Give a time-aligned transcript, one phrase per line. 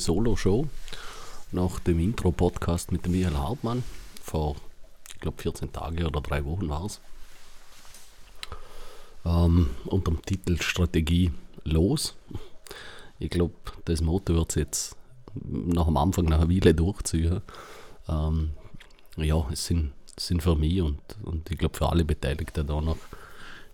[0.00, 0.66] erste Solo-Show
[1.52, 3.82] nach dem Intro-Podcast mit dem Michael Hartmann
[4.22, 4.56] vor,
[5.14, 7.00] ich glaube, 14 Tage oder drei Wochen war es.
[9.26, 11.32] Ähm, unter dem Titel Strategie
[11.64, 12.16] los.
[13.18, 14.96] Ich glaube, das Motto wird es jetzt
[15.44, 17.42] nach dem Anfang nach einer Weile durchziehen.
[18.08, 18.52] Ähm,
[19.16, 22.80] ja, es sind, es sind für mich und, und ich glaube für alle Beteiligten da
[22.80, 22.96] noch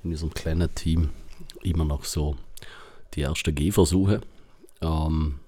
[0.02, 1.10] in diesem kleinen Team
[1.62, 2.36] immer noch so
[3.14, 4.22] die ersten Gehversuche.
[4.80, 5.38] Ähm,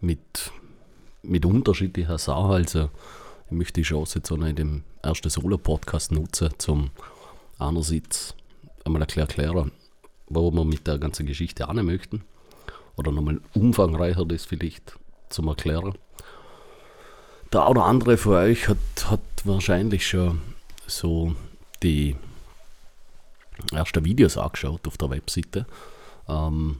[0.00, 0.52] mit,
[1.22, 2.52] mit unterschiedlicher Sachen.
[2.52, 2.90] Also
[3.46, 6.90] ich möchte die Chance jetzt auch noch in dem ersten Solo-Podcast nutzen, zum
[7.58, 8.34] einerseits
[8.84, 9.72] einmal erklären,
[10.28, 12.22] warum wir mit der ganzen Geschichte an möchten.
[12.96, 15.94] Oder nochmal umfangreicher das vielleicht zum Erklären.
[17.52, 20.40] Der oder andere von euch hat, hat wahrscheinlich schon
[20.86, 21.34] so
[21.82, 22.16] die
[23.72, 25.66] ersten Videos angeschaut auf der Webseite.
[26.28, 26.76] Ähm,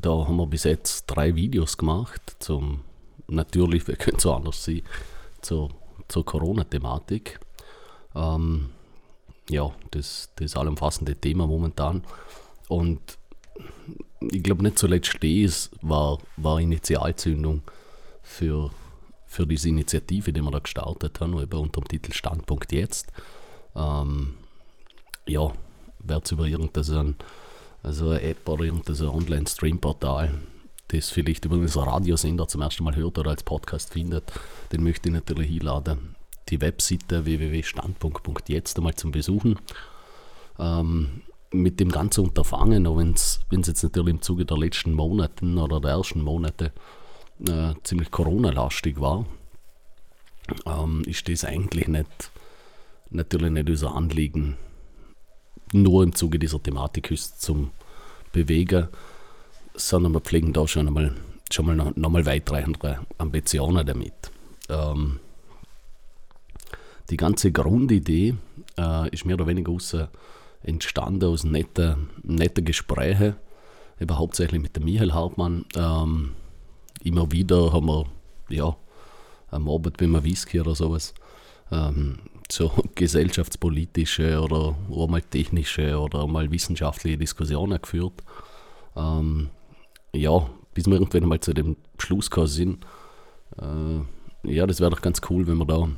[0.00, 2.82] da haben wir bis jetzt drei Videos gemacht zum,
[3.28, 4.84] natürlich, wir können es anders sehen,
[5.40, 5.70] zur,
[6.08, 7.40] zur Corona-Thematik.
[8.14, 8.70] Ähm,
[9.48, 12.02] ja, das, das allumfassende Thema momentan.
[12.68, 13.00] Und
[14.20, 17.62] ich glaube nicht zuletzt das war, war Initialzündung
[18.22, 18.70] für,
[19.26, 23.12] für diese Initiative, die wir da gestartet haben, eben unter dem Titel Standpunkt jetzt.
[23.74, 24.34] Ähm,
[25.26, 25.52] ja,
[26.00, 27.16] wird es über irgendein
[27.82, 30.34] also eine App oder irgendein Online-Stream-Portal,
[30.88, 34.24] das vielleicht über unseren Radiosender zum ersten Mal hört oder als Podcast findet,
[34.72, 36.16] den möchte ich natürlich einladen,
[36.48, 39.58] die Webseite www.standpunkt.jetzt einmal zum Besuchen.
[40.58, 45.58] Ähm, mit dem ganzen Unterfangen, auch wenn es jetzt natürlich im Zuge der letzten Monaten
[45.58, 46.72] oder der ersten Monate
[47.46, 49.26] äh, ziemlich Corona-lastig war,
[50.66, 52.30] ähm, ist das eigentlich nicht,
[53.10, 54.56] natürlich nicht unser Anliegen,
[55.82, 57.70] nur im Zuge dieser Thematik ist zum
[58.32, 58.88] Bewegen,
[59.74, 61.14] sondern wir pflegen da schon einmal,
[61.50, 64.30] schon mal noch, noch mal weitreichende Ambitionen damit.
[64.68, 65.20] Ähm,
[67.10, 68.34] die ganze Grundidee
[68.78, 70.08] äh, ist mehr oder weniger aus, äh,
[70.62, 73.36] entstanden aus netten, netten Gesprächen,
[74.00, 75.64] eben hauptsächlich mit dem Michael Hartmann.
[75.76, 76.32] Ähm,
[77.02, 78.06] immer wieder haben wir,
[78.48, 78.76] ja,
[79.50, 81.14] am Abend beim Whisky oder sowas,
[81.70, 82.18] ähm,
[82.52, 88.22] so gesellschaftspolitische oder auch mal technische oder mal wissenschaftliche Diskussionen geführt.
[88.96, 89.50] Ähm,
[90.12, 92.86] ja, bis wir irgendwann mal zu dem Schluss gekommen sind,
[93.60, 95.88] äh, ja, das wäre doch ganz cool, wenn wir da,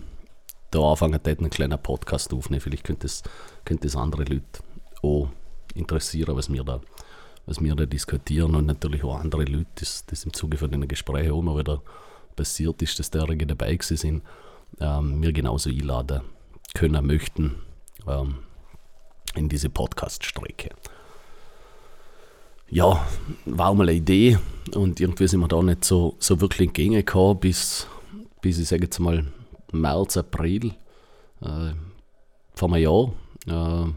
[0.70, 2.60] da anfangen täten, einen kleinen Podcast aufnehmen.
[2.60, 3.22] Vielleicht könnte es
[3.64, 4.60] könnte andere Leute
[5.02, 5.28] auch
[5.74, 6.80] interessieren, was wir da,
[7.46, 10.88] was wir da diskutieren und natürlich auch andere Leute, das, das im Zuge von den
[10.88, 11.82] Gesprächen auch immer wieder
[12.36, 14.22] passiert ist, dass derjenige dabei sind,
[14.80, 16.22] ähm, mir genauso einladen
[16.74, 17.56] können möchten
[18.06, 18.36] ähm,
[19.34, 20.70] in diese Podcast-Strecke.
[22.70, 23.06] Ja,
[23.46, 24.38] war mal eine Idee
[24.74, 27.86] und irgendwie sind wir da nicht so, so wirklich entgegengekommen, bis,
[28.42, 29.26] bis ich sage jetzt mal
[29.72, 30.74] März, April
[31.40, 31.72] äh,
[32.54, 33.12] vor einem Jahr.
[33.46, 33.90] Äh,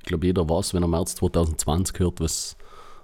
[0.00, 2.56] ich glaube, jeder weiß, wenn er März 2020 hört, was,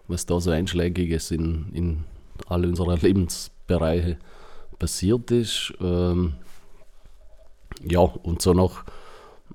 [0.08, 2.04] was da so Einschlägiges in, in
[2.48, 4.18] all unseren Lebensbereiche
[4.78, 5.72] passiert ist.
[5.80, 6.34] Ähm,
[7.83, 8.84] ja, und so nach,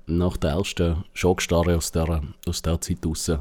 [0.06, 3.40] nach der ersten Schockstarre aus der, aus der Zeit raus, ähm,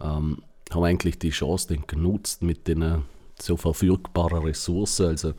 [0.00, 3.04] haben wir eigentlich die Chance genutzt mit den
[3.40, 5.06] so verfügbaren Ressourcen.
[5.06, 5.34] Also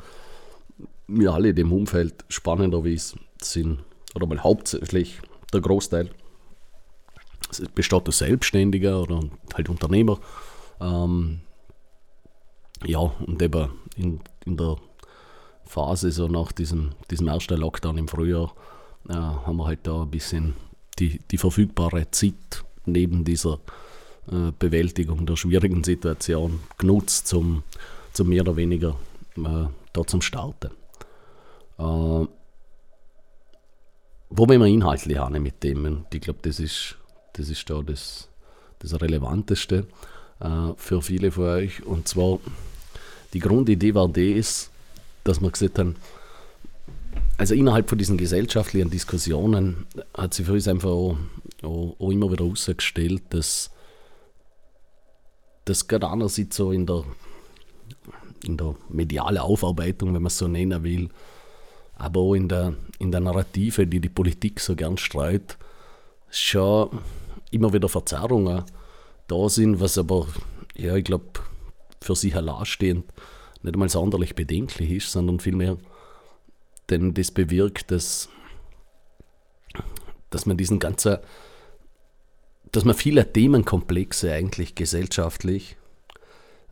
[1.07, 3.83] wir alle in dem Umfeld spannenderweise sind,
[4.15, 5.19] oder mal hauptsächlich
[5.53, 6.09] der Großteil
[7.73, 9.21] besteht aus Selbstständiger oder
[9.53, 10.19] halt Unternehmer.
[10.81, 11.41] Ähm,
[12.85, 14.77] ja, und eben in, in der
[15.65, 18.53] Phase, so nach diesem, diesem ersten Lockdown im Frühjahr,
[19.09, 20.53] äh, haben wir halt da ein bisschen
[20.99, 23.59] die, die verfügbare Zeit neben dieser
[24.31, 27.63] äh, Bewältigung der schwierigen Situation genutzt, zum,
[28.13, 28.95] zum mehr oder weniger
[29.37, 30.71] äh, da zum Starten.
[31.77, 32.27] Äh,
[34.29, 36.05] wo wir inhaltlich an mit dem?
[36.11, 36.97] Ich glaube, das ist,
[37.33, 38.27] das ist da das,
[38.79, 39.87] das Relevanteste
[40.39, 41.85] äh, für viele von euch.
[41.85, 42.39] Und zwar,
[43.33, 44.71] die Grundidee war das,
[45.25, 45.95] dass wir gesagt haben,
[47.37, 49.85] also innerhalb von diesen gesellschaftlichen Diskussionen
[50.15, 51.17] hat sich für uns einfach auch,
[51.63, 53.71] auch, auch immer wieder herausgestellt, dass
[55.65, 57.03] das gerade einerseits so in der,
[58.45, 61.09] in der medialen Aufarbeitung, wenn man es so nennen will,
[61.95, 65.57] aber auch in der, in der Narrative, die die Politik so gern streut,
[66.29, 66.99] schon
[67.51, 68.63] immer wieder Verzerrungen
[69.27, 70.27] da sind, was aber,
[70.75, 71.25] ja, ich glaube,
[71.99, 73.05] für sich alleinstehend
[73.65, 75.77] nicht einmal sonderlich bedenklich ist, sondern vielmehr
[76.89, 78.29] denn das bewirkt, dass,
[80.29, 81.17] dass man diesen ganzen,
[82.71, 85.77] dass man viele Themenkomplexe eigentlich gesellschaftlich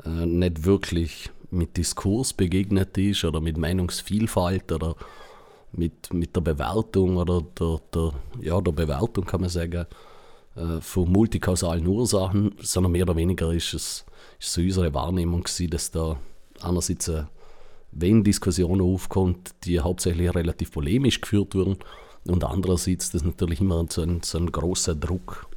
[0.05, 4.95] äh, nicht wirklich mit Diskurs begegnet ist oder mit Meinungsvielfalt oder
[5.71, 8.11] mit, mit der Bewertung oder der, der,
[8.41, 9.85] ja, der Bewertung, kann man sagen,
[10.55, 14.05] äh, von multikausalen Ursachen, sondern mehr oder weniger ist es
[14.39, 16.19] ist so unsere Wahrnehmung gewesen, dass da
[16.63, 17.23] einerseits äh,
[17.95, 21.77] wenn Diskussionen aufkommt, die hauptsächlich relativ polemisch geführt wurden
[22.25, 25.47] und andererseits das natürlich immer so ein, so ein großer Druck.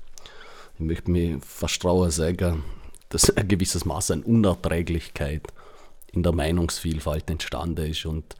[0.74, 2.64] Ich möchte mir fast trauen sagen,
[3.08, 5.46] dass ein gewisses Maß an Unerträglichkeit
[6.12, 8.34] in der Meinungsvielfalt entstanden ist und,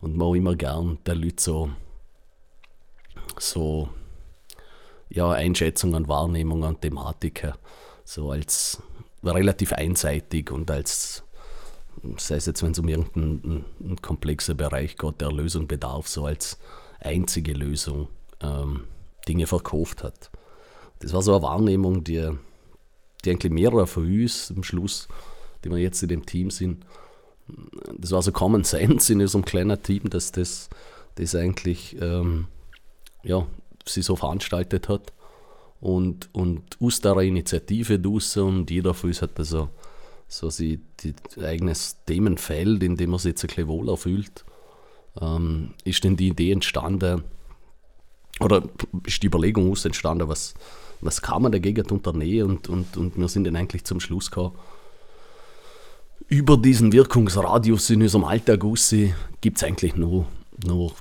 [0.00, 1.70] und man auch immer gern der Leute so,
[3.38, 3.88] so
[5.10, 7.52] ja, Einschätzungen, Wahrnehmungen, Thematiken
[8.04, 8.82] so als
[9.22, 11.22] relativ einseitig und als
[12.16, 13.64] sei es jetzt, wenn es um irgendeinen
[14.02, 16.58] komplexen Bereich geht, der Lösung bedarf, so als
[17.00, 18.08] einzige Lösung
[18.40, 18.84] ähm,
[19.28, 20.30] Dinge verkauft hat.
[21.00, 22.28] Das war so eine Wahrnehmung, die,
[23.24, 25.08] die eigentlich mehrere von uns am Schluss,
[25.64, 26.84] die wir jetzt in dem Team sind,
[27.98, 30.68] das war so Common Sense in unserem kleinen Team, dass das,
[31.16, 32.46] das eigentlich ähm,
[33.22, 33.46] ja,
[33.86, 35.12] sie so veranstaltet hat.
[35.80, 39.68] Und, und aus der Initiative draus und jeder von uns hat so,
[40.32, 44.44] so sie, die, eigenes Themenfeld, in dem man sich jetzt ein bisschen wohler fühlt,
[45.20, 47.22] ähm, ist denn die Idee entstanden,
[48.40, 48.62] oder
[49.06, 50.54] ist die Überlegung aus entstanden, was,
[51.02, 54.56] was kann man dagegen unternehmen und, und, und wir sind dann eigentlich zum Schluss gekommen,
[56.28, 58.60] über diesen Wirkungsradius in unserem Alltag
[59.42, 60.26] gibt es eigentlich nur,
[60.64, 60.92] nur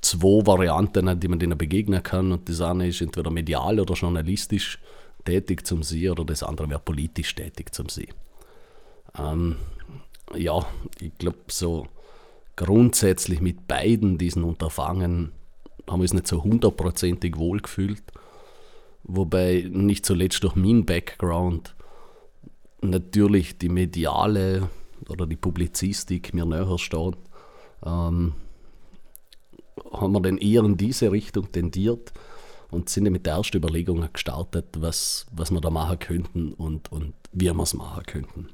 [0.00, 2.32] zwei Varianten, die man denen begegnen kann.
[2.32, 4.78] Und das eine ist entweder medial oder journalistisch
[5.26, 8.08] tätig zum See oder das andere wäre politisch tätig zum See.
[9.18, 9.56] Ähm,
[10.34, 10.66] ja,
[11.00, 11.86] ich glaube, so
[12.56, 15.32] grundsätzlich mit beiden diesen Unterfangen
[15.88, 18.02] haben wir uns nicht so hundertprozentig wohlgefühlt.
[19.04, 21.76] Wobei nicht zuletzt durch meinen Background
[22.80, 24.68] natürlich die mediale
[25.08, 27.16] oder die Publizistik mir näher steht.
[27.84, 28.34] Ähm,
[29.92, 32.12] haben wir dann eher in diese Richtung tendiert
[32.70, 37.14] und sind mit der ersten Überlegung gestartet, was, was wir da machen könnten und, und
[37.32, 38.48] wie wir es machen könnten.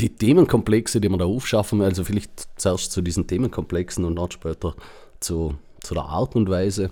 [0.00, 4.74] Die Themenkomplexe, die wir da aufschaffen, also vielleicht zuerst zu diesen Themenkomplexen und dann später
[5.20, 6.90] zu, zu der Art und Weise.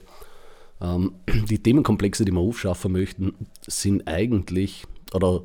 [0.81, 1.12] Ähm,
[1.49, 3.35] die Themenkomplexe, die wir aufschaffen möchten,
[3.67, 5.43] sind eigentlich oder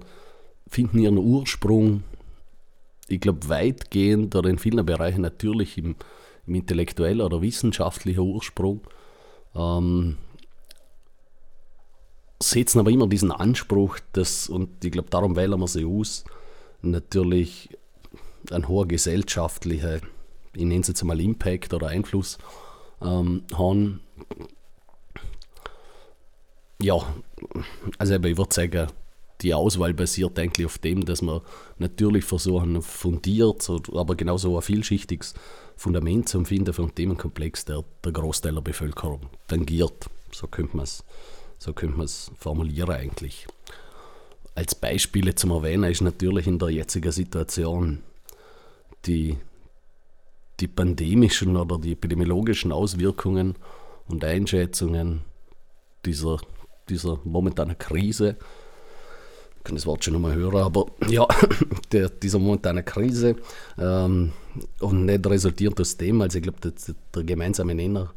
[0.68, 2.04] finden ihren Ursprung
[3.10, 5.96] ich glaube, weitgehend oder in vielen Bereichen natürlich im,
[6.48, 8.82] im intellektuellen oder wissenschaftlichen Ursprung.
[9.56, 10.18] Ähm,
[12.42, 16.24] setzen aber immer diesen Anspruch, dass, und ich glaube, darum wählen wir sie aus,
[16.81, 17.70] natürlich
[18.52, 20.00] ein hoher gesellschaftlicher,
[20.56, 22.38] ich nenne es jetzt mal Impact oder Einfluss
[23.02, 24.02] ähm, haben.
[26.81, 26.95] Ja,
[27.98, 28.88] also ich würde sagen,
[29.42, 31.42] die Auswahl basiert eigentlich auf dem, dass wir
[31.78, 35.33] natürlich versuchen, fundiert, aber genauso ein vielschichtiges
[35.78, 40.09] Fundament zu finden für einen Themenkomplex, der der Großteil der Bevölkerung tangiert.
[40.31, 41.04] So könnte man es
[41.57, 41.74] so
[42.38, 43.48] formulieren eigentlich.
[44.56, 48.00] Als Beispiele zum Erwähnen ist natürlich in der jetzigen Situation
[49.06, 49.38] die,
[50.60, 53.56] die pandemischen oder die epidemiologischen Auswirkungen
[54.08, 55.22] und Einschätzungen
[56.06, 56.40] dieser,
[56.90, 58.36] dieser momentanen Krise.
[59.58, 61.28] Ich kann das Wort schon nochmal hören, aber ja,
[61.92, 63.36] der, dieser momentane Krise
[63.78, 64.34] ähm,
[64.80, 66.74] und nicht resultiert aus dem, also ich glaube, der,
[67.14, 68.12] der gemeinsame Nenner,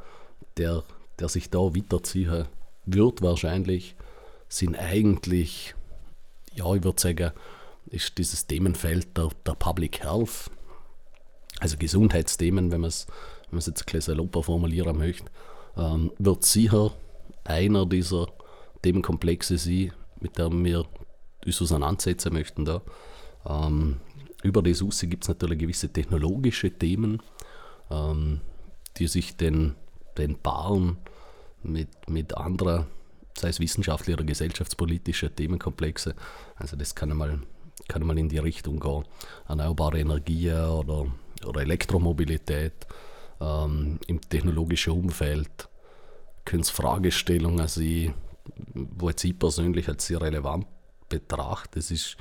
[0.56, 0.82] der,
[1.18, 2.46] der sich da weiterziehen
[2.86, 3.94] wird wahrscheinlich,
[4.48, 5.74] sind eigentlich,
[6.54, 7.32] ja, ich würde sagen,
[7.86, 10.50] ist dieses Themenfeld der, der Public Health,
[11.60, 13.06] also Gesundheitsthemen, wenn man es
[13.52, 15.26] wenn jetzt ein bisschen saloper formulieren möchte,
[15.76, 16.92] ähm, wird sicher
[17.44, 18.26] einer dieser
[18.82, 20.84] Themenkomplexe sein, mit dem wir
[21.44, 22.64] uns auseinandersetzen möchten.
[22.64, 22.82] Da.
[23.46, 24.00] Ähm,
[24.42, 27.22] über das raus gibt es natürlich gewisse technologische Themen,
[27.90, 28.40] ähm,
[28.96, 29.74] die sich den,
[30.16, 30.96] den paaren
[31.62, 32.86] mit, mit anderen,
[33.36, 36.14] sei es wissenschaftliche oder gesellschaftspolitische Themenkomplexe.
[36.56, 37.40] Also das kann einmal,
[37.88, 39.04] kann einmal in die Richtung gehen,
[39.48, 41.06] erneuerbare Energien oder,
[41.46, 42.86] oder Elektromobilität
[43.40, 45.68] ähm, im technologischen Umfeld.
[46.44, 48.14] Können es Fragestellungen sein,
[48.74, 50.66] wo jetzt ich persönlich als sehr relevant
[51.08, 52.16] betrachte, das ist,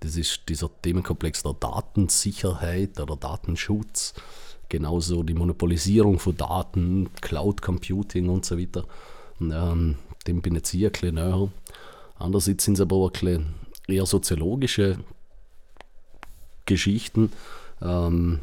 [0.00, 4.14] das ist dieser Themenkomplex der Datensicherheit oder Datenschutz,
[4.68, 8.84] genauso die Monopolisierung von Daten, Cloud Computing und so weiter.
[9.40, 11.50] Ähm, dem bin ich hier ein bisschen näher.
[12.18, 13.54] Andererseits sind es aber auch ein
[13.88, 14.98] eher soziologische
[16.66, 17.32] Geschichten,
[17.80, 18.40] ähm,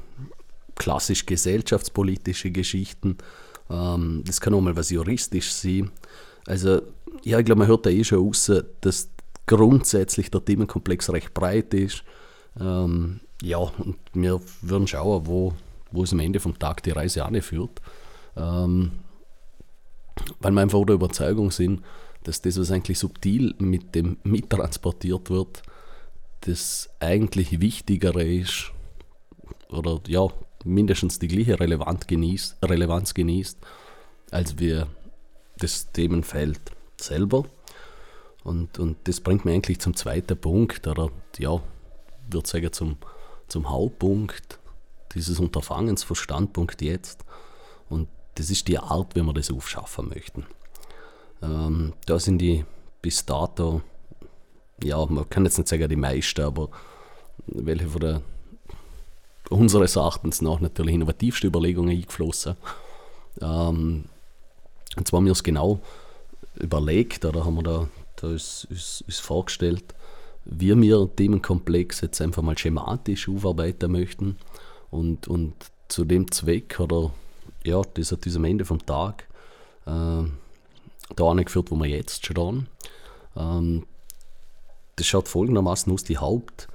[0.76, 3.18] klassisch gesellschaftspolitische Geschichten.
[3.70, 5.92] Ähm, das kann auch mal was juristisch sein.
[6.46, 6.82] Also,
[7.24, 9.10] ja, ich glaube, man hört da eh schon raus, dass
[9.46, 12.04] grundsätzlich der Themenkomplex recht breit ist.
[12.60, 15.54] Ähm, ja, und wir würden schauen, wo,
[15.92, 17.82] wo es am Ende vom Tag die Reise anführt.
[18.36, 18.92] Ähm,
[20.40, 21.82] weil wir einfach der Überzeugung sind,
[22.24, 25.64] dass das, was eigentlich subtil mit dem mittransportiert wird,
[26.42, 28.72] das eigentlich Wichtigere ist
[29.70, 30.28] oder ja,
[30.64, 33.58] mindestens die gleiche Relevanz genießt, Relevanz genießt,
[34.32, 34.88] als wir
[35.58, 36.60] das Themenfeld
[36.98, 37.46] selber.
[38.44, 41.62] Und, und das bringt mich eigentlich zum zweiten Punkt, oder ja,
[42.30, 42.98] würde sagen zum,
[43.48, 44.60] zum Hauptpunkt
[45.14, 47.26] dieses Unterfangens von Standpunkt jetzt.
[48.36, 50.46] Das ist die Art, wie wir das aufschaffen möchten.
[51.42, 52.66] Ähm, da sind die
[53.02, 53.82] bis dato,
[54.84, 56.70] ja, man kann jetzt nicht sagen die meisten, aber
[57.48, 58.22] welche von der
[59.50, 62.56] unseres Erachtens nach natürlich innovativste Überlegungen eingeflossen.
[63.42, 64.06] Ähm,
[64.96, 65.80] und zwar haben wir es genau
[66.56, 69.96] überlegt, oder haben wir da, da ist, ist, ist vorgestellt,
[70.46, 74.38] wie wir Themenkomplex jetzt einfach mal schematisch aufarbeiten möchten
[74.90, 75.54] und, und
[75.88, 77.12] zu dem Zweck oder
[77.70, 79.28] ja, das hat diesem Ende vom Tag
[79.86, 80.24] äh,
[81.16, 82.68] da angeführt, wo wir jetzt stehen.
[83.36, 83.86] Ähm,
[84.96, 86.68] das schaut folgendermaßen aus, die, Haupt,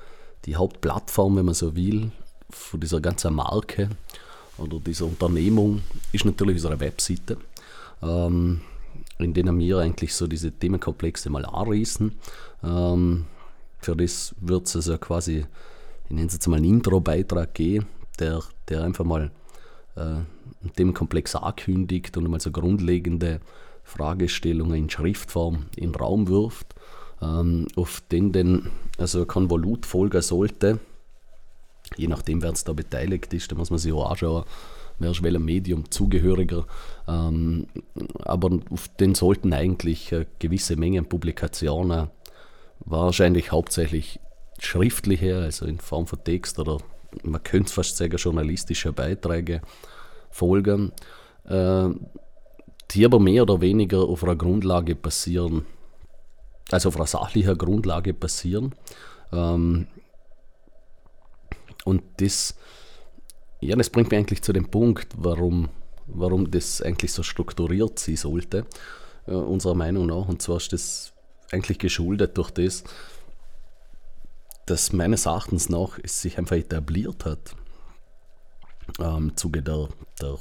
[0.46, 2.10] die Hauptplattform, wenn man so will,
[2.50, 3.90] von dieser ganzen Marke
[4.58, 5.82] oder dieser Unternehmung
[6.12, 7.36] ist natürlich unsere Webseite,
[8.02, 8.60] ähm,
[9.18, 12.12] in der wir eigentlich so diese Themenkomplexe mal anreißen.
[12.62, 13.26] Ähm,
[13.80, 15.44] für das wird es also quasi,
[16.04, 17.86] ich nenne es jetzt mal einen Intro-Beitrag geben,
[18.18, 19.30] der, der einfach mal
[19.96, 20.20] äh,
[20.64, 23.40] einen Themenkomplex ankündigt und mal so grundlegende
[23.84, 26.74] Fragestellungen in Schriftform in den Raum wirft,
[27.22, 30.80] ähm, auf den denn also Konvolut folgen sollte
[31.96, 34.44] je nachdem, wer da beteiligt ist, da muss man sich auch anschauen,
[34.98, 36.66] wer ist welchem Medium zugehöriger.
[37.06, 37.66] Ähm,
[38.22, 42.08] aber auf den sollten eigentlich eine gewisse Mengen Publikationen,
[42.80, 44.20] wahrscheinlich hauptsächlich
[44.58, 46.78] schriftliche, also in Form von Text oder
[47.22, 49.60] man könnte fast sagen journalistische Beiträge
[50.34, 50.92] folgen,
[51.46, 51.88] äh,
[52.90, 55.64] die aber mehr oder weniger auf einer Grundlage basieren,
[56.70, 58.74] also auf einer sachlichen Grundlage basieren.
[59.32, 59.86] Ähm,
[61.84, 62.56] und das,
[63.60, 65.68] ja, das bringt mich eigentlich zu dem Punkt, warum,
[66.06, 68.66] warum das eigentlich so strukturiert sein sollte,
[69.26, 70.28] äh, unserer Meinung nach.
[70.28, 71.12] Und zwar ist das
[71.52, 72.82] eigentlich geschuldet durch das,
[74.66, 77.54] dass meines Erachtens nach es sich einfach etabliert hat
[79.00, 79.88] ähm, Zuge der,
[80.20, 80.38] der,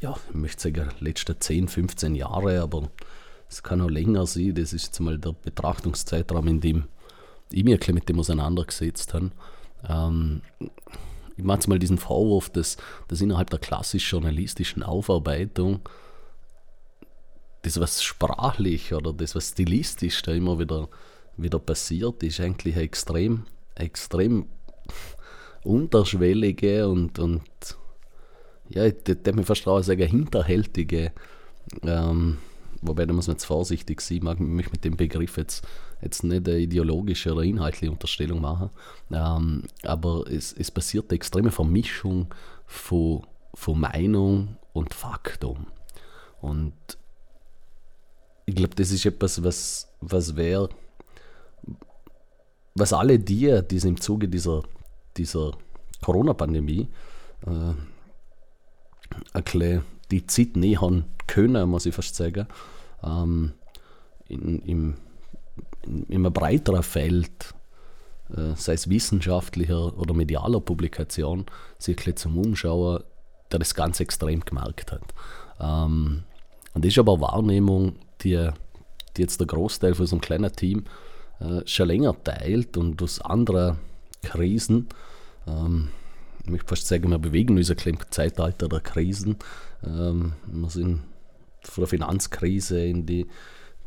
[0.00, 2.90] ja, ich möchte sagen, letzten 10, 15 Jahre, aber
[3.48, 4.54] es kann auch länger sein.
[4.54, 6.84] Das ist jetzt mal der Betrachtungszeitraum, in dem
[7.50, 9.30] ich mich mit dem auseinandergesetzt habe.
[9.88, 10.42] Ähm,
[11.36, 12.76] ich mache jetzt mal diesen Vorwurf, dass,
[13.08, 15.80] dass innerhalb der klassisch-journalistischen Aufarbeitung
[17.62, 20.88] das, was sprachlich oder das, was stilistisch da immer wieder,
[21.36, 24.46] wieder passiert, ist eigentlich extrem, extrem
[25.64, 27.42] unterschwellige und, und
[28.68, 31.12] ja, ich darf mir fast sagen, hinterhältige
[31.82, 32.38] ähm,
[32.86, 35.66] Wobei, da muss man jetzt vorsichtig sein, mag mich mit dem Begriff jetzt,
[36.02, 38.68] jetzt nicht eine ideologische oder inhaltliche Unterstellung machen.
[39.10, 42.26] Ähm, aber es, es passiert eine extreme Vermischung
[42.66, 43.22] von,
[43.54, 45.66] von Meinung und Faktum.
[46.42, 46.74] Und
[48.44, 50.68] ich glaube, das ist etwas, was, was wäre,
[52.74, 54.62] was alle die, die im Zuge dieser,
[55.16, 55.52] dieser
[56.02, 56.88] Corona-Pandemie
[57.46, 57.74] äh,
[59.32, 62.46] ein die Zeit nähern können, muss ich fast sagen,
[63.02, 63.52] ähm,
[64.28, 64.94] in, im,
[65.82, 67.54] in, in einem breiteren Feld,
[68.34, 71.46] äh, sei es wissenschaftlicher oder medialer Publikation,
[71.78, 73.02] sich zum Umschauen,
[73.50, 75.02] der das ganz extrem gemerkt hat.
[75.60, 76.24] Ähm,
[76.74, 78.50] und das ist aber eine Wahrnehmung, die,
[79.16, 80.84] die jetzt der Großteil von so einem kleinen Team
[81.40, 83.78] äh, schon länger teilt und aus anderen
[84.24, 84.88] Krisen,
[85.46, 85.88] ähm,
[86.42, 89.36] ich möchte fast sagen, wir bewegen uns im Zeitalter der Krisen.
[89.82, 91.02] Ähm, wir sind
[91.62, 93.26] von der Finanzkrise in die,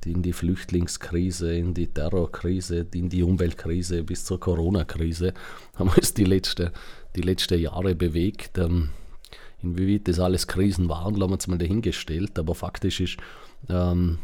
[0.05, 5.33] in die Flüchtlingskrise, in die Terrorkrise, in die Umweltkrise bis zur Corona-Krise
[5.75, 6.71] haben wir uns die letzten
[7.17, 8.57] die letzte Jahre bewegt.
[8.57, 8.89] Ähm,
[9.61, 13.17] inwieweit das alles Krisen waren, haben wir uns mal dahingestellt, aber faktisch ist
[13.69, 14.19] ähm,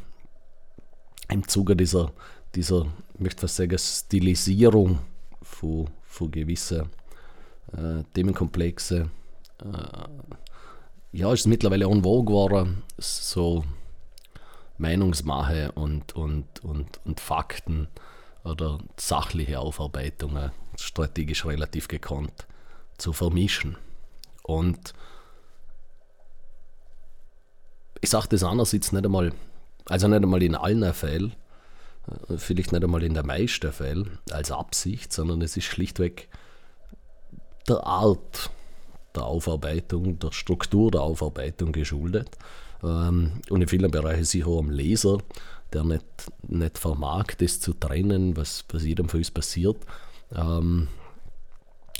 [1.29, 2.13] im Zuge dieser,
[2.55, 4.99] dieser, ich möchte fast sagen, Stilisierung
[5.41, 6.89] von, von gewissen
[7.75, 9.09] äh, Themenkomplexe
[9.59, 10.07] äh,
[11.11, 13.63] ja, ist es mittlerweile en vogue geworden, so
[14.77, 17.87] Meinungsmache und, und, und, und Fakten
[18.43, 22.47] oder sachliche Aufarbeitungen strategisch relativ gekonnt
[22.97, 23.77] zu vermischen.
[24.41, 24.93] Und
[28.01, 29.33] ich sage das einerseits nicht einmal,
[29.85, 31.35] also nicht einmal in allen Fällen,
[32.37, 36.29] vielleicht nicht einmal in der meisten Fällen als Absicht, sondern es ist schlichtweg
[37.67, 38.49] der Art
[39.15, 42.29] der Aufarbeitung, der Struktur der Aufarbeitung geschuldet.
[42.83, 45.19] Ähm, und in vielen Bereichen sicher am Leser,
[45.71, 46.05] der nicht,
[46.47, 49.77] nicht vermag, das zu trennen, was, was jedem von uns passiert.
[50.35, 50.87] Ähm,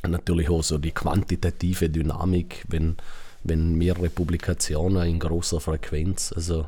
[0.08, 2.98] natürlich auch so die quantitative Dynamik, wenn,
[3.44, 6.68] wenn mehrere Publikationen in großer Frequenz, also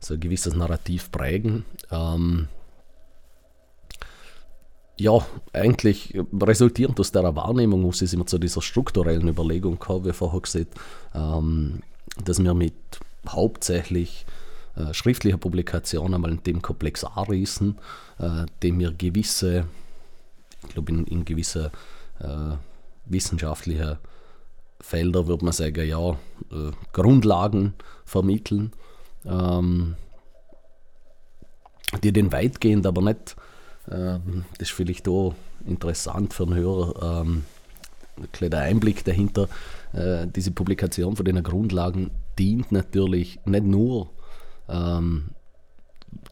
[0.00, 1.64] so ein gewisses Narrativ prägen.
[1.90, 2.48] Ähm,
[4.96, 10.12] ja, eigentlich resultierend aus der Wahrnehmung muss es immer zu dieser strukturellen Überlegung kommen, wie
[10.12, 10.74] vorher gesagt,
[11.14, 11.80] ähm,
[12.24, 12.74] dass wir mit
[13.28, 14.24] hauptsächlich
[14.76, 17.78] äh, schriftlicher Publikationen einmal in dem Komplex anrissen,
[18.18, 19.66] äh, dem wir gewisse,
[20.66, 21.72] ich glaube in, in gewisse
[22.20, 22.56] äh,
[23.06, 23.98] wissenschaftliche
[24.80, 27.74] Felder würde man sagen, ja, äh, Grundlagen
[28.04, 28.72] vermitteln,
[29.24, 29.96] ähm,
[32.02, 33.36] die den weitgehend aber nicht
[33.90, 35.34] ähm, das ist vielleicht auch
[35.66, 37.20] interessant für den Hörer.
[37.22, 37.44] Ähm,
[38.16, 39.48] ein kleiner Einblick dahinter.
[39.92, 44.10] Äh, diese Publikation von den Grundlagen dient natürlich nicht nur
[44.68, 45.30] ähm,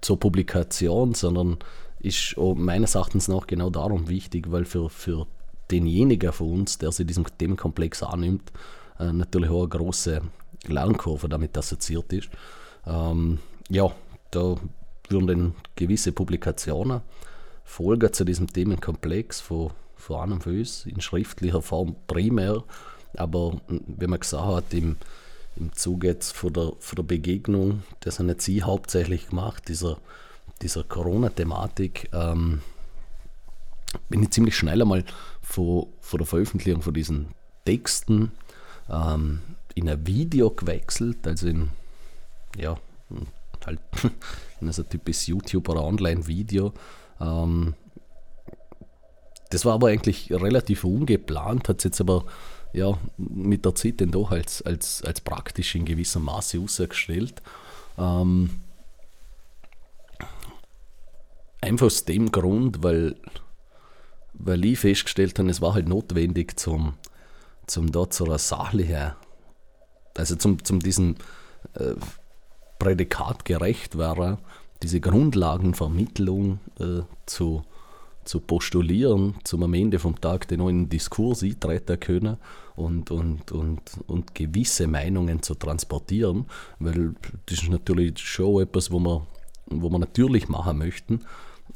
[0.01, 1.59] zur Publikation, sondern
[1.99, 5.27] ist meines Erachtens noch genau darum wichtig, weil für, für
[5.71, 8.53] denjenigen von uns, der sich diesem Themenkomplex annimmt,
[8.99, 10.21] äh, natürlich auch eine große
[10.67, 12.29] Lernkurve damit assoziiert ist.
[12.87, 13.91] Ähm, ja,
[14.31, 14.57] da
[15.09, 17.03] würden gewisse Publikationen
[17.65, 22.65] Folgen zu diesem Themenkomplex von, von einem von uns in schriftlicher Form primär,
[23.17, 24.97] aber wie man gesagt hat, im,
[25.57, 29.99] im Zuge jetzt von der, von der Begegnung, das haben jetzt Sie hauptsächlich gemacht, dieser,
[30.61, 32.63] dieser Corona-Thematik, ähm,
[34.09, 35.05] bin ich ziemlich schnell einmal
[35.43, 37.29] von, von der Veröffentlichung von diesen
[37.65, 38.33] Texten
[38.89, 39.41] ähm,
[39.75, 41.71] in ein Video gewechselt, also in,
[42.57, 42.77] ja,
[43.67, 43.81] halt
[44.61, 46.73] in so ein typisches YouTube- oder Online-Video,
[47.21, 47.75] ähm,
[49.51, 52.25] das war aber eigentlich relativ ungeplant, hat es jetzt aber
[52.73, 57.43] ja, mit der Zeit dann doch als, als, als praktisch in gewissem Maße ausgestellt.
[57.99, 58.49] Ähm,
[61.61, 63.17] einfach aus dem Grund, weil,
[64.33, 66.95] weil ich festgestellt habe, es war halt notwendig, zum,
[67.67, 69.13] zum dort zu einer sachlichen,
[70.17, 71.17] also zum, zum diesem
[71.75, 71.95] äh,
[72.79, 74.39] Prädikat gerecht werden,
[74.83, 77.63] diese Grundlagenvermittlung äh, zu,
[78.25, 82.37] zu postulieren, zum am Ende vom Tag den neuen Diskurs eintreten können
[82.77, 86.47] und, und, und, und gewisse Meinungen zu transportieren,
[86.79, 87.15] weil
[87.47, 89.27] das ist natürlich schon etwas, wo wir,
[89.67, 91.21] wo wir natürlich machen möchten,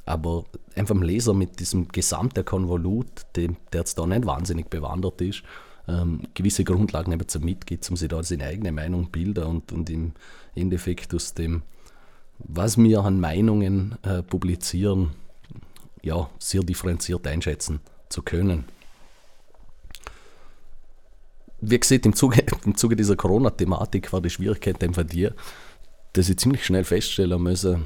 [0.04, 5.20] aber einfach dem Leser mit diesem gesamten Konvolut, dem, der jetzt da nicht wahnsinnig bewandert
[5.20, 5.42] ist,
[5.88, 9.88] ähm, gewisse Grundlagen eben zu mitgibt, um sich da seine eigene Meinung bilden und, und
[9.90, 10.12] im
[10.54, 11.62] Endeffekt aus dem
[12.38, 15.10] was wir an Meinungen äh, publizieren,
[16.02, 18.64] ja, sehr differenziert einschätzen zu können.
[21.60, 25.28] Wie gesagt, im Zuge, im Zuge dieser Corona-Thematik war die Schwierigkeit einfach die,
[26.12, 27.80] dass ich ziemlich schnell feststellen musste,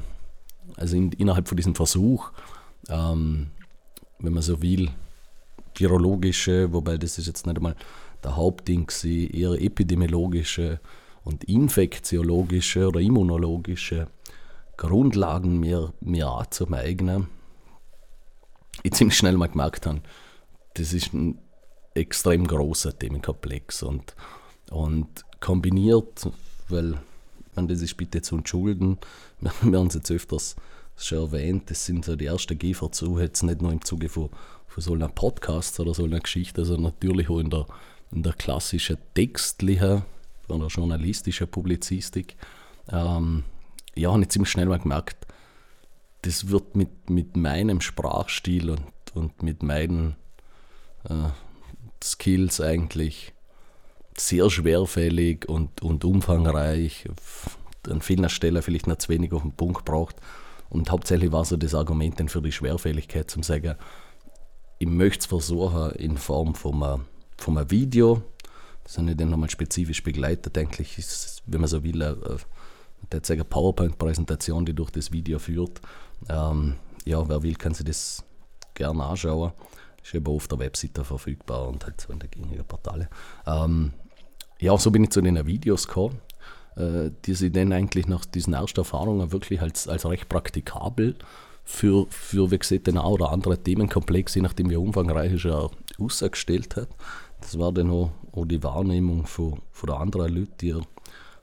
[0.77, 2.31] also in, innerhalb von diesem Versuch,
[2.89, 3.47] ähm,
[4.19, 4.89] wenn man so will,
[5.75, 7.75] virologische, wobei das ist jetzt nicht einmal
[8.23, 10.79] der Hauptding, eher epidemiologische
[11.23, 14.07] und infektiologische oder immunologische
[14.77, 17.27] Grundlagen mir, mir anzueignen,
[18.83, 20.01] ich ziemlich schnell mal gemerkt habe,
[20.73, 21.39] das ist ein
[21.93, 24.15] extrem großer Themenkomplex und,
[24.69, 25.07] und
[25.39, 26.29] kombiniert,
[26.69, 26.97] weil
[27.55, 28.97] man das ist bitte zu entschulden,
[29.39, 30.55] wir, haben es jetzt öfters
[30.95, 34.29] schon erwähnt, das sind so die ersten Gehversuche, jetzt nicht nur im Zuge von,
[34.67, 37.65] von so einem Podcast oder so einer Geschichte, sondern natürlich auch in der,
[38.11, 40.03] in der klassischen textlichen
[40.47, 42.35] oder journalistischen Publizistik.
[42.89, 43.43] Ähm,
[43.95, 45.27] ja, habe ich ziemlich schnell mal gemerkt,
[46.23, 50.15] das wird mit, mit meinem Sprachstil und, und mit meinen
[51.09, 51.29] äh,
[52.03, 53.33] Skills eigentlich
[54.17, 57.07] sehr schwerfällig und, und umfangreich,
[57.89, 60.15] an vielen Stellen vielleicht noch zu wenig auf den Punkt braucht.
[60.69, 63.75] Und hauptsächlich war so das Argument dann für die Schwerfälligkeit zum sagen,
[64.79, 67.05] ich möchte es versuchen in Form von einem,
[67.37, 68.23] von einem Video,
[68.83, 72.37] das habe ich dann nochmal spezifisch begleitet, eigentlich ist, wenn man so will, eine,
[73.11, 75.81] der zeigt eine PowerPoint-Präsentation, die durch das Video führt.
[76.29, 78.23] Ähm, ja, wer will, kann sich das
[78.73, 79.51] gerne anschauen.
[80.03, 83.09] Ist eben auf der Webseite verfügbar und halt so in den gängigen Portale.
[83.45, 83.93] Ähm,
[84.59, 86.19] ja, so bin ich zu den Videos gekommen,
[86.75, 91.15] äh, die sie dann eigentlich nach diesen ersten Erfahrungen wirklich als, als recht praktikabel
[91.63, 95.69] für, für wie gesagt, den einen oder anderen Themenkomplex, je nachdem wie umfangreich ist, er
[95.99, 96.89] ausgestellt hat.
[97.41, 100.75] Das war dann auch, auch die Wahrnehmung von, von der anderen Leute, die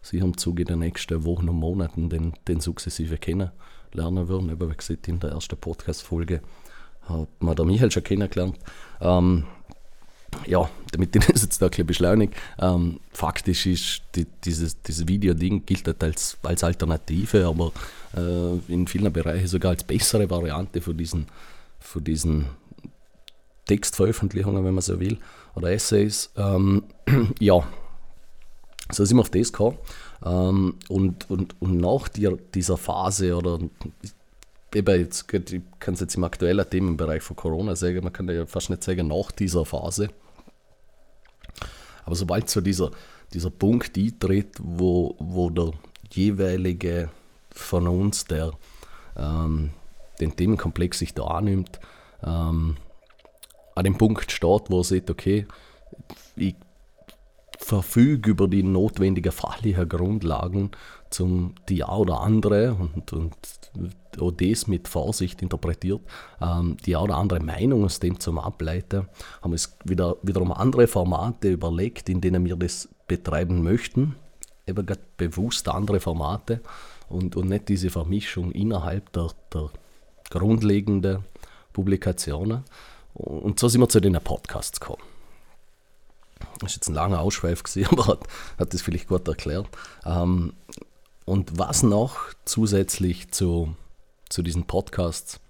[0.02, 3.50] sie im Zuge der nächsten Wochen und Monaten den, den sukzessive kennen,
[3.92, 4.50] lernen würden.
[4.50, 6.40] Eben, wie gesagt, in der ersten Podcast-Folge
[7.02, 8.56] hat man der Michael schon kennengelernt.
[9.00, 9.44] Ähm,
[10.46, 15.06] ja, damit ich das jetzt da ein bisschen beschleunige, ähm, faktisch ist die, dieses, dieses
[15.08, 17.72] Video-Ding gilt halt als, als Alternative, aber
[18.16, 21.26] äh, in vielen Bereichen sogar als bessere Variante von diesen,
[21.80, 22.46] von diesen
[23.66, 25.18] Textveröffentlichungen, wenn man so will,
[25.54, 26.30] oder Essays.
[26.36, 26.84] Ähm,
[27.38, 27.66] ja,
[28.90, 29.78] so sind wir auf das gekommen.
[30.24, 33.58] Ähm, und, und, und nach die, dieser Phase, oder
[34.74, 38.46] eben jetzt, ich kann es jetzt im aktuellen Themenbereich von Corona sagen, man kann ja
[38.46, 40.08] fast nicht sagen nach dieser Phase.
[42.04, 42.90] Aber sobald so dieser,
[43.32, 45.72] dieser Punkt eintritt, wo, wo der
[46.10, 47.10] jeweilige
[47.50, 48.52] von uns, der
[49.16, 49.70] ähm,
[50.20, 51.78] den Themenkomplex sich da annimmt,
[52.22, 52.76] ähm,
[53.74, 55.46] an dem Punkt steht, wo er sieht, okay,
[56.34, 56.56] ich
[57.58, 60.70] verfüge über die notwendigen fachlichen Grundlagen,
[61.10, 63.36] zum die ja oder andere und, und
[64.20, 66.00] auch das mit Vorsicht interpretiert,
[66.40, 69.08] ähm, die ja oder andere Meinung aus dem zum Ableiten,
[69.42, 74.16] haben es wieder, wiederum andere Formate überlegt, in denen wir das betreiben möchten,
[74.66, 76.60] eben bewusst andere Formate
[77.08, 79.70] und, und nicht diese Vermischung innerhalb der, der
[80.30, 81.24] grundlegenden
[81.72, 82.64] Publikationen.
[83.14, 85.17] Und so sind wir zu den Podcasts gekommen.
[86.60, 88.20] Das ist jetzt ein langer Ausschweif gewesen, aber hat,
[88.58, 89.68] hat das vielleicht gut erklärt.
[90.04, 90.52] Ähm,
[91.24, 93.74] und was noch zusätzlich zu,
[94.28, 95.40] zu diesen Podcasts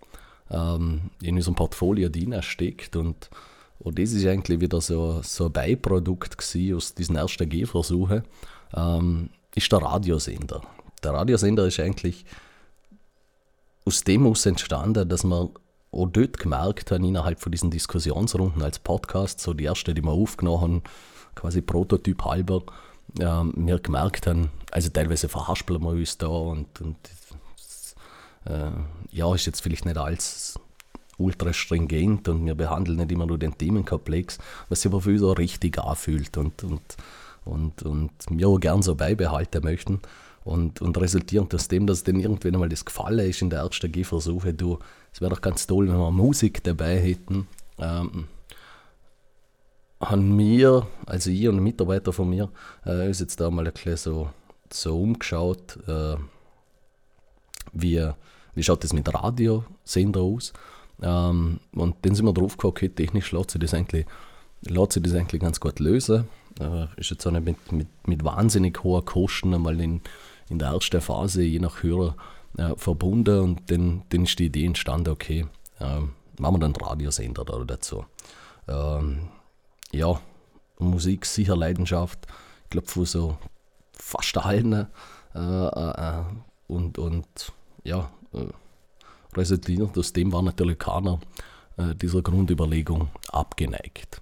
[0.51, 3.31] ähm, in unserem Portfolio drin steckt und,
[3.79, 6.37] und das ist eigentlich wieder so, so ein Beiprodukt
[6.75, 8.25] aus diesen ersten Gehversuchen,
[8.75, 10.62] ähm, ist der Radiosender.
[11.03, 12.25] Der Radiosender ist eigentlich
[13.85, 15.51] aus dem aus entstanden, dass man
[15.90, 20.12] auch dort gemerkt haben, innerhalb von diesen Diskussionsrunden als Podcast, so die erste, die wir
[20.12, 20.83] aufgenommen haben,
[21.35, 22.62] quasi Prototyp halber,
[23.18, 26.96] äh, wir gemerkt haben, also teilweise verhaspeln wir uns da und, und
[28.44, 28.70] äh,
[29.11, 30.59] ja, ist jetzt vielleicht nicht alles
[31.16, 35.22] ultra stringent und wir behandeln nicht immer nur den Themenkomplex, was sich aber für uns
[35.22, 36.96] auch richtig anfühlt und, und,
[37.44, 40.01] und, und wir auch gern so beibehalten möchten.
[40.44, 43.92] Und, und resultierend aus dem, dass denen irgendwann einmal das gefallen ist in der ersten
[43.92, 44.79] Gehversuche, du,
[45.12, 47.47] es wäre doch ganz toll, wenn wir Musik dabei hätten.
[47.79, 48.29] Ähm,
[50.01, 52.51] haben wir, also ich und ein Mitarbeiter von mir,
[52.85, 54.31] äh, uns jetzt da mal ein bisschen so,
[54.73, 56.16] so umgeschaut, äh,
[57.73, 58.09] wie,
[58.55, 60.53] wie schaut das mit Radiosender aus.
[61.03, 64.07] Ähm, und dann sind wir drauf gekommen, okay, technisch lässt sich das eigentlich,
[64.62, 66.29] lässt sich das eigentlich ganz gut lösen.
[66.61, 70.01] Äh, ist jetzt auch nicht mit, mit, mit wahnsinnig hohen Kosten einmal in,
[70.49, 72.16] in der ersten Phase, je nach Hörer,
[72.56, 73.40] äh, verbunden.
[73.40, 75.46] Und dann, dann ist die Idee entstanden, okay,
[75.80, 76.00] äh,
[76.38, 78.04] machen wir dann einen Radiosender da dazu.
[78.66, 79.28] Ähm,
[79.92, 80.20] ja,
[80.78, 82.26] Musik sicher Leidenschaft.
[82.64, 83.38] Ich glaube, von so
[83.92, 84.88] fast allen.
[85.34, 86.24] Äh, äh,
[86.66, 87.52] und, und
[87.84, 88.46] ja, äh,
[89.37, 91.20] resultierend aus dem war natürlich keiner
[91.76, 94.20] äh, dieser Grundüberlegung abgeneigt.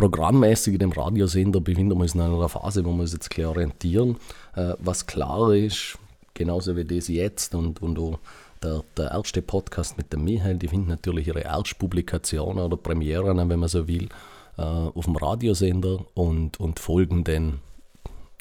[0.00, 3.50] Programmmäßig in dem Radiosender befinden wir uns in einer Phase, wo wir uns jetzt klar
[3.50, 4.16] orientieren.
[4.56, 5.98] Äh, was klar ist,
[6.32, 8.18] genauso wie das jetzt und, und auch
[8.62, 13.58] der, der erste Podcast mit dem Michael, die finden natürlich ihre Erstpublikationen oder Premieren, wenn
[13.58, 14.08] man so will,
[14.56, 17.60] äh, auf dem Radiosender und, und folgen dann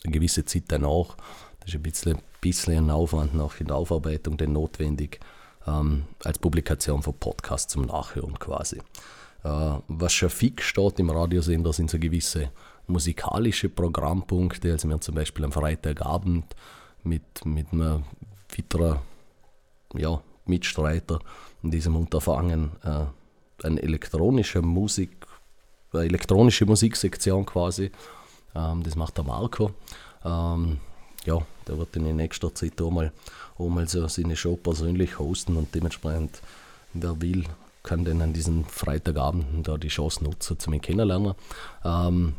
[0.06, 1.18] eine gewisse Zeit danach.
[1.60, 5.20] Das ist ein bisschen, bisschen ein Aufwand nach in der Aufarbeitung dann notwendig
[5.68, 8.80] ähm, als Publikation von Podcasts zum Nachhören quasi.
[9.44, 12.52] Äh, was schon fix steht im Radiosender sind so gewisse
[12.88, 16.56] musikalische Programmpunkte, also wir zum Beispiel am Freitagabend
[17.04, 18.04] mit, mit einer
[18.56, 19.00] weiteren
[19.96, 21.20] ja, Mitstreiter
[21.64, 25.26] in diesem Unterfangen äh, eine elektronische Musik,
[25.94, 27.92] eine elektronische Musiksektion quasi.
[28.56, 29.72] Ähm, das macht der Marco.
[30.24, 30.80] Ähm,
[31.26, 33.12] ja, der wird in nächster Zeit auch mal,
[33.58, 36.42] auch mal so seine Show persönlich hosten und dementsprechend,
[36.94, 37.44] wer will,
[37.90, 41.34] kann dann an diesen Freitagabenden da die Chance nutzen, zu mich kennenlernen.
[41.84, 42.36] Ähm,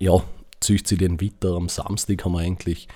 [0.00, 0.22] ja,
[0.58, 1.54] zücht sie den weiter.
[1.54, 2.88] Am Samstag haben wir eigentlich,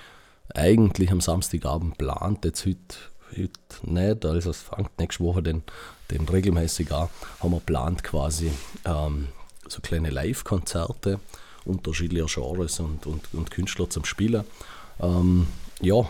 [0.53, 2.43] eigentlich am Samstagabend geplant.
[2.43, 2.97] Jetzt heute
[3.31, 3.51] heute
[3.83, 5.63] nicht, also es fängt nächste Woche den,
[6.11, 8.51] den regelmäßig an, haben wir geplant quasi
[8.85, 9.29] ähm,
[9.67, 11.19] so kleine Live-Konzerte
[11.63, 14.43] unterschiedlicher Genres und, und, und Künstler zum Spielen.
[14.99, 15.47] Ähm,
[15.79, 16.09] ja,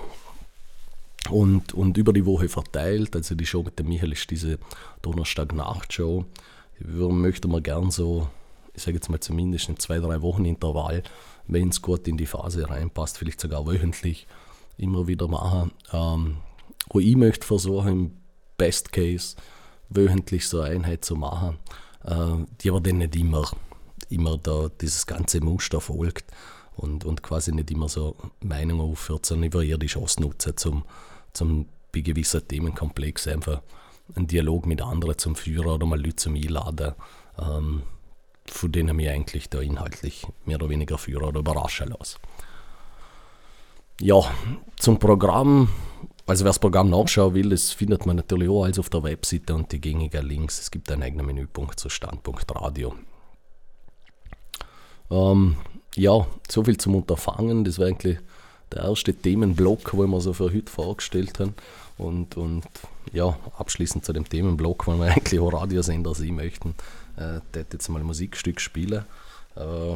[1.30, 4.58] und, und über die Woche verteilt, also die Show mit dem Michael ist diese
[5.02, 6.26] Donnerstag-Nacht-Show.
[6.80, 8.30] Möchten wir gern so,
[8.74, 11.04] ich sage jetzt mal zumindest in zwei, drei Wochen Intervall,
[11.48, 14.28] wenn es gut in die Phase reinpasst, vielleicht sogar wöchentlich
[14.78, 15.72] immer wieder machen.
[15.92, 16.38] Ähm,
[16.90, 18.12] wo ich möchte versuchen, im
[18.58, 19.36] Best Case
[19.90, 21.60] wöchentlich so eine Einheit zu machen,
[22.06, 23.52] äh, die aber dann nicht immer,
[24.10, 26.32] immer da dieses ganze Muster folgt.
[26.80, 30.56] und, und quasi nicht immer so Meinungen aufhört, sondern ich will eher die Chance nutzen,
[30.56, 30.84] zum,
[31.40, 33.62] zum bei gewissen Themenkomplexen einfach
[34.16, 36.94] einen Dialog mit anderen zum Führen oder mal Leute zum Einladen,
[37.40, 37.84] ähm,
[38.46, 42.18] von denen mich eigentlich da inhaltlich mehr oder weniger führen oder überraschen lasse.
[44.02, 44.22] Ja,
[44.78, 45.70] zum Programm.
[46.26, 49.56] Also wer das Programm nachschauen will, das findet man natürlich auch alles auf der Webseite
[49.56, 50.60] und die gängigen Links.
[50.60, 52.94] Es gibt einen eigenen Menüpunkt zu Standpunkt Radio.
[55.10, 55.58] Ähm,
[55.96, 57.64] ja, so viel zum Unterfangen.
[57.64, 58.20] Das war eigentlich
[58.72, 61.54] der erste Themenblock, wo wir so für heute vorgestellt haben.
[61.98, 62.64] Und, und
[63.12, 66.76] ja, abschließend zu dem Themenblock, weil wir eigentlich auch Radiosender sein möchten,
[67.18, 69.06] äh, jetzt mal ein Musikstück spielen.
[69.56, 69.96] Äh,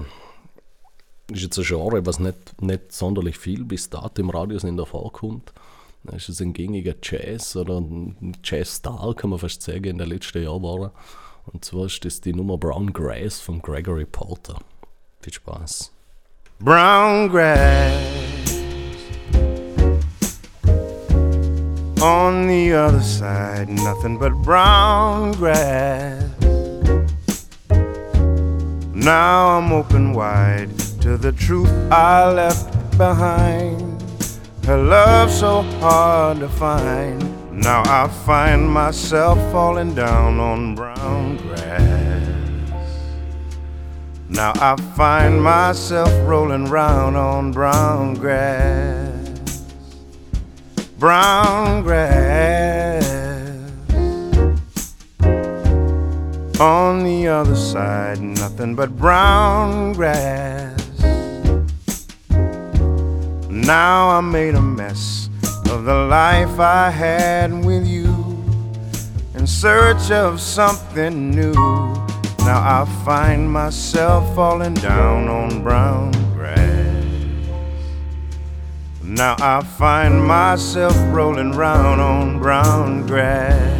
[1.32, 5.54] ist jetzt ein Genre, was nicht, nicht sonderlich viel bis dato im Radiosender vorkommt.
[6.04, 10.44] Das ist ein gängiger Jazz oder ein Jazz-Star, kann man fast sagen, in den letzten
[10.44, 10.92] Jahren war.
[11.46, 14.60] Und zwar ist das die Nummer Brown Grass von Gregory Porter.
[15.22, 15.92] Viel Spaß.
[16.60, 18.33] Brown Grass
[22.04, 26.30] On the other side, nothing but brown grass.
[28.94, 34.04] Now I'm open wide to the truth I left behind.
[34.66, 37.24] Her love so hard to find.
[37.54, 42.28] Now I find myself falling down on brown grass.
[44.28, 49.13] Now I find myself rolling round on brown grass
[51.04, 53.04] brown grass.
[56.62, 60.80] On the other side, nothing but brown grass.
[63.50, 65.30] Now I made a mess
[65.70, 68.08] of the life I had with you
[69.36, 71.52] in search of something new.
[72.48, 76.14] Now I find myself falling down on brown
[79.16, 83.80] now I find myself rolling round on brown grass.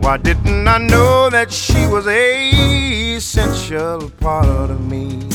[0.00, 5.28] Why didn't I know that she was a essential part of me?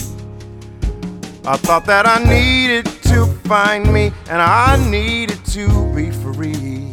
[1.45, 6.89] I thought that I needed to find me and I needed to be free.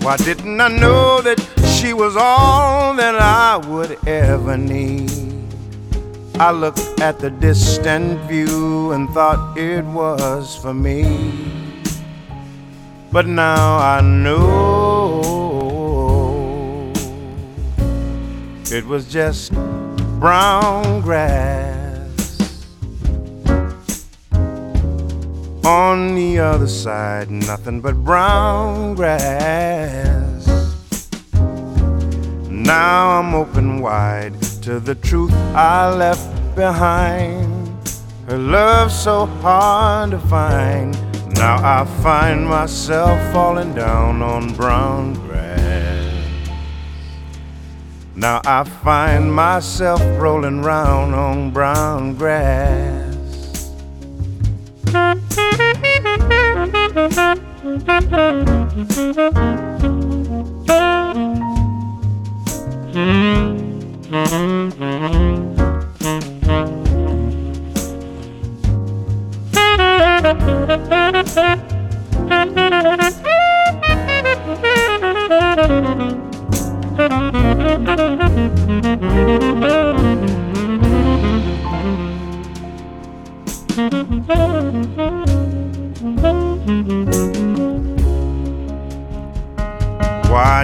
[0.00, 1.38] Why didn't I know that
[1.76, 5.31] she was all that I would ever need?
[6.38, 11.04] I looked at the distant view and thought it was for me.
[13.12, 15.22] But now I know
[18.70, 19.52] it was just
[20.18, 21.78] brown grass.
[25.64, 30.46] On the other side, nothing but brown grass.
[32.48, 37.76] Now I'm open wide to the truth I left behind.
[38.28, 40.96] Her love so hard to find.
[41.34, 46.48] Now I find myself falling down on brown grass.
[48.14, 53.16] Now I find myself rolling round on brown grass.
[62.94, 63.51] Mm-hmm.
[64.12, 64.18] Why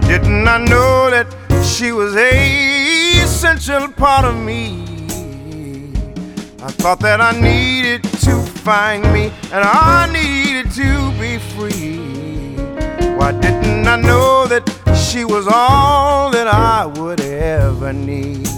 [0.01, 1.29] didn't I know that
[1.65, 2.78] she was a
[3.38, 4.83] essential part of me?
[6.61, 8.35] I thought that I needed to
[8.66, 12.57] find me and I needed to be free.
[13.16, 18.48] Why didn't I know that she was all that I would ever need?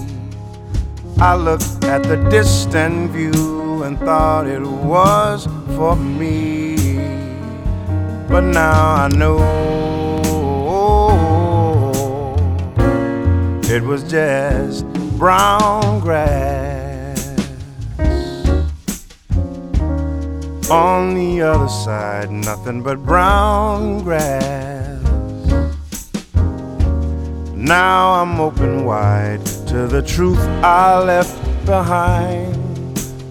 [1.19, 6.97] I looked at the distant view and thought it was for me.
[8.31, 10.00] But now I know
[13.71, 14.85] it was just
[15.17, 17.21] brown grass.
[20.69, 25.01] On the other side, nothing but brown grass.
[27.55, 32.57] Now I'm open wide to the truth I left behind.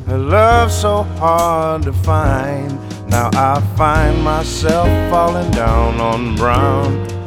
[0.08, 2.80] A love so hard to find.
[3.10, 7.18] Now I find myself falling down on brown.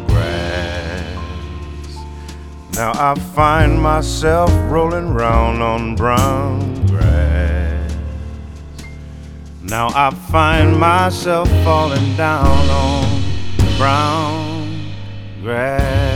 [2.82, 7.94] Now I find myself rolling round on brown grass.
[9.62, 13.22] Now I find myself falling down on
[13.78, 14.92] brown
[15.42, 16.10] grass.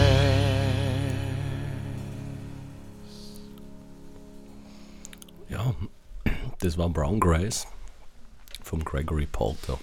[5.48, 5.72] Ja,
[6.58, 7.68] das war Brown Grass
[8.64, 9.78] vom Gregory Porter.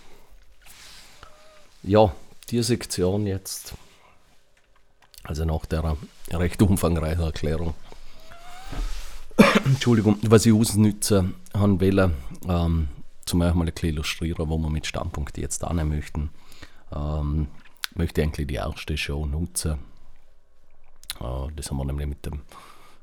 [1.81, 2.13] Ja,
[2.49, 3.73] die Sektion jetzt,
[5.23, 5.97] also nach der
[6.31, 7.73] recht umfangreichen Erklärung,
[9.65, 12.13] Entschuldigung, was ich ausnützen haben wollen,
[12.47, 12.89] ähm,
[13.25, 16.29] zum Beispiel mal ein illustrieren, wo wir mit Standpunkt jetzt annehmen möchten,
[16.93, 17.47] ähm,
[17.95, 19.79] möchte ich eigentlich die erste Show nutzen.
[21.19, 22.41] Äh, das haben wir nämlich mit dem,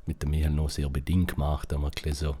[0.05, 1.73] mit dem Michael noch sehr bedingt gemacht.
[1.73, 2.35] Haben wir so,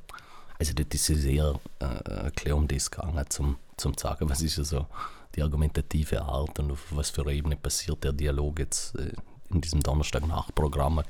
[0.59, 4.87] also das ist sehr äh, um das gegangen, zum, zum sagen, was ist so
[5.35, 9.13] die argumentative Art und auf was für Ebene passiert der Dialog jetzt äh,
[9.53, 11.03] in diesem Donnerstag-Nacht-Programm.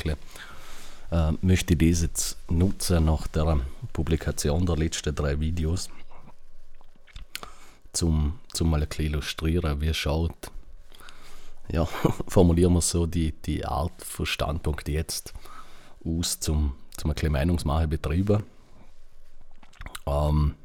[1.12, 3.60] Äh, möchte ich das jetzt nutzen nach der
[3.94, 5.90] Publikation der letzten drei Videos,
[7.94, 10.52] zum, zum mal ein bisschen illustrieren, wie schaut,
[11.70, 11.86] ja,
[12.28, 15.34] formulieren wir so, die, die Art von Standpunkt jetzt
[16.06, 18.44] aus zum, zum ein bisschen Meinungsmache betreiben.
[20.06, 20.56] Ähm,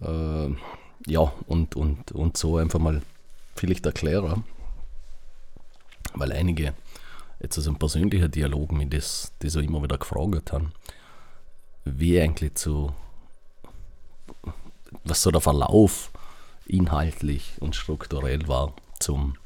[0.00, 0.54] äh,
[1.06, 3.02] ja, und, und, und so einfach mal
[3.54, 4.44] vielleicht erklären,
[6.14, 6.74] weil einige
[7.40, 10.72] jetzt aus einem persönlichen Dialog mich das, das so immer wieder gefragt haben,
[11.84, 12.94] wie eigentlich zu,
[15.04, 16.10] was so der Verlauf
[16.66, 19.36] inhaltlich und strukturell war zum,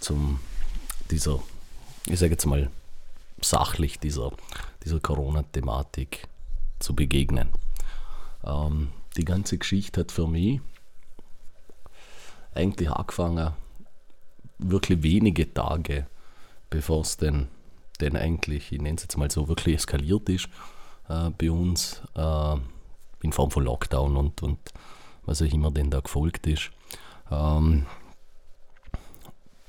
[0.00, 0.38] zum
[1.10, 1.40] dieser,
[2.06, 2.70] ich sage jetzt mal,
[3.40, 4.32] sachlich dieser,
[4.84, 6.28] dieser Corona-Thematik
[6.78, 7.48] zu begegnen.
[8.44, 10.60] Ähm, die ganze Geschichte hat für mich
[12.54, 13.52] eigentlich angefangen,
[14.58, 16.06] wirklich wenige Tage,
[16.70, 17.48] bevor es denn,
[18.00, 20.48] denn eigentlich, ich nenne es jetzt mal so, wirklich eskaliert ist
[21.08, 22.56] äh, bei uns, äh,
[23.22, 24.58] in Form von Lockdown und, und
[25.24, 26.70] was auch immer denn da gefolgt ist.
[27.30, 27.86] Ähm,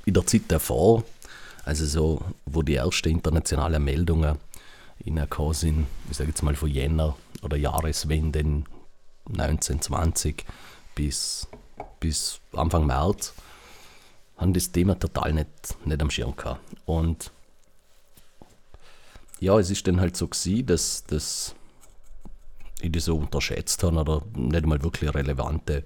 [0.05, 1.03] in der Zeit davor,
[1.65, 4.37] also so, wo die ersten internationalen Meldungen
[4.99, 8.39] in der sind, ich sage jetzt mal von Jänner oder Jahreswende
[9.29, 10.45] 1920
[10.95, 11.47] bis
[11.99, 13.33] bis Anfang März
[14.37, 16.61] haben das Thema total nicht, nicht am Schirm gehabt.
[16.85, 17.31] Und
[19.39, 21.55] ja, es ist dann halt so gewesen, dass, dass
[22.81, 25.83] ich das so unterschätzt habe oder nicht mal wirklich relevante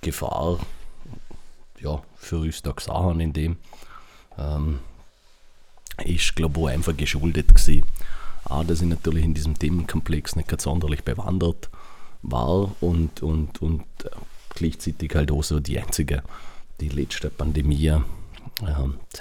[0.00, 0.58] Gefahr
[1.80, 3.56] ja, für uns da gesehen haben in dem.
[4.38, 4.80] Ähm,
[6.04, 7.84] ist, glaube ich, einfach geschuldet gewesen.
[8.44, 11.70] A, dass ich natürlich in diesem Themenkomplex nicht ganz sonderlich bewandert
[12.22, 14.10] war und, und, und äh,
[14.54, 16.22] gleichzeitig halt auch so die einzige,
[16.80, 18.02] die letzte Pandemie, äh,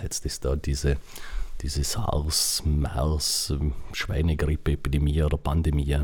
[0.02, 0.98] jetzt ist da diese,
[1.62, 3.54] diese SARS, MERS,
[3.94, 6.02] Schweinegrippe-Epidemie oder Pandemie,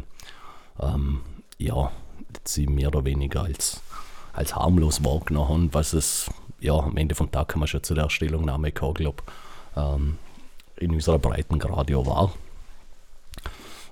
[0.79, 1.21] ähm,
[1.57, 1.91] ja,
[2.45, 3.81] sie mehr oder weniger als,
[4.33, 8.09] als harmlos wahrgenommen was es ja, am Ende vom Tag kann man schon zu der
[8.09, 9.23] Stellungnahme kommen, glaube
[9.75, 10.17] ähm,
[10.77, 12.31] in unserer Breitengrad ja war.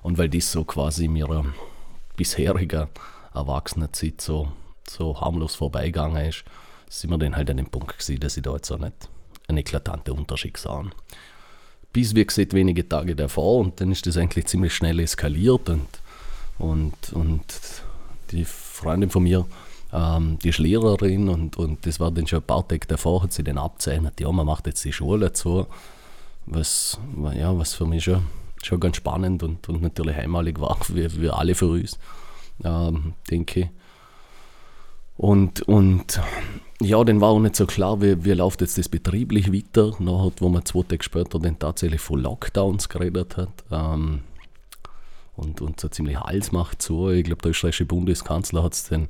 [0.01, 1.45] Und weil das so quasi mir
[2.15, 2.89] bisheriger
[3.33, 4.51] Erwachsenenzeit so
[4.89, 6.43] so harmlos vorbeigegangen ist,
[6.89, 9.09] sind wir dann halt an dem Punkt gewesen, dass ich da jetzt auch nicht
[9.47, 10.83] einen eklatanten Unterschied sah.
[11.93, 15.87] Bis, wie gesagt, wenige Tage davor und dann ist das eigentlich ziemlich schnell eskaliert und,
[16.57, 17.43] und, und
[18.31, 19.45] die Freundin von mir,
[19.91, 23.33] ähm, die ist Lehrerin und, und das war dann schon ein paar Tage davor, hat
[23.33, 25.65] sie dann abzeichnet, ja, man macht jetzt die Schule zu,
[26.45, 26.99] was,
[27.35, 28.23] ja, was für mich schon,
[28.61, 31.97] schon ganz spannend und, und natürlich einmalig war, wie, wie alle für uns,
[32.63, 33.67] ähm, denke ich.
[35.19, 36.21] Und, und
[36.79, 39.91] ja, dann war auch nicht so klar, wie, wie läuft jetzt das betrieblich weiter.
[39.99, 43.51] Nachher, wo man zwei Tage später dann tatsächlich von Lockdowns geredet hat.
[43.69, 44.21] Ähm,
[45.35, 47.11] und, und so ziemlich Hals macht so.
[47.11, 49.09] Ich glaube, der österreichische Bundeskanzler hat es dann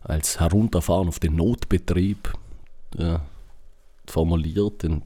[0.00, 2.32] als Herunterfahren auf den Notbetrieb
[2.96, 3.18] äh,
[4.06, 4.84] formuliert.
[4.84, 5.04] Und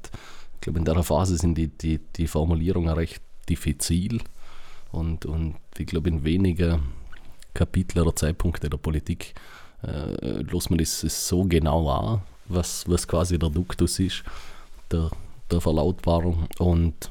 [0.54, 4.20] ich glaube, in der Phase sind die, die, die Formulierungen recht diffizil.
[4.92, 6.78] Und, und ich glaube, in weniger
[7.52, 9.34] Kapitel oder Zeitpunkte der Politik
[9.86, 14.24] äh, lässt man das so genau an, was, was quasi der Duktus ist,
[14.90, 15.10] der,
[15.50, 16.46] der Verlautbarung.
[16.58, 17.10] Und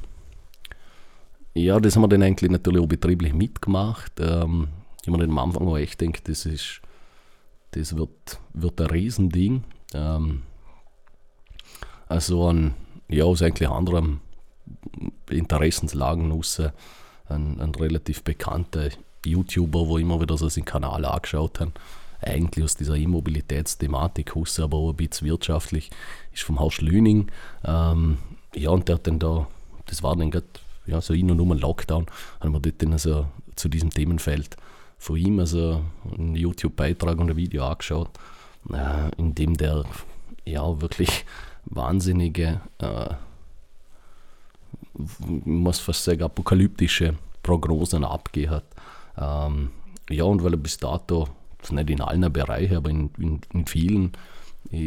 [1.54, 4.12] ja, das haben wir dann eigentlich natürlich auch betrieblich mitgemacht.
[4.20, 4.68] Ähm,
[5.02, 6.82] ich mir am Anfang auch echt denke, das ist,
[7.72, 9.64] das wird, wird ein Riesending.
[9.94, 10.42] Ähm,
[12.08, 12.74] also an,
[13.08, 14.20] ja, aus eigentlich anderen
[15.30, 16.62] Interessenslagen raus,
[17.28, 18.90] ein, ein relativ bekannter
[19.26, 21.74] YouTuber, wo immer wieder so seinen Kanal angeschaut haben,
[22.26, 25.92] eigentlich aus dieser E-Mobilitätsthematik aber auch ein bisschen wirtschaftlich,
[26.34, 27.32] ist vom Haus Lüning.
[27.64, 28.18] Ähm,
[28.56, 29.48] ja, und der hat dann da,
[29.86, 30.48] das war dann gerade
[30.88, 32.06] ja, so in und um ein Lockdown,
[32.40, 34.58] haben wir dort dann also zu diesem Themenfeld
[34.98, 35.82] von ihm also
[36.18, 38.10] einen YouTube-Beitrag und ein Video angeschaut,
[38.72, 39.84] äh, in dem der
[40.46, 41.26] ja wirklich
[41.66, 43.14] wahnsinnige, äh,
[45.18, 48.66] muss fast sagen, apokalyptische Prognosen abgegeben hat.
[49.18, 49.72] Ähm,
[50.10, 51.28] ja, und weil er bis dato,
[51.72, 54.12] nicht in allen Bereichen, aber in, in, in vielen,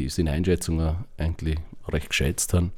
[0.09, 1.59] seine Einschätzungen eigentlich
[1.89, 2.73] recht geschätzt haben,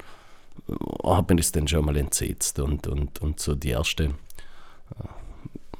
[1.03, 2.59] hat mich das dann schon mal entsetzt.
[2.59, 4.09] Und, und, und so die erste, äh,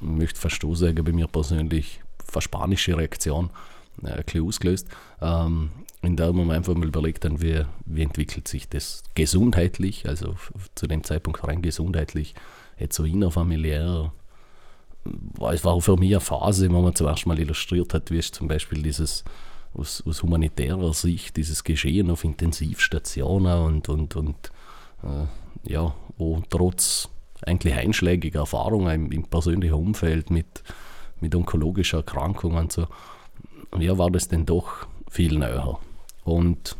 [0.00, 3.50] möchte so sagen, bei mir persönlich, fast spanische Reaktion
[4.02, 4.88] äh, ein bisschen ausgelöst,
[5.20, 5.70] ähm,
[6.02, 10.34] in der man einfach mal überlegt haben, wie, wie entwickelt sich das gesundheitlich, also
[10.74, 12.34] zu dem Zeitpunkt rein gesundheitlich,
[12.78, 14.12] jetzt so innerfamiliär.
[15.50, 18.30] Es war für mich eine Phase, wo man zum ersten Mal illustriert hat, wie es
[18.30, 19.24] zum Beispiel dieses
[19.74, 24.52] aus, aus humanitärer Sicht, dieses Geschehen auf Intensivstationen und, und, und
[25.02, 27.08] äh, ja, wo trotz
[27.44, 30.62] eigentlich einschlägiger Erfahrungen im, im persönlichen Umfeld mit,
[31.20, 32.86] mit onkologischen Erkrankungen und so,
[33.78, 35.78] ja, war das denn doch viel näher.
[36.24, 36.76] Und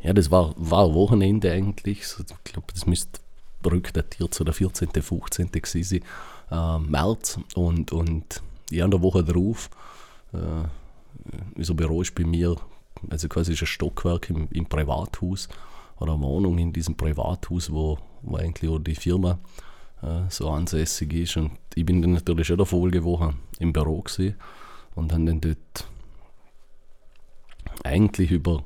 [0.00, 2.00] ja, das war, war Wochenende eigentlich.
[2.00, 3.20] Ich glaube, das müsste
[3.64, 5.52] rückdatiert zu der 14., 15.
[5.52, 6.00] gewesen,
[6.52, 7.38] äh, März.
[7.54, 9.70] Und, und in der Woche darauf,
[10.32, 10.68] äh,
[11.56, 12.56] unser Büro ist bei mir,
[13.10, 15.48] also quasi ist ein Stockwerk im, im Privathaus
[15.98, 19.38] oder eine Wohnung in diesem Privathaus, wo, wo eigentlich auch die Firma
[20.02, 21.36] äh, so ansässig ist.
[21.36, 24.36] Und ich bin dann natürlich schon der Folgewoche im Büro gewesen
[24.94, 25.88] und habe dann dort
[27.84, 28.64] eigentlich über,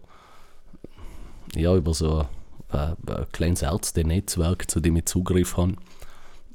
[1.54, 2.26] ja, über so
[2.70, 5.76] ein, ein kleines Ärzte-Netzwerk, zu dem ich Zugriff habe,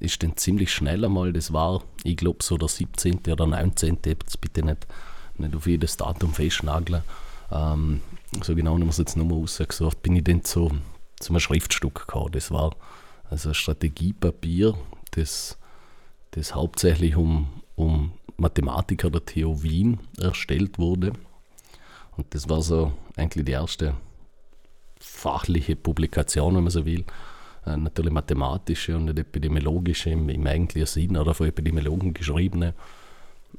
[0.02, 3.20] ist dann ziemlich schnell einmal, das war, ich glaube, so der 17.
[3.30, 4.00] oder 19.
[4.06, 4.88] Jetzt bitte nicht,
[5.38, 7.04] nicht auf jedes Datum festnageln.
[7.52, 8.02] Ähm,
[8.42, 10.72] so genau haben wir es jetzt nochmal rausgesucht, bin ich dann zu,
[11.20, 12.32] zu einem Schriftstück gekommen.
[12.32, 12.76] Das war
[13.30, 14.74] also ein Strategiepapier,
[15.12, 15.58] das,
[16.32, 21.14] das hauptsächlich um, um Mathematiker der TU Wien erstellt wurde.
[22.18, 23.96] Und das war so eigentlich die erste
[25.00, 27.06] fachliche Publikation, wenn man so will.
[27.66, 32.74] Äh, natürlich mathematische und nicht epidemiologische im, im eigentlichen Sinn oder von Epidemiologen geschriebene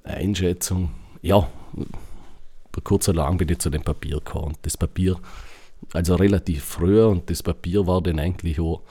[0.03, 0.91] Einschätzung.
[1.21, 1.49] Ja,
[2.83, 4.57] kurz und lang bin ich zu dem Papier gekommen.
[4.63, 5.17] Das Papier,
[5.93, 8.83] also relativ früher, und das Papier war dann eigentlich auch,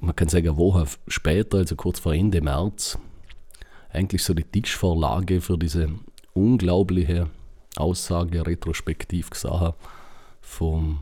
[0.00, 2.98] man kann sagen, Woche später, also kurz vor Ende März,
[3.92, 5.88] eigentlich so die Tischvorlage für diese
[6.34, 7.28] unglaubliche
[7.76, 9.74] Aussage retrospektiv gesagt
[10.40, 11.00] vom,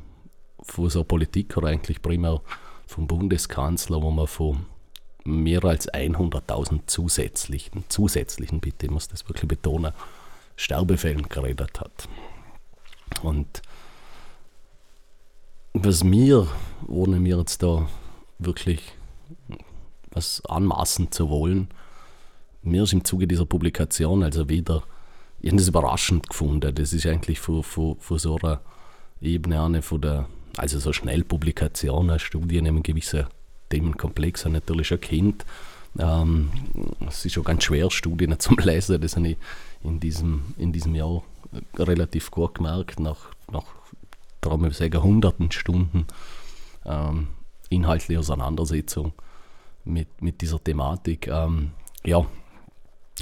[0.62, 2.40] von so Politiker, eigentlich primär
[2.88, 4.66] vom Bundeskanzler, wo man von
[5.24, 9.92] mehr als 100.000 zusätzlichen, zusätzlichen, bitte, ich muss das wirklich betonen,
[10.56, 12.08] Sterbefällen geredet hat.
[13.22, 13.62] Und
[15.74, 16.48] was mir,
[16.88, 17.88] ohne mir jetzt da
[18.38, 18.80] wirklich
[20.10, 21.68] was anmaßen zu wollen,
[22.62, 24.82] mir ist im Zuge dieser Publikation also wieder,
[25.40, 26.74] ich habe das überraschend gefunden.
[26.74, 28.60] Das ist eigentlich von, so einer
[29.20, 30.26] Ebene eine von der,
[30.58, 33.26] also so Schnellpublikationen, Studien in einem gewissen
[33.70, 35.44] Themenkomplex natürlich schon kennt.
[35.98, 36.50] Ähm,
[37.06, 39.00] es ist schon ganz schwer, Studien zu lesen.
[39.00, 39.36] Das habe ich
[39.82, 41.22] in diesem, in diesem Jahr
[41.78, 43.64] relativ gut gemerkt, nach, nach
[44.40, 46.06] darum ich sagen, hunderten Stunden
[46.84, 47.28] ähm,
[47.70, 49.12] inhaltliche Auseinandersetzung
[49.84, 51.28] mit, mit dieser Thematik.
[51.28, 51.72] Ähm,
[52.04, 52.26] ja,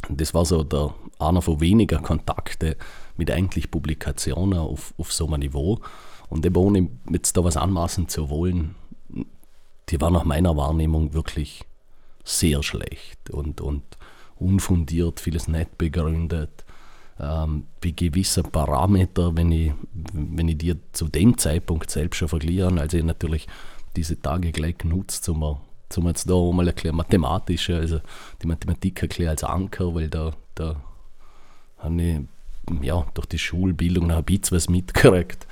[0.08, 2.74] das war so der, einer von wenigen Kontakten
[3.16, 5.80] mit eigentlich Publikationen auf, auf so einem Niveau.
[6.28, 8.74] Und eben ohne jetzt da was anmaßen zu wollen,
[9.88, 11.64] die war nach meiner Wahrnehmung wirklich
[12.24, 13.82] sehr schlecht und, und
[14.36, 16.64] unfundiert, vieles nicht begründet.
[17.18, 19.72] Ähm, bei gewissen Parametern, wenn ich,
[20.12, 23.46] wenn ich die zu dem Zeitpunkt selbst schon vergleiche, also ich natürlich
[23.94, 25.58] diese Tage gleich genutzt, um
[25.88, 28.00] zum jetzt da mal erklären, mathematische, also
[28.42, 30.76] die Mathematik erklären als Anker, weil da, da
[31.78, 32.20] habe ich
[32.82, 35.46] ja, durch die Schulbildung noch ein bisschen was mitgekriegt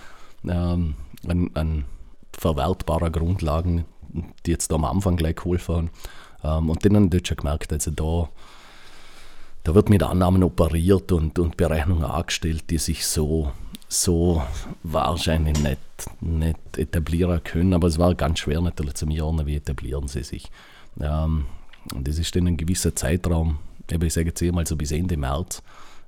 [0.48, 0.94] ähm,
[1.26, 1.84] an, an
[2.32, 3.84] verwertbarer Grundlagen,
[4.46, 5.74] die jetzt da am Anfang gleich geholfen
[6.42, 6.64] haben.
[6.64, 8.28] Ähm, und dann habe ich schon gemerkt, also da,
[9.64, 13.52] da wird mit Annahmen operiert und, und Berechnungen angestellt, die sich so
[13.88, 14.42] so
[14.82, 15.78] wahrscheinlich nicht,
[16.20, 20.50] nicht etablieren können, aber es war ganz schwer natürlich zu mir, wie etablieren sie sich.
[21.00, 21.46] Ähm,
[21.94, 25.62] und das ist dann ein gewisser Zeitraum, ich sage jetzt mal so bis Ende März,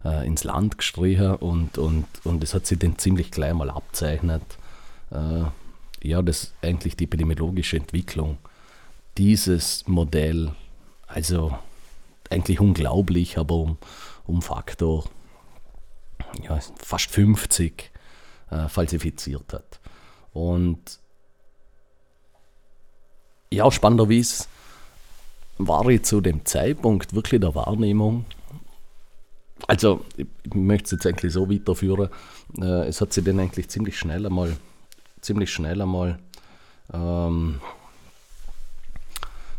[0.06, 4.42] äh, ins Land gestrichen und, und, und das hat sich dann ziemlich gleich mal abzeichnet,
[5.10, 5.44] äh,
[6.02, 8.38] ja, dass eigentlich die epidemiologische Entwicklung
[9.18, 10.52] dieses Modell,
[11.06, 11.58] also
[12.30, 13.78] eigentlich unglaublich, aber um,
[14.26, 15.04] um Faktor
[16.42, 17.90] ja, fast 50
[18.50, 19.80] äh, falsifiziert hat.
[20.32, 21.00] Und
[23.50, 24.44] ja, spannenderweise
[25.58, 28.26] war ich zu dem Zeitpunkt wirklich der Wahrnehmung,
[29.66, 32.08] also ich, möchte es jetzt eigentlich so weiterführen.
[32.60, 34.56] Äh, es hat sich dann eigentlich ziemlich schnell einmal,
[35.20, 36.18] ziemlich schnell einmal
[36.92, 37.60] ähm,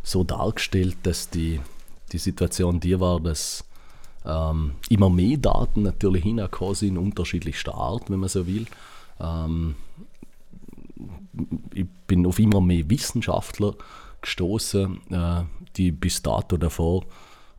[0.04, 1.60] so dargestellt, dass die,
[2.12, 3.66] die Situation die war, dass
[4.26, 8.66] ähm, immer mehr Daten natürlich hingekommen sind, unterschiedlichster Art, wenn man so will.
[9.20, 9.76] Ähm,
[11.74, 13.76] ich bin auf immer mehr Wissenschaftler
[14.22, 15.43] gestoßen, äh,
[15.76, 17.06] die bis dato davor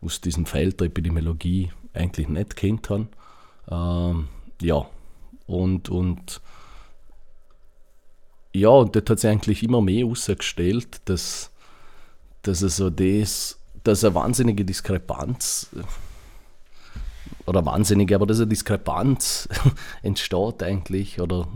[0.01, 3.09] aus diesem Feld der Epidemiologie eigentlich nicht kennt haben.
[3.71, 4.29] Ähm,
[4.61, 4.87] ja,
[5.47, 6.41] und, und
[8.55, 11.51] ja, und das hat sich eigentlich immer mehr herausgestellt, dass,
[12.43, 15.71] dass also das, dass eine wahnsinnige Diskrepanz
[17.47, 19.49] oder wahnsinnige, aber dass eine Diskrepanz
[20.03, 21.47] entsteht eigentlich oder,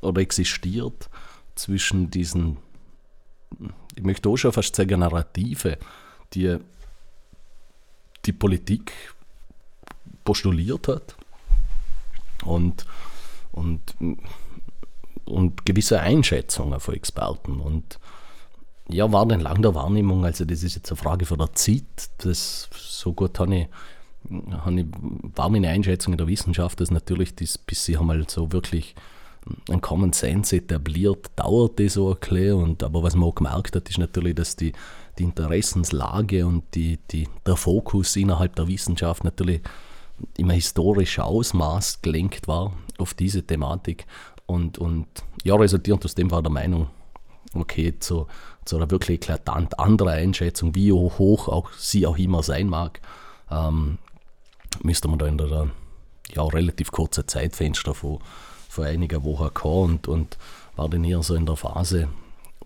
[0.00, 1.10] oder existiert
[1.54, 2.58] zwischen diesen,
[3.96, 5.78] ich möchte auch schon fast sagen, Narrative,
[6.32, 6.58] die
[8.24, 8.92] die Politik
[10.28, 11.16] postuliert hat
[12.44, 12.84] und,
[13.50, 13.80] und,
[15.24, 17.60] und gewisse Einschätzungen von Experten.
[17.60, 17.98] Und
[18.90, 22.10] ja, war denn lang der Wahrnehmung, also das ist jetzt eine Frage von der Zeit,
[22.18, 23.68] das, so gut habe ich,
[24.50, 24.86] habe ich,
[25.34, 28.94] war meine Einschätzung in der Wissenschaft, dass natürlich das, bis sie einmal so wirklich
[29.70, 33.88] ein Common Sense etabliert, dauert das so ein und aber was man auch gemerkt hat,
[33.88, 34.74] ist natürlich, dass die,
[35.18, 39.62] die Interessenslage und die, die, der Fokus innerhalb der Wissenschaft natürlich
[40.36, 44.06] immer historisch Ausmaß gelenkt war auf diese Thematik.
[44.46, 45.06] Und, und
[45.44, 46.88] ja, resultierend aus dem war der Meinung,
[47.54, 48.26] okay, zu,
[48.64, 53.00] zu einer wirklich eklatant anderen Einschätzung, wie hoch auch sie auch immer sein mag,
[53.50, 53.98] ähm,
[54.82, 55.70] müsste man da in der
[56.34, 58.18] ja, relativ kurzen Zeitfenster von,
[58.68, 60.38] von einigen Wochen kommen und, und
[60.76, 62.08] war dann eher so in der Phase,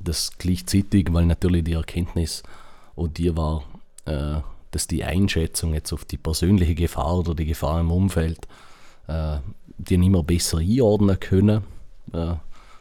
[0.00, 2.42] das gleichzeitig, weil natürlich die Erkenntnis
[2.94, 3.64] und die war,
[4.04, 4.40] äh,
[4.72, 8.48] dass die Einschätzung jetzt auf die persönliche Gefahr oder die Gefahr im Umfeld,
[9.06, 9.38] äh,
[9.78, 11.62] die nicht mehr besser einordnen können,
[12.12, 12.34] äh,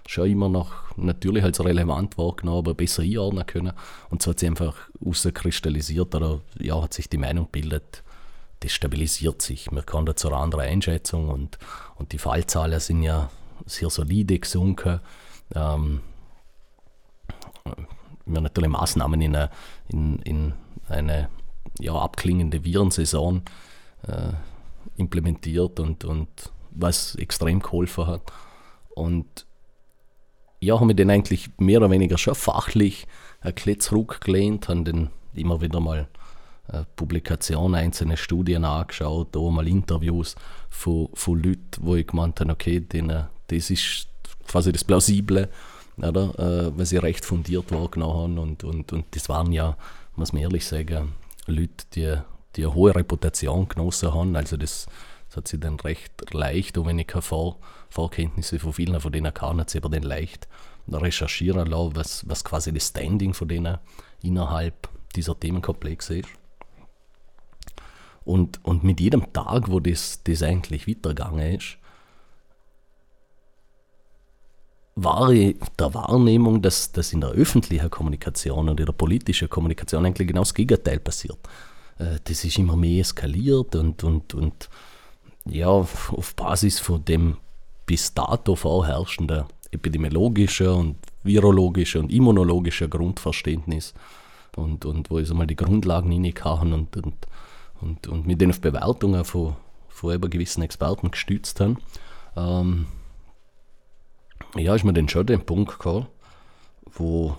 [0.07, 3.73] schon immer noch natürlich als relevant wahrgenommen, aber besser einordnen können.
[4.09, 4.75] Und so hat sie einfach
[5.05, 8.03] rauskristallisiert oder ja, hat sich die Meinung bildet,
[8.61, 9.71] das stabilisiert sich.
[9.71, 11.59] Wir kommen da zu einer anderen Einschätzung und,
[11.95, 13.29] und die Fallzahlen sind ja
[13.65, 15.01] sehr solide gesunken.
[15.53, 16.01] Ähm,
[18.25, 19.49] wir haben natürlich Maßnahmen in eine,
[19.89, 20.53] in, in
[20.87, 21.29] eine
[21.81, 23.41] ja, abklingende Virensaison
[24.07, 24.33] äh,
[24.97, 26.29] implementiert und, und
[26.71, 28.31] was extrem geholfen hat.
[28.95, 29.45] Und
[30.59, 33.07] ja, haben wir den eigentlich mehr oder weniger schon fachlich
[33.41, 36.07] ein bisschen zurückgelehnt, haben den immer wieder mal
[36.67, 40.35] äh, Publikationen, einzelne Studien angeschaut, auch mal Interviews
[40.69, 44.07] von, von Leuten, wo ich gemeint habe, okay, denen, das ist
[44.47, 45.49] quasi das Plausible,
[45.97, 49.75] oder, äh, weil sie recht fundiert wahrgenommen haben und, und, und das waren ja,
[50.15, 51.13] muss man ehrlich sagen,
[51.47, 52.15] Leute, die,
[52.55, 54.35] die eine hohe Reputation genossen haben.
[54.35, 54.87] Also das,
[55.27, 59.11] das hat sie dann recht leicht, auch wenn ich keine Vor Vorkenntnisse von vielen von
[59.11, 60.47] denen kann, hat sie aber dann leicht
[60.87, 63.77] recherchieren lassen, was, was quasi das Standing von denen
[64.21, 66.29] innerhalb dieser Themenkomplexe ist.
[68.23, 71.77] Und, und mit jedem Tag, wo das, das eigentlich weitergegangen ist,
[74.95, 80.27] ich der Wahrnehmung, dass, dass in der öffentlichen Kommunikation und in der politischen Kommunikation eigentlich
[80.27, 81.39] genau das Gegenteil passiert.
[81.97, 84.69] Äh, das ist immer mehr eskaliert und, und, und
[85.45, 87.37] ja, auf Basis von dem
[87.85, 93.93] bis dato vorherrschenden epidemiologischen und virologischen und immunologischen Grundverständnis
[94.55, 97.13] und, und wo ich mal die Grundlagen hineinkachen und, und,
[97.79, 99.55] und, und mit denen auf Bewertungen von,
[99.87, 101.77] von eben gewissen Experten gestützt haben.
[102.35, 102.87] Ähm,
[104.55, 106.07] ja, ist mir dann schon den Punkt gekommen,
[106.93, 107.37] wo,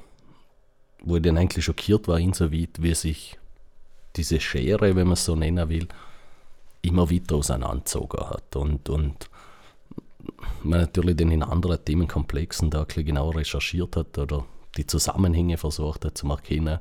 [1.02, 3.38] wo ich dann eigentlich schockiert war, insoweit, wie sich
[4.16, 5.88] diese Schere, wenn man es so nennen will,
[6.82, 8.56] immer weiter auseinandergezogen hat.
[8.56, 9.30] Und, und
[10.62, 14.44] man natürlich dann in anderen Themenkomplexen da ein bisschen genauer recherchiert hat oder
[14.76, 16.78] die Zusammenhänge versucht hat zu erkennen,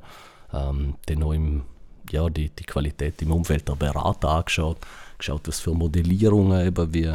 [0.52, 1.62] ähm, dann auch im,
[2.10, 4.78] ja, die, die Qualität im Umfeld der Berater angeschaut,
[5.18, 7.12] geschaut, was für Modellierungen eben wie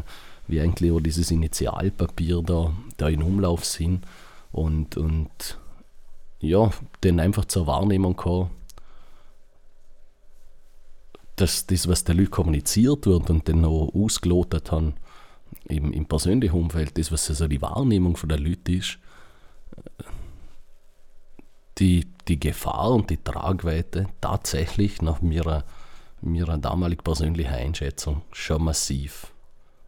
[0.47, 4.05] wie eigentlich auch dieses Initialpapier da, da in Umlauf sind
[4.51, 5.59] und, und
[6.39, 6.71] ja,
[7.01, 8.49] dann einfach zur Wahrnehmung kam,
[11.35, 14.95] dass das, was der Leute kommuniziert wird und dann noch ausgelotet haben,
[15.65, 18.97] im, im persönlichen Umfeld, das, was also die Wahrnehmung von der Leute ist,
[21.77, 25.63] die, die Gefahr und die Tragweite tatsächlich nach meiner,
[26.21, 29.31] meiner damaligen persönlichen Einschätzung schon massiv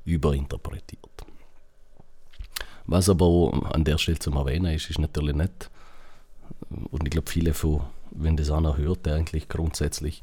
[0.05, 0.99] überinterpretiert.
[2.85, 5.69] Was aber an der Stelle zum Erwähnen ist, ist natürlich nicht,
[6.91, 7.81] und ich glaube, viele von,
[8.11, 10.21] wenn das einer hört, eigentlich grundsätzlich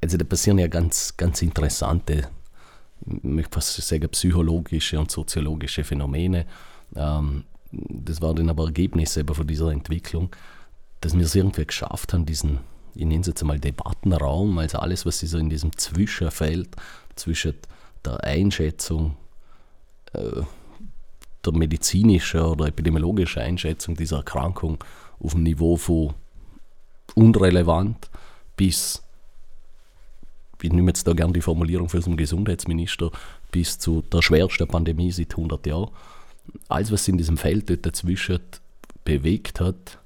[0.00, 2.28] also da passieren ja ganz, ganz interessante,
[3.06, 6.46] ich möchte fast sagen, psychologische und soziologische Phänomene.
[6.94, 10.34] Ähm, das war dann aber Ergebnis eben von dieser Entwicklung,
[11.00, 12.58] dass wir es irgendwie geschafft haben, diesen,
[12.94, 16.68] ich nenne es jetzt einmal Debattenraum, also alles, was so in diesem Zwischenfeld
[17.14, 17.54] zwischen
[18.04, 19.16] der Einschätzung,
[20.12, 20.42] äh,
[21.44, 24.82] der medizinischen oder epidemiologischen Einschätzung dieser Erkrankung
[25.20, 26.14] auf dem Niveau von
[27.14, 28.10] unrelevant
[28.56, 29.02] bis,
[30.60, 33.10] ich nehme jetzt da gerne die Formulierung für unseren Gesundheitsminister,
[33.50, 35.90] bis zu der schwersten Pandemie seit 100 Jahren.
[36.68, 38.40] Alles, was in diesem Feld dort dazwischen
[39.04, 39.98] bewegt hat,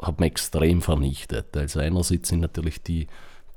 [0.00, 1.56] hat man extrem vernichtet.
[1.56, 3.08] Also einerseits sind natürlich die,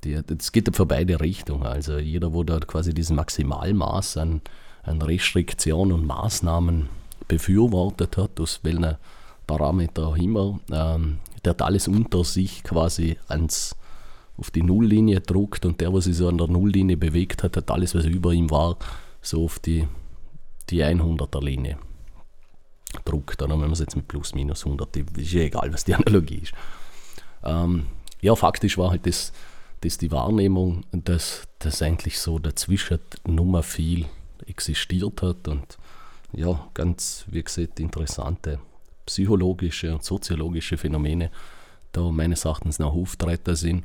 [0.01, 1.65] das geht für beide Richtungen.
[1.65, 4.41] Also jeder, wo da quasi dieses Maximalmaß an,
[4.83, 6.89] an Restriktionen und Maßnahmen
[7.27, 8.95] befürwortet hat, aus welchen
[9.45, 13.75] Parameter auch immer, ähm, der hat alles unter sich quasi ans,
[14.37, 17.71] auf die Nulllinie gedruckt und der, was sich so an der Nulllinie bewegt hat, hat
[17.71, 18.77] alles, was über ihm war,
[19.21, 19.87] so auf die,
[20.69, 21.77] die 100er Linie
[23.05, 23.41] druckt.
[23.41, 26.39] Oder wenn man es jetzt mit plus minus 100, ist ja egal, was die Analogie
[26.43, 26.53] ist.
[27.43, 27.85] Ähm,
[28.21, 29.31] ja, faktisch war halt das,
[29.81, 34.05] das die Wahrnehmung, dass, dass eigentlich so dazwischen Nummer viel
[34.45, 35.77] existiert hat und
[36.33, 38.59] ja, ganz, wie gesagt, interessante
[39.05, 41.31] psychologische und soziologische Phänomene
[41.91, 43.83] da meines Erachtens noch auftreten sind.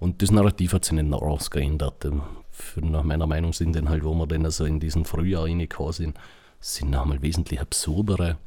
[0.00, 2.06] Und das Narrativ hat sich nicht noch geändert.
[2.50, 5.92] Für, nach meiner Meinung sind dann halt, wo wir dann also in diesen Frühjahr reingekommen
[5.92, 6.18] sind,
[6.60, 8.38] sind nochmal wesentlich absurdere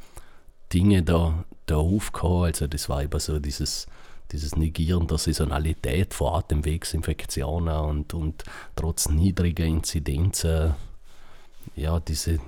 [0.74, 2.46] Dinge da, da aufgekommen.
[2.46, 3.88] Also das war eben so dieses,
[4.32, 8.44] dieses Negieren der Saisonalität vor Atemwegsinfektionen und, und
[8.76, 10.76] trotz niedriger Inzidenzen,
[11.76, 12.40] ja, diese,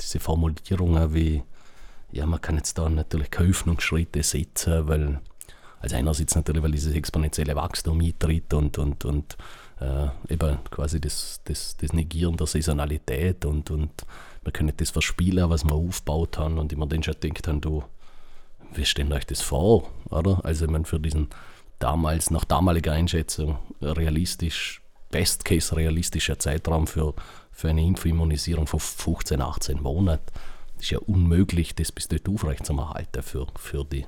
[0.00, 1.42] diese Formulierungen wie
[2.14, 5.20] ja, man kann jetzt da natürlich keine Öffnungsschritte setzen, weil,
[5.80, 9.36] also einerseits natürlich, weil dieses exponentielle Wachstum eintritt und, und, und
[9.80, 14.06] äh, eben quasi das, das, das Negieren der Saisonalität und, und
[14.44, 17.60] man kann nicht das verspielen, was man aufgebaut haben und immer dann schon denkt, haben,
[17.60, 17.82] du,
[18.76, 20.40] wie stellen euch das vor, oder?
[20.44, 21.28] Also, man für diesen
[21.78, 27.14] damals, nach damaliger Einschätzung, realistisch, Best Case realistischer Zeitraum für,
[27.52, 30.32] für eine Impfimmunisierung von 15, 18 Monaten
[30.80, 34.06] ist ja unmöglich, das bis dort aufrechtzuerhalten für, für die.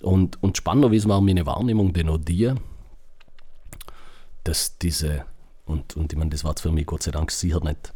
[0.00, 2.52] Und, und spannenderweise war meine Wahrnehmung dann auch die,
[4.44, 5.24] dass diese,
[5.64, 7.92] und, und ich meine, das war für mich Gott sei Dank sicher nicht,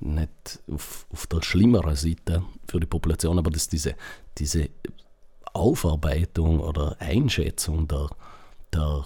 [0.00, 3.94] nicht auf, auf der schlimmeren Seite für die Population, aber dass diese,
[4.38, 4.70] diese
[5.52, 8.08] Aufarbeitung oder Einschätzung der,
[8.72, 9.04] der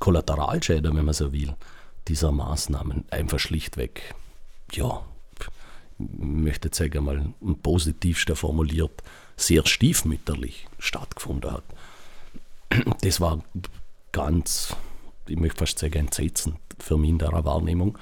[0.00, 1.54] Kollateralschäden, wenn man so will,
[2.08, 4.14] dieser Maßnahmen einfach schlichtweg
[4.76, 5.02] ja,
[5.98, 9.02] möchte jetzt sagen mal am positivsten formuliert,
[9.36, 11.64] sehr stiefmütterlich stattgefunden hat.
[13.02, 13.42] Das war
[14.12, 14.74] ganz,
[15.26, 17.98] ich möchte fast sagen, entsetzend für mich in der Wahrnehmung.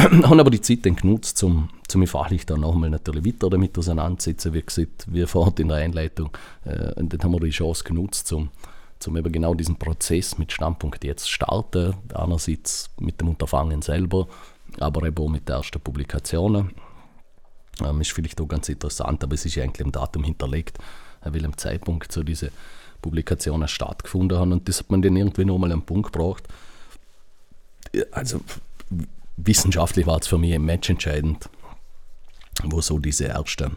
[0.24, 3.76] habe aber die Zeit dann genutzt, um, um mich fachlich dann nochmal natürlich weiter damit
[3.76, 6.30] auseinanderzusetzen, wie gesagt, wie vorhin in der Einleitung.
[6.64, 8.48] Äh, und dann haben wir die Chance genutzt, um,
[9.06, 11.94] um eben genau diesen Prozess mit Standpunkt jetzt starten.
[12.14, 14.26] Einerseits mit dem Unterfangen selber,
[14.78, 16.72] aber eben auch mit den ersten Publikationen.
[17.84, 20.78] Ähm, ist vielleicht auch ganz interessant, aber es ist ja eigentlich im Datum hinterlegt,
[21.22, 22.52] äh, welchem Zeitpunkt so diese
[23.02, 24.52] Publikationen stattgefunden haben.
[24.52, 26.44] Und das hat man dann irgendwie nochmal einen Punkt gebracht.
[28.12, 28.40] Also
[29.46, 31.48] wissenschaftlich war es für mich ein Match entscheidend,
[32.64, 33.76] wo so diese ersten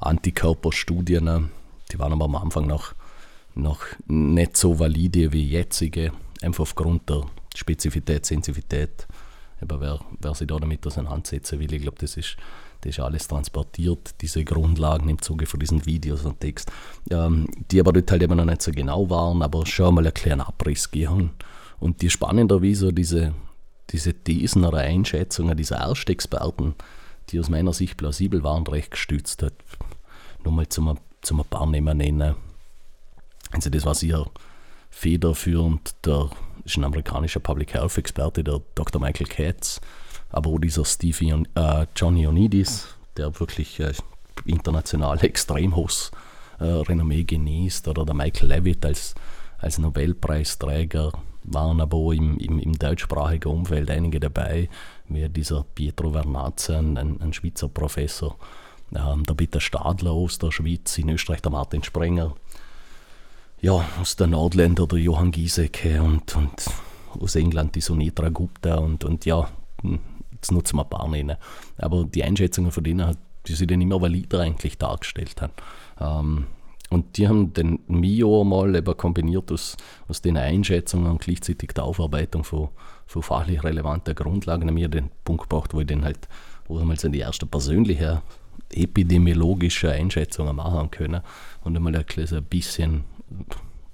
[0.00, 1.50] Antikörperstudien,
[1.92, 2.94] die waren aber am Anfang noch,
[3.54, 7.24] noch nicht so valide wie jetzige, einfach aufgrund der
[7.54, 9.06] Spezifität, Sensivität.
[9.60, 12.36] Aber wer, wer sich da damit auseinandersetzen will, ich glaube, das ist
[12.84, 16.70] das ist alles transportiert, diese Grundlagen im Zuge von diesen Videos und Text,
[17.10, 20.12] ähm, die aber dort halt eben noch nicht so genau waren, aber schon mal einen
[20.12, 21.30] kleinen Abriss gehen.
[21.80, 23.34] Und die spannenderweise diese,
[23.90, 26.74] diese Thesen oder Einschätzungen dieser Erstexperten,
[27.30, 29.54] die aus meiner Sicht plausibel waren, recht gestützt hat.
[30.44, 32.34] Nur mal zum, zum ein paar Namen nennen.
[33.52, 34.30] Also das war sicher
[34.90, 36.30] federführend, der
[36.64, 39.00] ist ein amerikanischer Public Health Experte, der Dr.
[39.00, 39.80] Michael Katz,
[40.30, 43.92] aber auch dieser Steve äh, Johnny Onidis, der wirklich äh,
[44.44, 46.10] international extrem hohes
[46.58, 49.14] äh, Renommee genießt, oder der Michael Levitt als,
[49.58, 51.12] als Nobelpreisträger,
[51.44, 54.68] waren aber auch im, im, im deutschsprachigen Umfeld einige dabei,
[55.08, 58.36] wie dieser Pietro Vernazze, ein, ein Schweizer Professor,
[58.94, 62.34] ähm, der Peter Stadler aus der Schweiz, in Österreich der Martin Sprenger,
[63.60, 66.64] ja, aus der Nordländer der Johann Giesecke und, und
[67.20, 69.48] aus England die Sunitra Gupta und, und ja,
[69.82, 70.00] hm,
[70.32, 71.36] jetzt nutzen wir ein paar nennen.
[71.78, 73.16] Aber die Einschätzungen von denen,
[73.46, 75.52] die sie dann immer valider eigentlich dargestellt haben.
[76.00, 76.46] Ähm,
[76.94, 79.76] und die haben den Mio mal eben kombiniert aus,
[80.08, 82.68] aus den Einschätzungen und gleichzeitig der Aufarbeitung von,
[83.06, 84.72] von fachlich relevanten Grundlagen.
[84.72, 86.28] Mir den Punkt gebracht, wo ich dann halt,
[86.66, 88.22] wo wir mal die erste persönliche
[88.72, 91.20] epidemiologische Einschätzungen machen können
[91.62, 93.04] und einmal ein bisschen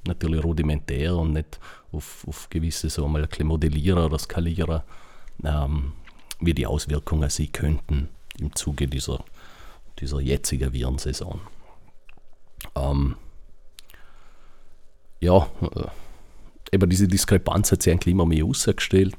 [0.06, 1.58] natürlich rudimentär und nicht
[1.92, 4.82] auf, auf gewisse so mal modellieren oder skalieren,
[5.44, 5.92] ähm,
[6.40, 9.24] wie die Auswirkungen sein könnten im Zuge dieser,
[9.98, 11.40] dieser jetzigen Virensaison.
[12.74, 13.16] Ähm,
[15.20, 15.86] ja, äh,
[16.72, 19.14] eben diese Diskrepanz hat sich eigentlich immer mehr ausgestellt.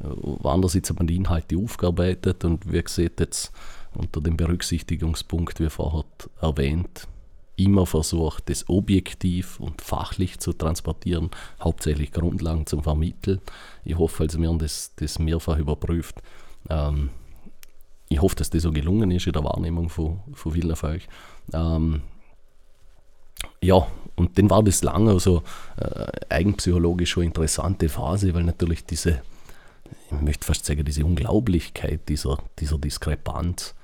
[0.00, 3.52] Äh, andererseits hat man die Inhalte aufgearbeitet und wie gesagt, jetzt
[3.94, 6.04] unter dem Berücksichtigungspunkt, wie vorher
[6.40, 7.08] erwähnt,
[7.56, 11.30] immer versucht, das objektiv und fachlich zu transportieren,
[11.62, 13.40] hauptsächlich Grundlagen zu vermitteln.
[13.84, 16.22] Ich hoffe, also wir haben das, das mehrfach überprüft.
[16.68, 17.10] Ähm,
[18.08, 21.08] ich hoffe, dass das so gelungen ist in der Wahrnehmung von, von vielen von euch.
[21.52, 22.02] Ähm,
[23.62, 23.86] ja,
[24.16, 25.42] und dann war das lange also
[25.76, 29.20] äh, eigenpsychologisch schon interessante Phase, weil natürlich diese,
[30.10, 33.74] ich möchte fast sagen, diese Unglaublichkeit dieser, dieser Diskrepanz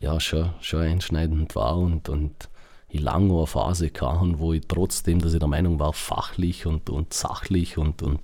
[0.00, 2.48] ja schon, schon einschneidend war und, und
[2.88, 6.88] ich lange eine Phase kam, wo ich trotzdem, dass ich der Meinung war, fachlich und,
[6.90, 8.20] und sachlich und, und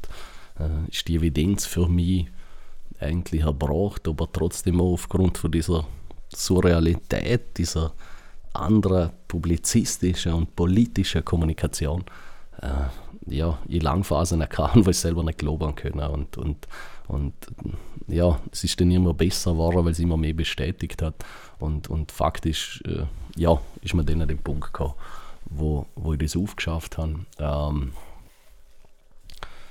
[0.59, 2.27] äh, ist die Evidenz für mich
[3.01, 5.87] eigentlich erbracht, aber trotzdem auch aufgrund von dieser
[6.29, 7.93] Surrealität, dieser
[8.53, 12.05] anderer publizistischer und politischer Kommunikation
[12.61, 12.89] äh,
[13.27, 16.01] ja, in Langphasen erkannt, weil ich selber nicht glauben können.
[16.01, 16.67] Und, und,
[17.09, 17.35] und
[18.09, 21.15] ja, es ist dann immer besser geworden, weil es immer mehr bestätigt hat.
[21.59, 23.05] Und, und faktisch, äh,
[23.37, 24.95] ja, ist mir dann an dem Punkt gekommen,
[25.47, 27.21] wo, wo ich das aufgeschafft habe.
[27.39, 27.93] Ähm,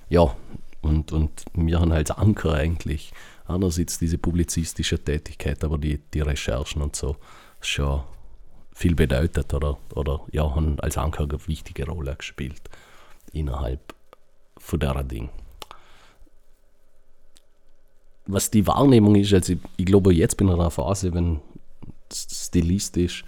[0.09, 0.35] ja,
[0.81, 3.11] und, und wir haben als Anker eigentlich
[3.47, 7.17] einerseits diese publizistische Tätigkeit, aber die, die Recherchen und so
[7.61, 8.03] schon
[8.79, 12.61] viel bedeutet oder, oder ja, haben als Anker eine wichtige Rolle gespielt
[13.33, 13.93] innerhalb
[14.57, 15.27] von der Ding.
[18.25, 21.41] Was die Wahrnehmung ist, also ich, ich glaube, jetzt bin ich in einer Phase, wenn
[22.13, 23.25] stilistisch,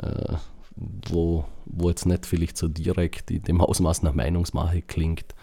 [0.00, 0.36] äh,
[0.74, 5.34] wo, wo jetzt nicht vielleicht so direkt in dem Ausmaß nach Meinungsmache klingt,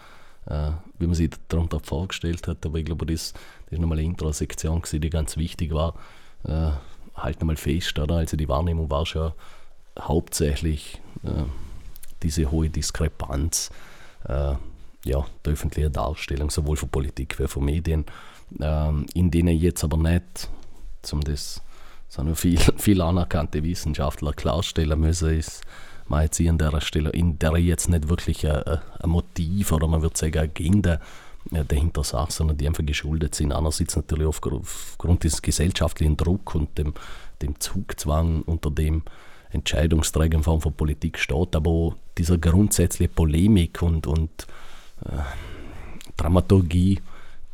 [0.46, 2.66] äh, wie man sich darunter vorgestellt hat.
[2.66, 3.32] Aber ich glaube, das,
[3.66, 5.94] das ist nochmal eine Introsektion, die ganz wichtig war.
[6.42, 6.72] Äh,
[7.14, 8.16] halt nochmal fest, oder?
[8.16, 9.32] Also die Wahrnehmung war schon
[9.98, 11.44] hauptsächlich äh,
[12.22, 13.70] diese hohe Diskrepanz
[14.28, 14.54] äh,
[15.04, 18.06] ja, der öffentlichen Darstellung, sowohl von Politik wie von Medien,
[18.60, 20.48] ähm, in denen jetzt aber nicht,
[21.02, 21.60] zum das
[22.12, 25.62] sondern viel, viel anerkannte Wissenschaftler klarstellen müssen, ist,
[26.08, 28.62] man jetzt an der Stelle, in der jetzt nicht wirklich ein,
[29.00, 31.00] ein Motiv oder man würde sagen eine Agenda
[31.50, 33.52] dahinter sagt, sondern die einfach geschuldet sind.
[33.52, 36.94] Einerseits natürlich aufgrund des gesellschaftlichen Druck und dem,
[37.40, 39.02] dem Zugzwang, unter dem
[39.50, 44.46] Entscheidungsträger in Form von Politik steht, aber dieser grundsätzliche Polemik und, und
[45.04, 45.18] äh,
[46.16, 47.00] Dramaturgie,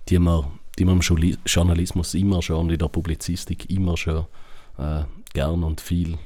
[0.08, 0.46] die man,
[0.78, 4.26] die man im Journalismus immer schon und in der Publizistik immer schon
[4.78, 6.18] äh, gern und viel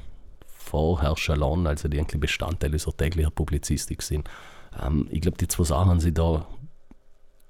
[0.45, 4.29] vorherrschen lassen, also die eigentlich Bestandteile unserer täglichen Publizistik sind.
[4.81, 6.45] Ähm, ich glaube, die zwei Sachen haben sie da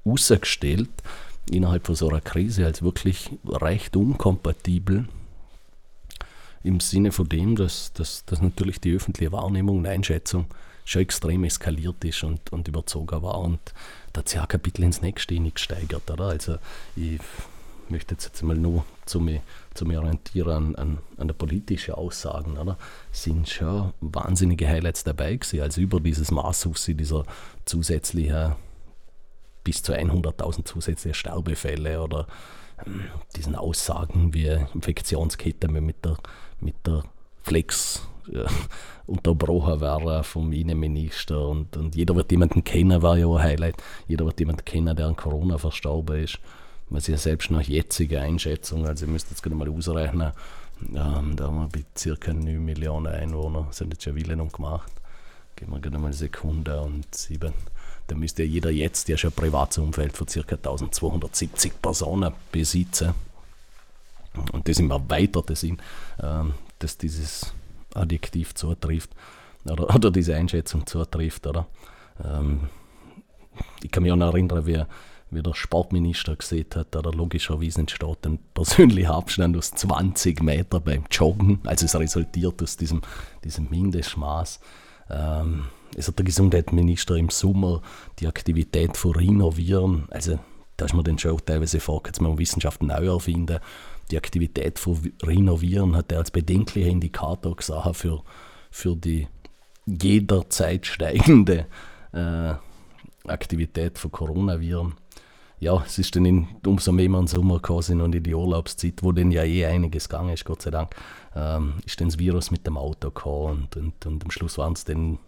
[0.06, 0.90] rausgestellt
[1.50, 5.08] innerhalb von so einer Krise als wirklich recht unkompatibel.
[6.64, 10.46] Im Sinne von dem, dass, dass, dass natürlich die öffentliche Wahrnehmung und Einschätzung
[10.86, 13.40] schon extrem eskaliert ist und, und überzogen war.
[13.40, 13.60] Und
[14.14, 16.10] da hat sich auch Kapitel ins nächste nicht gesteigert.
[16.10, 16.28] Oder?
[16.28, 16.58] Also
[16.96, 17.20] ich
[17.90, 19.42] möchte jetzt, jetzt mal nur zu mir,
[19.74, 22.58] zu mir orientieren an, an, an der politischen Aussagen.
[22.58, 22.78] Oder?
[23.12, 25.62] sind schon wahnsinnige Highlights dabei gewesen.
[25.62, 27.26] Also über dieses Maß dieser
[27.66, 28.56] zusätzlichen
[29.64, 32.28] bis zu 100.000 zusätzliche Sterbefälle oder
[32.86, 33.06] ähm,
[33.36, 36.18] diesen Aussagen wie Infektionskette mit der,
[36.60, 37.04] mit der
[37.42, 38.46] Flex ja,
[39.06, 43.76] unterbrochen wäre vom Innenminister und, und jeder wird jemanden kennen, war ja ein Highlight,
[44.08, 46.40] jeder wird jemanden kennen, der an Corona verstorben ist.
[46.90, 50.32] Man ist selbst nach jetziger Einschätzung, also ihr müsst jetzt gerade mal ausrechnen,
[50.82, 54.92] ähm, da haben wir bei circa 9 Millionen Einwohner, sind jetzt schon Willen und gemacht.
[55.56, 57.54] Gehen wir gerade mal eine Sekunde und sieben.
[58.08, 60.40] Da müsste ja jeder jetzt, ja schon ein privates Umfeld von ca.
[60.40, 63.14] 1270 Personen besitzen,
[64.52, 65.78] und das im erweiterten Sinn,
[66.22, 67.54] ähm, dass dieses
[67.94, 69.12] Adjektiv zutrifft
[69.66, 71.68] oder, oder diese Einschätzung zutrifft, oder?
[72.24, 72.70] Ähm,
[73.84, 74.84] ich kann mich auch noch erinnern, wie,
[75.30, 81.04] wie der Sportminister gesehen hat, oder logischerweise entsteht ein persönlicher Abstand aus 20 Metern beim
[81.12, 81.60] Joggen.
[81.66, 83.02] Also es resultiert aus diesem,
[83.44, 84.60] diesem Mindestmaß.
[85.12, 85.66] Ähm,
[85.96, 87.82] es hat der Gesundheitsminister im Sommer
[88.20, 90.40] die Aktivität von Rhinoviren, also
[90.78, 93.60] da ist man dann schon teilweise vor, jetzt mal Wissenschaft neu erfinden.
[94.12, 98.24] Die Aktivität von Rhinoviren hat er als bedenklicher Indikator gesehen für,
[98.72, 99.28] für die
[99.86, 101.68] jederzeit steigende
[102.12, 102.54] äh,
[103.26, 104.96] Aktivität von Coronaviren.
[105.60, 109.12] ja, es ist dann in, umso mehr im Sommer sind und in die Urlaubszeit, wo
[109.12, 110.96] dann ja eh einiges gegangen ist, Gott sei Dank,
[111.36, 114.74] ähm, ist dann das Virus mit dem Auto gekommen und, und, und am Schluss waren
[114.74, 115.20] es dann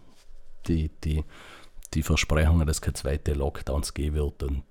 [0.68, 1.24] die, die,
[1.94, 4.64] die Versprechungen, dass es keine zweite Lockdowns geben wird und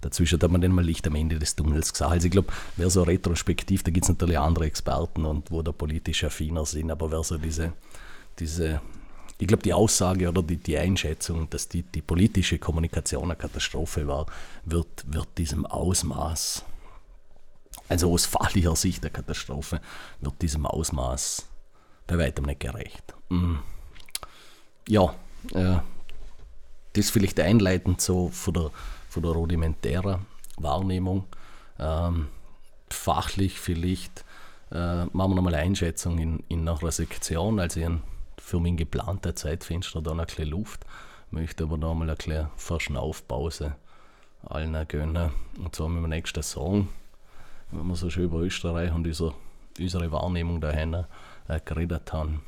[0.00, 2.12] dazwischen hat man dann mal Licht am Ende des Tunnels gesagt.
[2.12, 5.72] Also ich glaube, wer so retrospektiv, da gibt es natürlich andere Experten und wo da
[5.72, 7.72] politisch affiner sind, aber wer so diese,
[8.38, 8.80] diese
[9.40, 14.06] ich glaube, die Aussage oder die, die Einschätzung, dass die, die politische Kommunikation eine Katastrophe
[14.06, 14.26] war,
[14.66, 16.62] wird, wird diesem Ausmaß,
[17.88, 19.80] also aus fachlicher Sicht der Katastrophe,
[20.20, 21.46] wird diesem Ausmaß
[22.06, 23.14] bei weitem nicht gerecht.
[23.30, 23.56] Mm.
[24.90, 25.14] Ja,
[25.54, 25.76] äh,
[26.94, 28.70] das vielleicht einleitend so von der,
[29.08, 30.26] von der rudimentären
[30.56, 31.26] Wahrnehmung.
[31.78, 32.26] Ähm,
[32.90, 34.24] fachlich vielleicht
[34.72, 38.02] äh, machen wir nochmal eine Einschätzung in, in einer Sektion, also in
[38.36, 40.84] für mein geplanter Zeitfenster dann ein bisschen Luft.
[41.30, 43.76] Möchte aber noch mal eine kleine Verschnaufpause
[44.44, 45.30] allen gönnen.
[45.56, 46.88] Und zwar mit dem nächsten Song,
[47.70, 49.34] wenn wir so schön über Österreich und unsere,
[49.78, 50.94] unsere Wahrnehmung dahin
[51.46, 52.42] äh, geredet haben,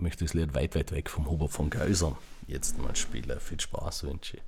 [0.00, 3.38] möchte das Lied weit, weit weg vom Hubert von Geusern jetzt mal spielen.
[3.40, 4.42] Viel Spaß wünsche ich.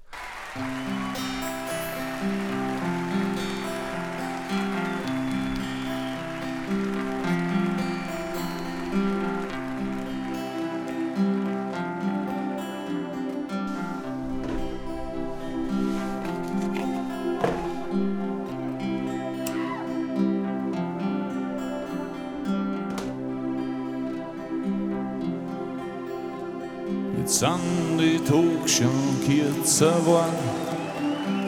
[28.78, 30.34] Geworden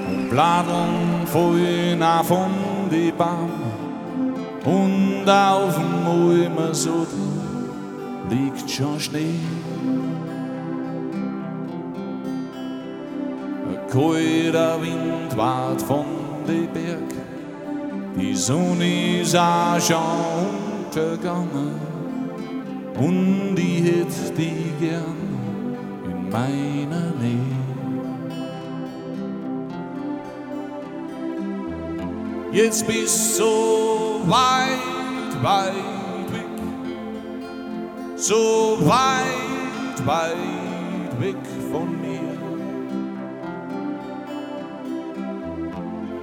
[0.08, 2.50] und Bladern fallen auch von
[2.90, 3.50] die Baum
[4.64, 7.06] und auf dem Ulmer so
[8.28, 9.40] liegt schon Schnee.
[13.68, 16.04] Ein kalter Wind wart von
[16.48, 17.10] den Berg,
[18.16, 19.98] die Sonne ist auch schon
[20.84, 21.92] untergegangen.
[22.98, 25.21] Und ich hätte die gern
[26.32, 27.62] meiner Nähe.
[32.52, 36.56] Jetzt bist so weit, weit weg,
[38.16, 41.36] so weit, weit weg
[41.70, 42.20] von mir.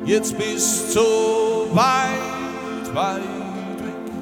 [0.05, 4.13] Jetzt bist so weit, weit weg,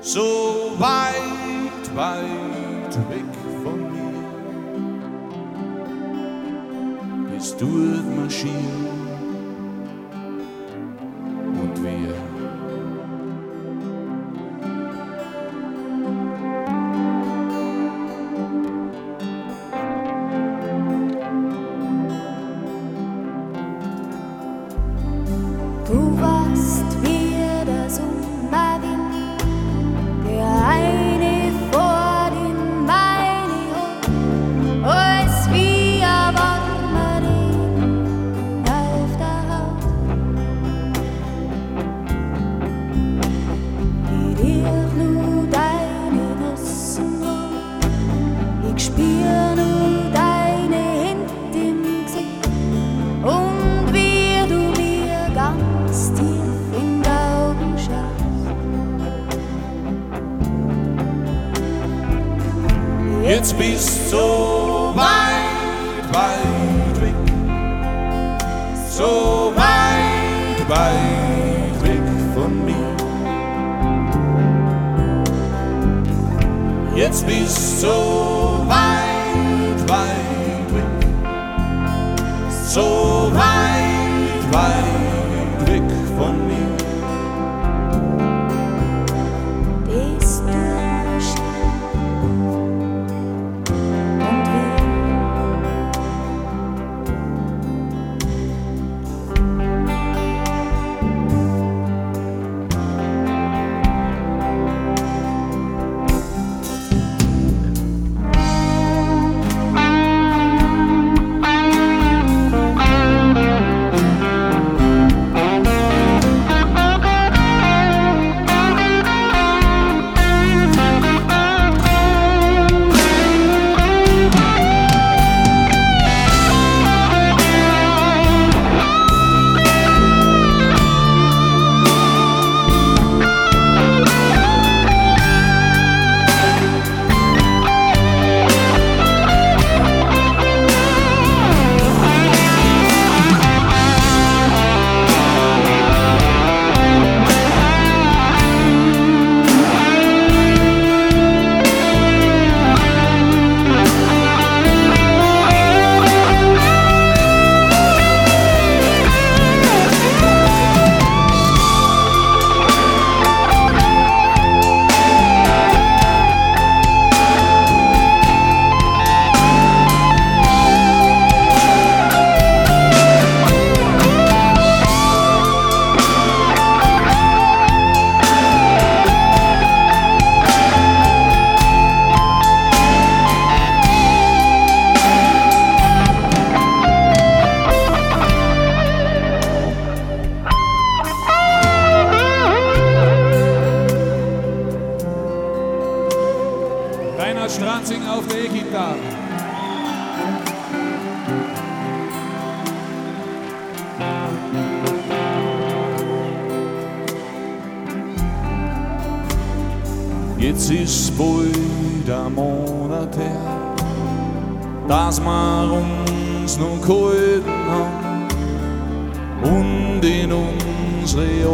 [0.00, 3.31] so weit, weit weg
[7.62, 8.91] durchmarschieren und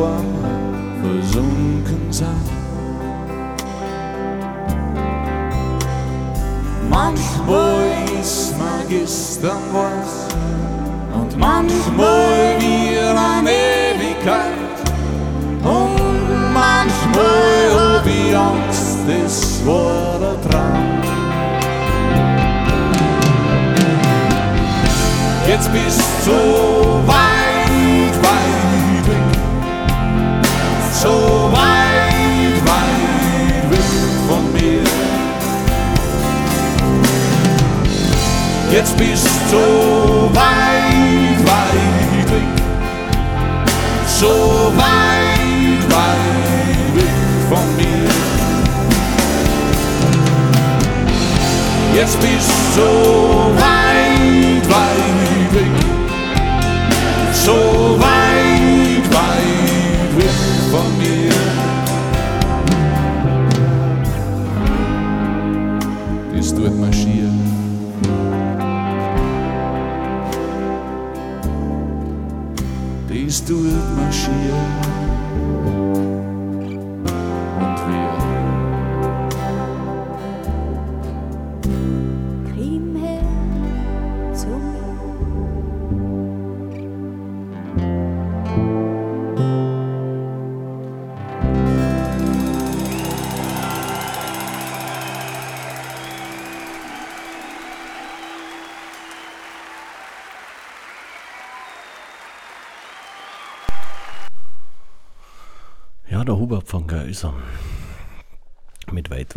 [0.05, 0.69] Arme
[1.03, 2.27] versunken sind.
[6.91, 7.87] Manchmal
[8.21, 10.27] ist mir gestern was
[11.15, 14.77] und manchmal wieder eine Ewigkeit
[15.63, 20.89] und manchmal hab ich Angst, das war der Traum.
[25.47, 26.33] Jetzt bist du
[27.07, 27.38] weit,
[31.03, 33.91] so weit, weit weg
[34.29, 34.83] von mir.
[38.73, 42.51] Jetzt bist so weit, weit weg,
[44.07, 47.17] so weit, weit weg
[47.49, 48.11] von mir.
[51.95, 55.75] Jetzt bist so weit, weit weg,
[57.33, 57.55] so
[58.01, 58.18] weit,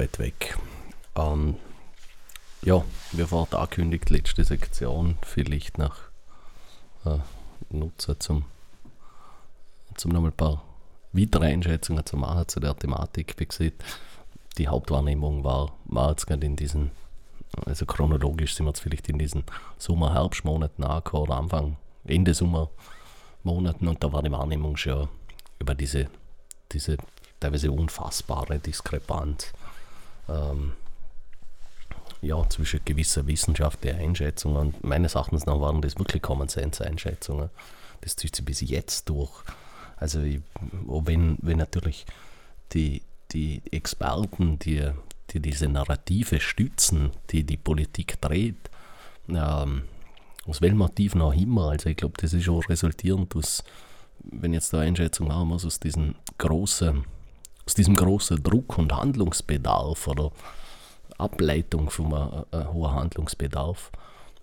[0.02, 0.58] weit, weg.
[1.16, 1.56] Ähm,
[2.64, 5.98] ja, wie vorhin angekündigt, letzte Sektion, vielleicht nach
[7.06, 7.20] äh,
[7.70, 8.46] Nutzer zum,
[9.96, 10.64] zum nochmal ein paar
[11.14, 13.36] weitere Einschätzungen zu machen zu der Thematik.
[13.38, 13.84] Wie gesagt,
[14.58, 16.92] die Hauptwahrnehmung war, war jetzt gerade in diesen,
[17.66, 19.44] also chronologisch sind wir jetzt vielleicht in diesen
[19.78, 25.10] Sommer-Herbstmonaten angekommen oder Anfang, Ende Sommermonaten und da war die Wahrnehmung schon
[25.60, 26.10] über diese
[26.72, 26.98] diese
[27.40, 29.54] teilweise unfassbare Diskrepanz
[30.32, 30.74] ähm,
[32.22, 37.50] ja, zwischen gewisser wissenschaftlicher Einschätzung und meines Erachtens nach waren das wirklich Common Sense Einschätzungen.
[38.02, 39.32] Das zieht sich bis jetzt durch.
[39.98, 40.42] Also ich,
[40.88, 42.06] auch wenn, wenn natürlich
[42.74, 43.02] die,
[43.32, 44.90] die Experten, die,
[45.32, 48.70] die diese Narrative stützen, die die Politik dreht,
[49.30, 49.84] ähm,
[50.48, 53.64] aus welchem Motiv noch immer, also ich glaube, das ist schon resultierend aus
[54.24, 57.04] wenn jetzt eine Einschätzung machen muss, aus diesem großen,
[57.72, 60.32] aus diesem großen Druck und Handlungsbedarf oder
[61.18, 63.94] Ableitung von einem, einem hohen Handlungsbedarf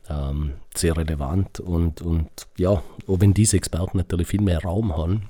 [0.09, 2.83] ähm, sehr relevant und, und ja, auch
[3.21, 5.29] wenn diese Experten natürlich viel mehr Raum haben,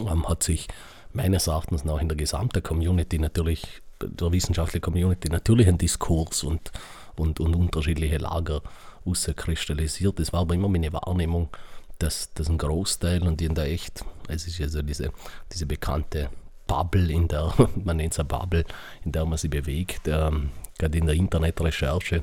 [0.00, 0.66] ähm, hat sich
[1.12, 6.72] meines Erachtens nach in der gesamten Community natürlich, der wissenschaftlichen Community natürlich ein Diskurs und,
[7.16, 8.62] und, und unterschiedliche Lager
[9.04, 10.18] auskristallisiert.
[10.18, 11.50] Das war aber immer meine Wahrnehmung,
[11.98, 15.12] dass, dass ein Großteil und in der echt, es ist ja so diese,
[15.52, 16.30] diese bekannte
[16.66, 17.52] Bubble, in der,
[17.84, 18.64] man nennt es eine Bubble,
[19.04, 22.22] in der man sich bewegt, ähm, gerade in der Internetrecherche,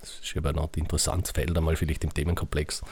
[0.00, 2.82] das ist eben ein interessantes Feld, einmal vielleicht im Themenkomplex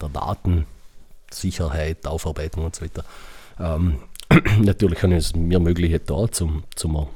[0.00, 3.04] der Datensicherheit, Aufarbeitung und so weiter.
[3.58, 3.98] Ähm,
[4.60, 7.08] natürlich kann es mir möglich da, zum, zum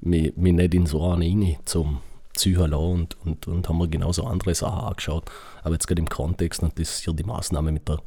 [0.00, 2.02] mich, mich nicht in so eine rein zum
[2.38, 5.30] ziehen und, und, und haben wir genauso andere Sachen angeschaut.
[5.62, 8.00] Aber jetzt gerade im Kontext, und das ist hier die Maßnahme mit der,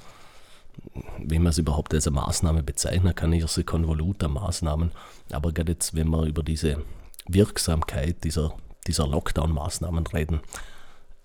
[1.19, 4.91] wenn man es überhaupt als eine Maßnahme bezeichnen kann, ist sie Konvolut an Maßnahmen.
[5.31, 6.83] Aber gerade jetzt, wenn wir über diese
[7.27, 8.53] Wirksamkeit dieser,
[8.87, 10.41] dieser Lockdown-Maßnahmen reden,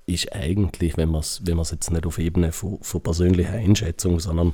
[0.07, 4.53] ist eigentlich, wenn man es wenn jetzt nicht auf Ebene von, von persönlicher Einschätzung, sondern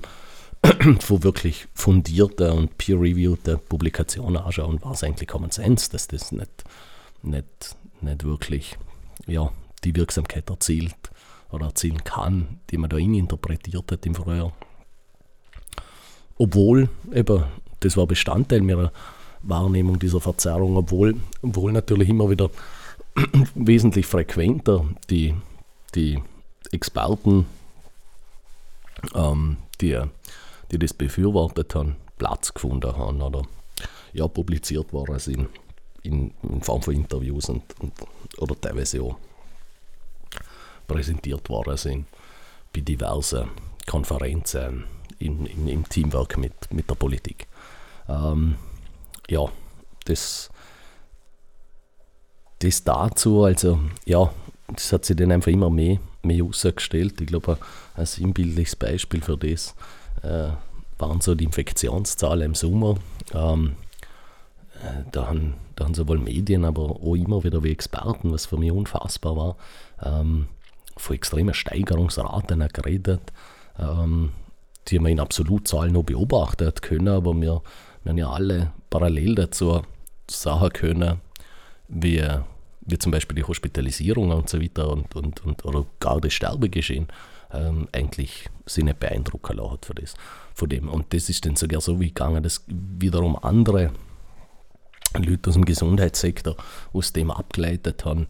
[1.01, 6.65] von wirklich fundierter und peer-reviewter Publikation anschauen, war es eigentlich Common Sense, dass das nicht,
[7.23, 8.79] nicht, nicht wirklich
[9.27, 9.51] ja,
[9.85, 11.11] die Wirksamkeit erzielt
[11.51, 14.53] oder erzielen kann, die man da interpretiert hat im Frühjahr.
[16.43, 17.45] Obwohl, eben,
[17.78, 18.90] das war Bestandteil meiner
[19.43, 22.51] Wahrnehmung dieser Verzerrung, obwohl, obwohl natürlich immer wieder
[23.55, 25.36] wesentlich frequenter die,
[25.95, 26.20] die
[26.72, 27.47] Experten,
[29.14, 30.01] ähm, die,
[30.72, 33.43] die das befürwortet haben, Platz gefunden haben oder
[34.12, 35.47] ja, publiziert waren in,
[36.03, 37.93] in, in Form von Interviews und, und,
[38.38, 39.16] oder teilweise auch
[40.88, 42.07] präsentiert worden sind
[42.72, 43.49] bei diversen
[43.86, 44.86] Konferenzen
[45.23, 47.47] in, in, im Teamwork mit, mit der Politik.
[48.09, 48.57] Ähm,
[49.29, 49.47] ja,
[50.05, 50.51] das,
[52.59, 54.31] das dazu, also ja,
[54.68, 57.20] das hat sich dann einfach immer mehr, mehr herausgestellt.
[57.20, 57.59] Ich glaube,
[57.95, 59.75] ein sinnbildliches Beispiel für das
[60.23, 60.51] äh,
[60.99, 62.97] waren so die Infektionszahlen im Sommer.
[63.35, 63.77] Ähm,
[64.83, 68.57] äh, da, haben, da haben sowohl Medien, aber auch immer wieder wie Experten, was für
[68.57, 69.57] mich unfassbar war,
[70.03, 70.49] ähm,
[70.97, 73.20] von extremen Steigerungsraten geredet.
[73.79, 74.33] Ähm,
[74.89, 77.62] die wir in Absolutzahlen noch beobachten können, aber wir,
[78.03, 79.83] wir haben ja alle parallel dazu
[80.28, 81.20] sagen können,
[81.89, 82.24] wie,
[82.83, 87.09] wie zum Beispiel die Hospitalisierung und so weiter und, und, und oder gar das Sterbegeschehen
[87.53, 90.14] ähm, eigentlich sich nicht beeindrucken lassen hat für das,
[90.55, 90.89] von dem.
[90.89, 93.93] Und das ist dann sogar so wie gegangen, dass wiederum andere
[95.14, 96.57] Leute aus dem Gesundheitssektor
[96.93, 98.26] aus dem abgeleitet haben,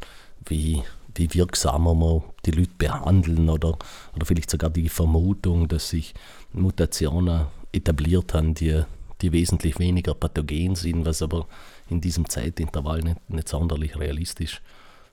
[0.46, 0.82] wie,
[1.14, 3.78] wie wirksamer man die Leute behandeln oder,
[4.14, 6.14] oder vielleicht sogar die Vermutung, dass sich
[6.52, 8.82] Mutationen etabliert haben, die,
[9.20, 11.46] die wesentlich weniger pathogen sind, was aber
[11.88, 14.60] in diesem Zeitintervall nicht, nicht sonderlich realistisch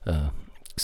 [0.05, 0.29] äh,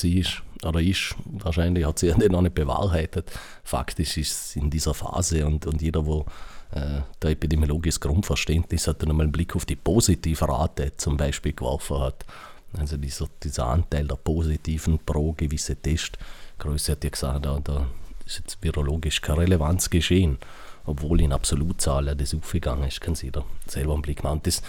[0.04, 1.16] war oder ist.
[1.26, 3.32] Wahrscheinlich hat sich ja noch nicht bewahrheitet.
[3.64, 6.26] Faktisch ist es in dieser Phase und, und jeder, wo
[6.72, 12.00] äh, der epidemiologisches Grundverständnis hat, dann einmal einen Blick auf die Positivrate zum Beispiel geworfen
[12.00, 12.26] hat.
[12.74, 17.88] Also dieser, dieser Anteil der Positiven pro gewisse Testgröße hat ja gesagt, da, da
[18.26, 20.38] ist jetzt virologisch keine Relevanz geschehen.
[20.86, 24.42] Obwohl in Absolutzahlen das aufgegangen ist, kann sich jeder selber einen Blick machen.
[24.44, 24.62] Das,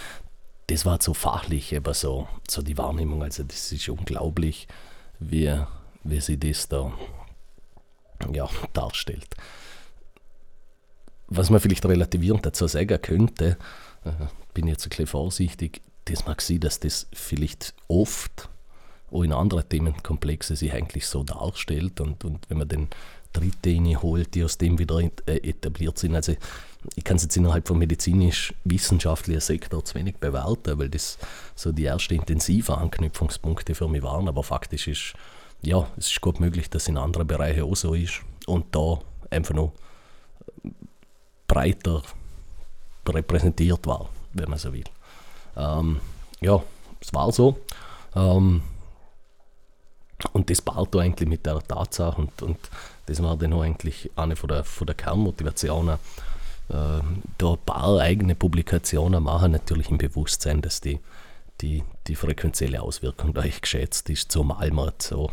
[0.67, 3.23] das war so fachlich, aber so, so die Wahrnehmung.
[3.23, 4.67] Also das ist unglaublich,
[5.19, 5.53] wie,
[6.03, 6.91] wie sie das da
[8.31, 9.35] ja, darstellt.
[11.27, 13.57] Was man vielleicht relativierend dazu sagen könnte,
[14.05, 14.11] äh,
[14.53, 18.49] bin jetzt ein bisschen vorsichtig, das mag sein, dass das vielleicht oft
[19.11, 22.87] auch in anderen Themenkomplexen sich eigentlich so darstellt und, und wenn man den
[23.33, 26.15] Dritte holt, die aus dem wieder äh, etabliert sind.
[26.15, 26.33] Also
[26.95, 31.17] ich kann es jetzt innerhalb vom medizinisch-wissenschaftlichen Sektor zu wenig bewerten, weil das
[31.55, 35.13] so die ersten intensiven Anknüpfungspunkte für mich waren, aber faktisch ist,
[35.61, 39.55] ja, es ist gut möglich, dass in anderen Bereichen auch so ist und da einfach
[39.55, 39.73] noch
[41.47, 42.03] breiter
[43.07, 44.83] repräsentiert war, wenn man so will.
[45.57, 45.99] Ähm,
[46.39, 46.61] ja,
[47.01, 47.57] es war so.
[48.15, 48.61] Ähm,
[50.33, 52.57] und das baut da eigentlich mit der Tatsache und, und
[53.05, 55.97] das war dann auch eigentlich eine von der, von der Kernmotivationen,
[56.69, 57.01] äh,
[57.37, 60.99] da ein paar eigene Publikationen machen, natürlich im Bewusstsein, dass die,
[61.61, 65.31] die, die frequenzielle Auswirkung da echt geschätzt ist, zumal man so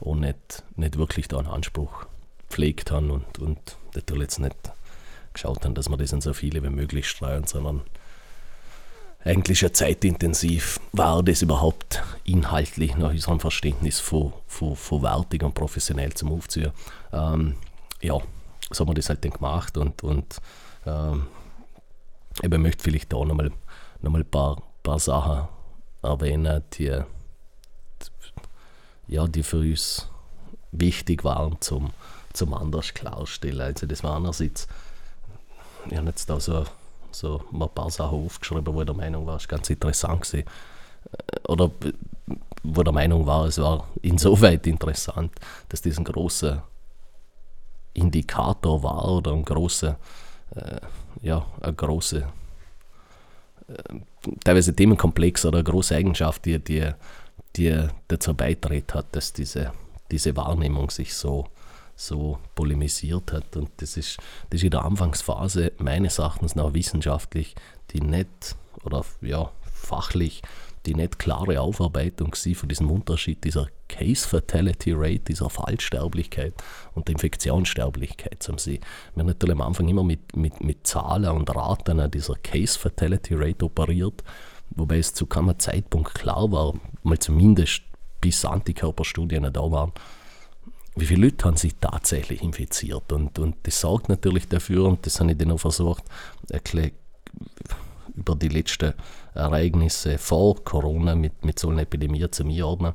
[0.00, 2.06] auch nicht, nicht wirklich da einen Anspruch
[2.50, 4.56] pflegt haben und, und natürlich jetzt nicht
[5.32, 7.82] geschaut haben, dass wir das in so viele wie möglich streuen, sondern
[9.26, 15.52] eigentlich ja zeitintensiv war das überhaupt inhaltlich nach unserem Verständnis von, von, von wertig und
[15.52, 16.70] professionell zum Aufziehen.
[17.12, 17.56] Ähm,
[18.00, 18.18] ja,
[18.70, 20.40] so haben wir das halt dann gemacht und, und
[20.86, 21.26] ähm,
[22.40, 23.50] ich möchte vielleicht da nochmal
[24.00, 25.48] noch mal ein paar, paar Sachen
[26.02, 26.96] erwähnen, die,
[29.08, 30.08] ja, die für uns
[30.70, 31.90] wichtig waren zum,
[32.32, 33.60] zum anders klarstellen.
[33.60, 34.68] Also das war einerseits,
[35.90, 36.64] ich habe jetzt da so
[37.18, 40.46] so ein paar Sachen aufgeschrieben, wo ich der Meinung war, es ganz interessant gewesen.
[41.12, 41.70] Äh, oder
[42.62, 45.32] wo der Meinung war, es war insoweit interessant,
[45.68, 46.62] dass das ein großer
[47.94, 49.96] Indikator war oder ein großer,
[50.54, 50.80] äh,
[51.22, 52.26] ja, eine große,
[53.68, 53.94] äh,
[54.44, 56.90] teilweise Themenkomplex oder eine große Eigenschaft, die, die,
[57.56, 59.72] die dazu beiträgt hat, dass diese,
[60.10, 61.46] diese Wahrnehmung sich so
[61.96, 63.56] so polemisiert hat.
[63.56, 64.18] Und das ist,
[64.50, 67.54] das ist in der Anfangsphase meines Erachtens nach wissenschaftlich
[67.90, 70.42] die nicht oder ja, fachlich
[70.86, 76.54] die nicht klare Aufarbeitung von diesem Unterschied dieser Case Fatality Rate, dieser Fallsterblichkeit
[76.94, 78.80] und der Infektionssterblichkeit zum Sie.
[79.14, 83.34] Wir haben natürlich am Anfang immer mit, mit, mit Zahlen und Raten dieser Case Fatality
[83.34, 84.22] Rate operiert,
[84.70, 87.82] wobei es zu keinem Zeitpunkt klar war, mal zumindest
[88.20, 89.92] bis Antikörperstudien da waren,
[90.96, 93.12] wie viele Leute haben sich tatsächlich infiziert.
[93.12, 96.04] Und, und das sorgt natürlich dafür, und das habe ich dann auch versucht,
[98.14, 98.94] über die letzten
[99.34, 102.94] Ereignisse vor Corona mit, mit so einer Epidemie zu einordnen.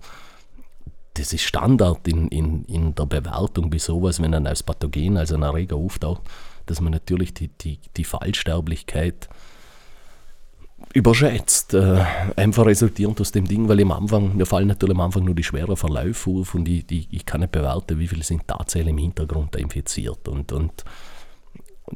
[1.14, 5.32] Das ist Standard in, in, in der Bewertung bei sowas, wenn ein als Pathogen, als
[5.32, 6.24] ein Erreger auftaucht,
[6.66, 9.30] dass man natürlich die, die, die Fallsterblichkeit
[10.94, 11.74] überschätzt.
[11.74, 12.04] Äh,
[12.36, 15.44] einfach resultierend aus dem Ding, weil am Anfang, mir fallen natürlich am Anfang nur die
[15.44, 18.98] schweren Verläufe auf und ich, ich, ich kann nicht bewerten, wie viele sind tatsächlich im
[18.98, 20.28] Hintergrund infiziert.
[20.28, 20.84] Und, und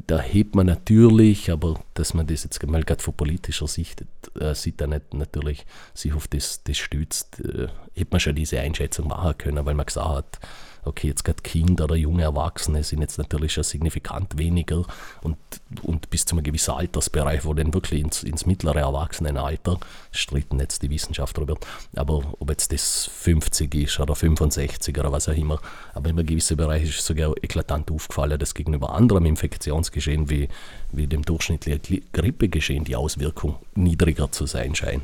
[0.07, 4.03] da hebt man natürlich, aber dass man das jetzt mal gerade von politischer Sicht
[4.39, 8.59] äh, sieht, da nicht natürlich sich auf das, das stützt, äh, hätte man schon diese
[8.59, 10.39] Einschätzung machen können, weil man gesagt hat,
[10.85, 14.85] okay, jetzt gerade Kinder oder junge Erwachsene sind jetzt natürlich schon signifikant weniger
[15.21, 15.37] und,
[15.81, 19.79] und bis zu einem gewissen Altersbereich, wo dann wirklich ins, ins mittlere Erwachsenenalter,
[20.11, 25.27] stritten jetzt die Wissenschaftler darüber, aber ob jetzt das 50 ist oder 65 oder was
[25.27, 25.59] auch immer,
[25.93, 30.47] aber in einem gewissen Bereich ist es sogar eklatant aufgefallen, dass gegenüber anderem Infektionsgeschehen wie,
[30.91, 35.03] wie dem durchschnittlichen Grippegeschehen die Auswirkung niedriger zu sein scheint.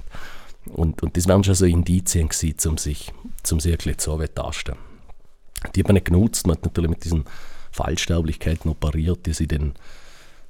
[0.65, 3.11] Und, und das waren schon so Indizien gewesen, um sich,
[3.43, 4.75] zum sich ein bisschen zu tasten.
[5.75, 6.47] Die hat man nicht genutzt.
[6.47, 7.25] Man hat natürlich mit diesen
[7.71, 9.73] Fallsterblichkeiten operiert, die sie dann,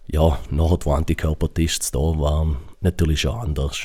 [0.08, 3.80] ja, nachher, wo Antikörpertests da waren, natürlich schon anders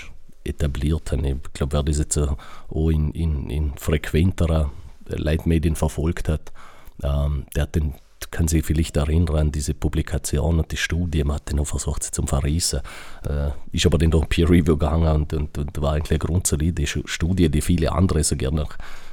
[0.45, 1.25] etabliert haben.
[1.25, 4.71] Ich glaube, wer das jetzt auch in, in, in frequenterer
[5.07, 6.53] Leitmedien verfolgt hat,
[7.03, 7.95] ähm, der hat den,
[8.31, 12.03] kann sich vielleicht erinnern an diese Publikation und die Studie, man hat dann auch versucht,
[12.03, 12.81] sie zu verreissen.
[13.29, 16.87] Äh, ist aber dann durch Peer Review gegangen und, und, und war eigentlich eine grundsolide
[16.87, 18.67] Studie, die viele andere so gerne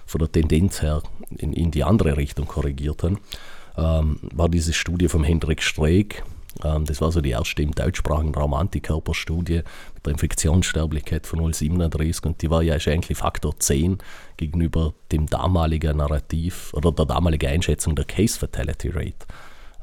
[0.05, 1.01] von der Tendenz her
[1.37, 3.19] in, in die andere Richtung korrigiert haben,
[3.77, 6.23] ähm, war diese Studie von Hendrik Streeck.
[6.63, 9.63] Ähm, das war so die erste im deutschsprachigen Raum Antikörperstudie
[9.95, 13.97] mit der Infektionssterblichkeit von 0,37 und die war ja eigentlich Faktor 10
[14.37, 19.25] gegenüber dem damaligen Narrativ oder der damaligen Einschätzung der Case Fatality Rate.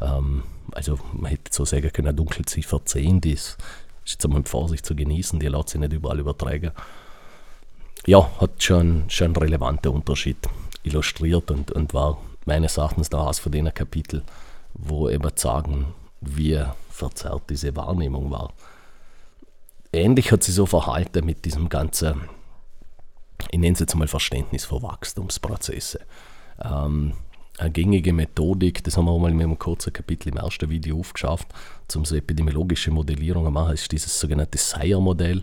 [0.01, 3.59] Ähm, also man hätte so sagen können, eine Dunkelziffer 10, die ist,
[4.05, 6.71] ist jetzt einmal mit Vorsicht zu genießen, die lässt sich nicht überall übertragen
[8.06, 10.39] ja, hat schon, schon einen relevanten Unterschied
[10.82, 14.22] illustriert und, und war meines Erachtens da eines von den Kapitel,
[14.74, 18.52] wo eben sagen, wie verzerrt diese Wahrnehmung war.
[19.93, 22.28] Ähnlich hat sie so verhalten mit diesem ganzen,
[23.51, 26.01] ich nenne es jetzt mal Verständnis von Wachstumsprozesse.
[26.62, 27.14] Ähm,
[27.59, 30.98] eine gängige Methodik, das haben wir auch mal mit einem kurzen Kapitel im ersten Video
[30.98, 31.48] aufgeschafft,
[31.94, 35.43] um so epidemiologische Modellierungen zu machen, ist dieses sogenannte Sire-Modell.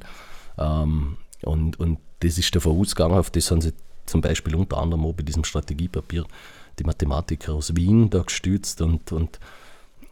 [0.57, 3.73] Ähm, und, und das ist davon ausgegangen, auf das haben sie
[4.05, 6.25] zum Beispiel unter anderem auch bei diesem Strategiepapier
[6.79, 9.39] die Mathematiker aus Wien da gestützt und, und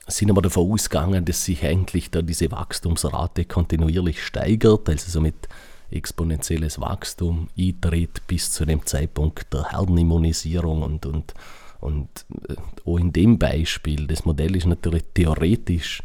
[0.07, 5.48] sind aber davon ausgegangen, dass sich eigentlich da diese Wachstumsrate kontinuierlich steigert, also so mit
[5.91, 11.34] exponentielles Wachstum eintritt bis zu dem Zeitpunkt der Herdenimmunisierung und, und,
[11.80, 12.56] und äh,
[12.86, 16.02] auch in dem Beispiel, das Modell ist natürlich theoretisch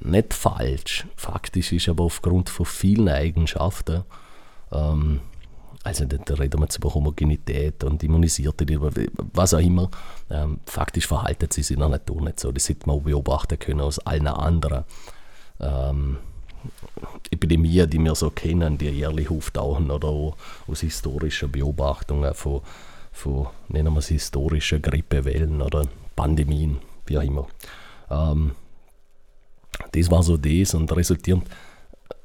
[0.00, 4.04] nicht falsch, faktisch ist aber aufgrund von vielen Eigenschaften
[4.72, 5.20] ähm,
[5.84, 8.64] also da, reden wir jetzt über Homogenität und Immunisierte,
[9.32, 9.90] was auch immer.
[10.30, 12.52] Ähm, faktisch verhalten sie sich in der Natur nicht so.
[12.52, 14.84] Das hätte man auch beobachten können aus allen anderen
[15.58, 16.18] ähm,
[17.30, 20.36] Epidemien, die wir so kennen, die jährlich auftauchen oder auch
[20.68, 22.60] aus historischen Beobachtungen von,
[23.10, 27.46] von nennen wir es historischen Grippewellen oder Pandemien, wie auch immer.
[28.08, 28.52] Ähm,
[29.90, 31.48] das war so das und resultierend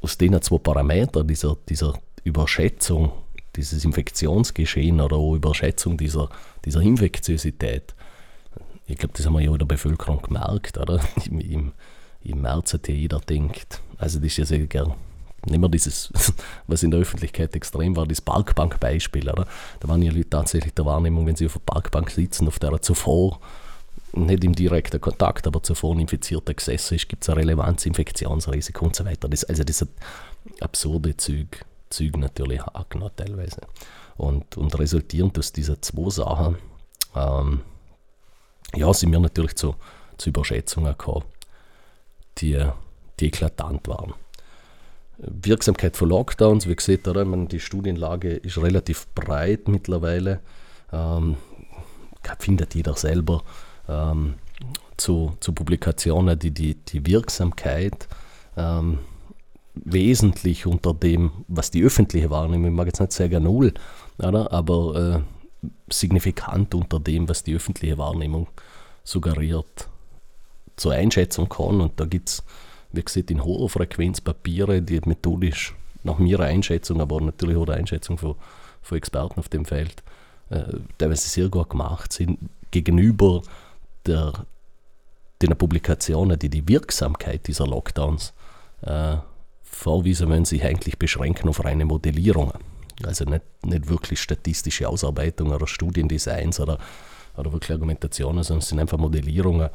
[0.02, 1.94] aus den zwei Parametern, dieser, dieser
[2.28, 3.12] Überschätzung
[3.56, 6.30] dieses Infektionsgeschehen oder auch Überschätzung dieser,
[6.64, 7.96] dieser Infektiosität.
[8.86, 11.00] Ich glaube, das haben wir ja in der Bevölkerung gemerkt, oder?
[11.30, 11.74] Im,
[12.24, 14.94] im, März hat ja jeder denkt, also das ist ja sehr gern,
[15.46, 16.12] nehmen wir dieses,
[16.68, 19.48] was in der Öffentlichkeit extrem war, das Parkbank-Beispiel, oder?
[19.80, 22.82] Da waren ja Leute tatsächlich der Wahrnehmung, wenn sie auf der Parkbank sitzen, auf der
[22.82, 23.40] zuvor
[24.14, 28.86] nicht im direkten Kontakt, aber zuvor ein Infizierter gesessen ist, gibt es ein relevantes Infektionsrisiko
[28.86, 29.28] und so weiter.
[29.28, 29.92] Das, also das sind
[30.62, 31.60] absurde Züge.
[31.90, 33.62] Züge natürlich angenommen teilweise.
[34.18, 36.58] Und, und resultierend aus dieser zwei Sachen,
[37.16, 37.62] ähm,
[38.76, 39.76] ja, sind wir natürlich zu,
[40.18, 41.26] zu Überschätzungen gekommen,
[42.40, 42.64] die,
[43.20, 44.14] die eklatant waren.
[45.20, 47.26] Wirksamkeit von Lockdowns, wie gesagt, oder?
[47.26, 50.42] Die Studienlage ist relativ breit mittlerweile.
[50.92, 51.38] Ähm,
[52.40, 53.44] findet jeder selber
[53.88, 54.36] ähm,
[54.98, 58.08] zu, zu Publikationen, die die, die Wirksamkeit
[58.56, 59.00] ähm,
[59.86, 63.74] wesentlich unter dem, was die öffentliche Wahrnehmung, ich mag jetzt nicht sagen null,
[64.18, 64.52] oder?
[64.52, 65.24] aber
[65.64, 68.48] äh, signifikant unter dem, was die öffentliche Wahrnehmung
[69.04, 69.88] suggeriert,
[70.76, 71.82] zur Einschätzung kann.
[71.82, 72.44] Und da gibt es,
[72.92, 77.76] wie gesagt, in hoher Frequenz Papiere, die methodisch nach meiner Einschätzung, aber natürlich auch der
[77.76, 78.36] Einschätzung von,
[78.82, 80.04] von Experten auf dem Feld,
[80.50, 80.64] äh,
[80.98, 82.40] teilweise sehr gut gemacht sind,
[82.72, 83.42] gegenüber
[84.06, 84.34] der,
[85.42, 88.34] den Publikationen, die die Wirksamkeit dieser Lockdowns
[88.82, 89.18] äh,
[89.78, 92.60] vorweisen wollen, sich eigentlich beschränken auf reine Modellierungen.
[93.04, 96.80] Also nicht, nicht wirklich statistische Ausarbeitungen oder Studiendesigns oder,
[97.38, 99.70] oder wirklich Argumentationen, sondern es sind einfach Modellierungen,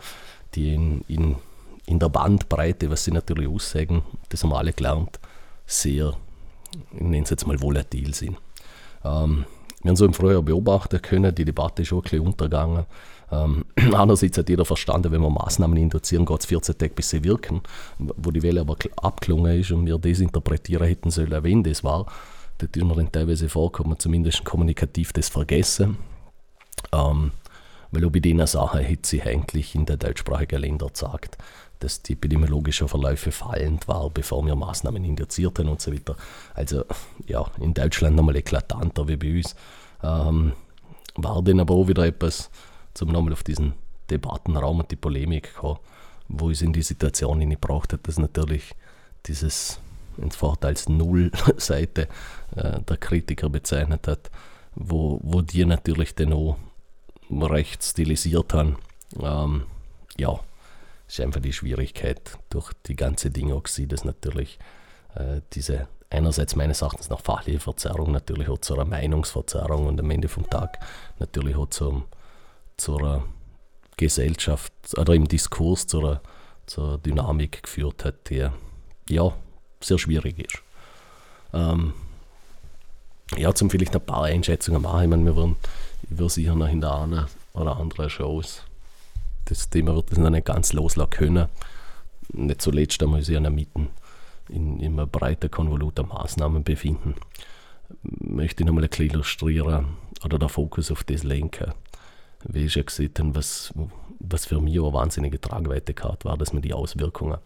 [0.55, 1.37] die in, in,
[1.87, 5.21] in der Bandbreite, was sie natürlich aussagen, das haben wir alle gelernt,
[5.67, 6.15] sehr,
[6.93, 8.37] ich nenne es jetzt mal volatil sind.
[9.05, 9.45] Ähm,
[9.83, 12.87] wir haben so im Frühjahr beobachten können, die Debatte ist bisschen untergegangen.
[13.33, 13.65] Ähm,
[13.95, 17.63] andererseits hat jeder verstanden, wenn wir Maßnahmen induzieren, geht es 14 Tage, bis sie wirken.
[17.99, 22.07] Wo die Welle aber abgelungen ist und wir das interpretieren hätten sollen, wenn das war,
[22.59, 25.97] das ist mir dann teilweise vorkommen, zumindest kommunikativ das vergessen.
[26.93, 27.33] Ähm,
[27.91, 31.39] weil auch bei den Sachen hätte sich eigentlich in den deutschsprachigen Ländern gesagt,
[31.79, 36.17] dass die epidemiologischen Verläufe fallend waren, bevor wir Maßnahmen induzierten und so weiter.
[36.55, 36.85] Also
[37.27, 39.55] ja, in Deutschland nochmal eklatanter wie bei uns.
[40.03, 40.53] Ähm,
[41.17, 42.51] war dann aber auch wieder etwas,
[42.95, 43.75] zum nochmal auf diesen
[44.11, 45.79] Debattenraum und die Polemik kommen,
[46.29, 48.75] wo es in die Situation hineingebracht hat, dass natürlich
[49.27, 49.81] dieses
[50.19, 52.09] ins als Null-Seite
[52.57, 54.31] äh, der Kritiker bezeichnet hat,
[54.75, 56.57] wo, wo die natürlich dann auch
[57.31, 58.77] recht stilisiert haben.
[59.19, 59.65] Ähm,
[60.19, 60.39] ja,
[61.09, 64.59] ist einfach die Schwierigkeit durch die ganze Dinge auch gewesen, dass natürlich
[65.15, 70.11] äh, diese einerseits meines Erachtens nach fachliche Verzerrung natürlich auch zu einer Meinungsverzerrung und am
[70.11, 70.79] Ende vom Tag
[71.19, 72.05] natürlich auch zum,
[72.77, 73.25] zu einer
[73.97, 76.21] Gesellschaft oder im Diskurs zu einer,
[76.67, 78.49] zur Dynamik geführt hat, die
[79.09, 79.33] ja
[79.81, 80.63] sehr schwierig ist.
[81.53, 81.93] Ähm,
[83.37, 85.03] ja, zum vielleicht ein paar Einschätzungen machen.
[85.03, 85.57] Ich meine, wir werden,
[86.11, 88.63] ich sicher noch in der einen oder anderen Shows
[89.45, 91.49] das Thema wird das noch nicht ganz loslassen können.
[92.33, 93.89] Nicht zuletzt einmal sich mitten
[94.49, 97.15] in, in einem breiten Konvolut an Maßnahmen befinden.
[98.03, 101.73] Möchte ich nochmal ein bisschen illustrieren oder der Fokus auf das lenken.
[102.45, 103.73] Wie ich ja gesagt habe, was,
[104.19, 107.39] was für mich eine wahnsinnige Tragweite gehabt war, dass man die Auswirkungen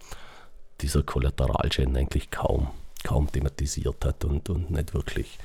[0.81, 2.69] dieser Kollateralschäden eigentlich kaum,
[3.05, 5.39] kaum thematisiert hat und, und nicht wirklich.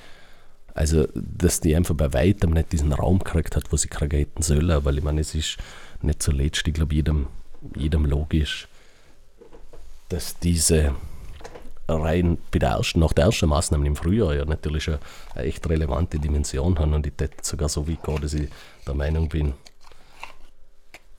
[0.74, 4.86] Also, dass die einfach bei weitem nicht diesen Raum gekriegt hat, wo sie kriegen sollen,
[4.86, 5.58] weil ich meine, es ist
[6.02, 7.28] nicht zuletzt, ich glaube, jedem,
[7.76, 8.68] jedem logisch,
[10.10, 10.96] dass diese
[11.88, 15.00] rein bei der ersten, nach der ersten Maßnahme im Frühjahr ja natürlich eine,
[15.36, 18.50] eine echt relevante Dimension haben und ich hätte sogar so weit gehen, dass ich
[18.86, 19.54] der Meinung bin,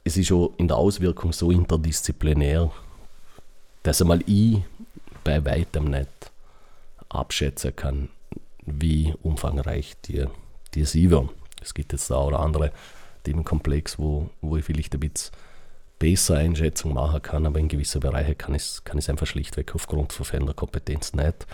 [0.04, 2.70] es ist schon in der Auswirkung so interdisziplinär,
[3.82, 4.58] dass einmal ich
[5.24, 6.08] bei weitem nicht
[7.08, 8.08] abschätzen kann,
[8.64, 10.26] wie umfangreich die,
[10.74, 11.30] die sie werden.
[11.60, 12.72] Es gibt jetzt da oder andere
[13.24, 15.32] Themenkomplex, wo, wo ich vielleicht ein bisschen
[16.02, 20.12] besser Einschätzung machen kann, aber in gewissen Bereichen kann ich es kann einfach schlichtweg aufgrund
[20.12, 21.46] von fehlender Kompetenz nicht.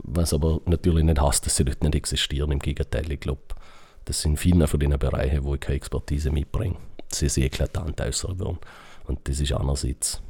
[0.00, 2.50] Was aber natürlich nicht heißt, dass sie dort nicht existieren.
[2.50, 3.40] Im Gegenteil, ich glaube,
[4.04, 6.74] das sind viele von den Bereichen, wo ich keine Expertise mitbringe,
[7.08, 8.58] sehr, sehr eklatant äußern würden.
[9.04, 10.20] Und das ist einerseits,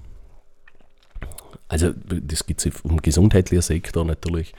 [1.68, 4.52] also das gibt es im gesundheitlichen Sektor natürlich,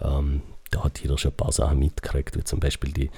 [0.00, 3.10] ähm, da hat jeder schon ein paar Sachen mitgekriegt, wie zum Beispiel die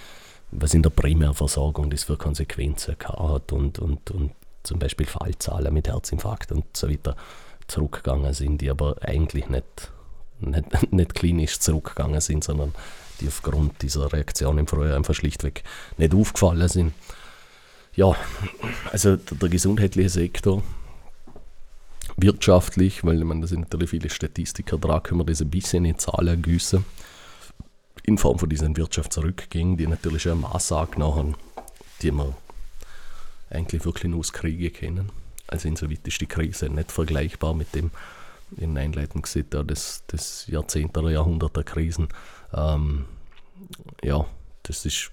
[0.53, 5.89] was in der Primärversorgung das für Konsequenzen hat und, und, und zum Beispiel Fallzahlen mit
[5.89, 7.17] Herzinfarkt und so weiter
[7.67, 9.93] zurückgegangen sind, die aber eigentlich nicht,
[10.41, 12.75] nicht, nicht klinisch zurückgegangen sind, sondern
[13.21, 15.63] die aufgrund dieser Reaktion im Frühjahr einfach schlichtweg
[15.99, 16.93] nicht aufgefallen sind.
[17.95, 18.15] Ja,
[18.93, 20.63] also der, der gesundheitliche Sektor,
[22.17, 25.85] wirtschaftlich, weil ich meine, da sind natürlich viele Statistiker dran, können wir das ein bisschen
[25.85, 26.85] in Zahlen gießen
[28.05, 31.35] in Form von diesen Wirtschaftsrückgängen, die natürlich ein Maß angenommen
[32.03, 32.35] die wir
[33.51, 35.11] eigentlich wirklich nur aus Kriege kennen.
[35.47, 37.91] Also insoweit ist die Krise nicht vergleichbar mit dem
[38.57, 42.09] in Einleitung gesehen, das, das Jahrzehnte oder Jahrhunderte Krisen.
[42.53, 43.05] Ähm,
[44.03, 44.27] ja,
[44.63, 45.13] das ist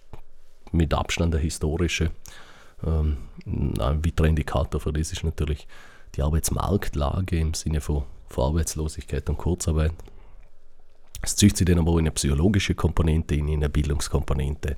[0.72, 2.12] mit Abstand der historische.
[2.86, 5.68] Ähm, ein weiterer Indikator für das ist natürlich
[6.16, 9.94] die Arbeitsmarktlage im Sinne von, von Arbeitslosigkeit und Kurzarbeit.
[11.22, 14.78] Es zieht sich dann aber auch in eine psychologische Komponente, in eine Bildungskomponente.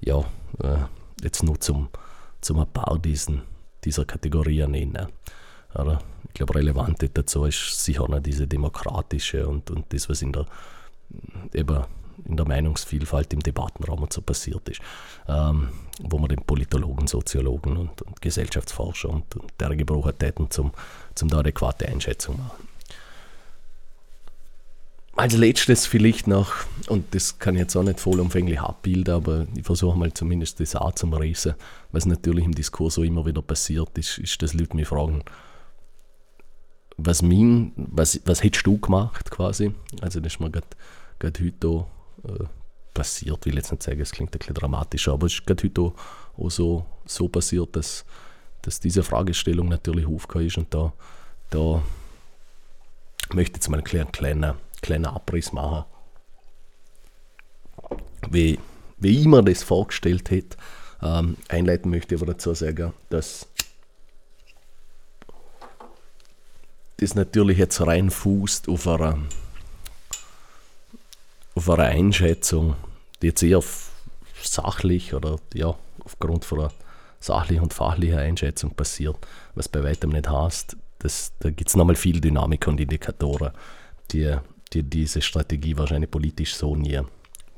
[0.00, 0.18] Ja,
[0.62, 0.78] äh,
[1.22, 1.88] jetzt nur zum,
[2.42, 3.42] zum ein paar diesen,
[3.84, 5.06] dieser Kategorien nennen.
[5.74, 6.00] Oder?
[6.28, 10.46] Ich glaube, relevant dazu ist sicher noch diese demokratische und, und das, was in der,
[11.54, 11.84] eben
[12.24, 14.80] in der Meinungsvielfalt im Debattenraum und so passiert ist,
[15.28, 15.68] ähm,
[16.02, 20.72] wo man den Politologen, Soziologen und, und Gesellschaftsforscher und, und der Gebrauch täten, zum,
[21.14, 22.68] zum da adäquate Einschätzung machen.
[25.22, 26.52] Als letztes vielleicht noch,
[26.88, 30.74] und das kann ich jetzt auch nicht vollumfänglich abbilden, aber ich versuche mal zumindest das
[30.74, 31.54] auch zu reißen,
[31.92, 35.22] was natürlich im Diskurs so immer wieder passiert ist, ist, dass Leute mich fragen,
[36.96, 39.72] was, mein, was, was hättest du gemacht quasi?
[40.00, 40.66] Also das ist mir gerade
[41.40, 41.86] heute auch,
[42.24, 42.44] äh,
[42.92, 45.82] passiert, will jetzt nicht sagen, es klingt ein bisschen dramatischer, aber es ist gerade heute
[45.82, 45.94] auch,
[46.36, 48.04] auch so, so passiert, dass,
[48.62, 50.92] dass diese Fragestellung natürlich aufgekommen ist und da,
[51.50, 51.80] da
[53.32, 55.84] möchte ich jetzt mal einen kleinen kleiner Abriss machen,
[58.30, 58.58] wie,
[58.98, 60.56] wie ich mir das vorgestellt hätte.
[61.00, 63.48] Ähm, einleiten möchte ich aber dazu sagen, dass
[66.98, 69.18] das natürlich jetzt rein fußt auf einer,
[71.54, 72.76] auf einer Einschätzung,
[73.20, 73.62] die jetzt eher
[74.42, 76.72] sachlich oder ja, aufgrund von einer
[77.18, 79.16] sachlichen und fachlichen Einschätzung passiert,
[79.54, 83.52] was bei weitem nicht heißt, dass, da gibt es nochmal viel Dynamik und Indikatoren,
[84.12, 84.36] die,
[84.72, 87.00] die diese Strategie wahrscheinlich politisch so nie,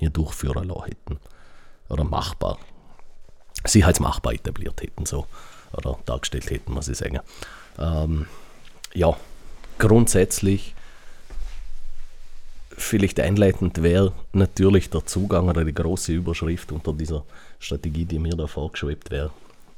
[0.00, 1.18] nie durchführen lassen hätten.
[1.88, 2.58] Oder machbar.
[3.64, 5.26] Sie als machbar etabliert hätten, so.
[5.72, 7.20] Oder dargestellt hätten, muss ich sagen.
[7.78, 8.26] Ähm,
[8.94, 9.16] ja,
[9.78, 10.74] grundsätzlich
[12.76, 17.24] vielleicht einleitend wäre natürlich der Zugang oder die große Überschrift unter dieser
[17.58, 19.30] Strategie, die mir da vorgeschwebt wäre,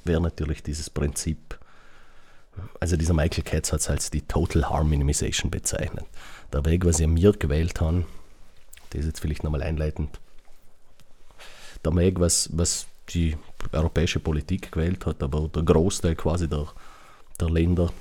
[0.04, 1.58] wäre natürlich dieses Prinzip.
[2.80, 6.06] Also dieser Michael Katz hat es als die Total Harm Minimization bezeichnet.
[6.52, 8.06] Der Weg, was wir gewählt haben,
[8.90, 10.20] das ist jetzt vielleicht nochmal einleitend.
[11.84, 13.36] Der Weg, was, was die
[13.72, 16.66] europäische Politik gewählt hat, aber der Großteil quasi der,
[17.40, 17.92] der Länder,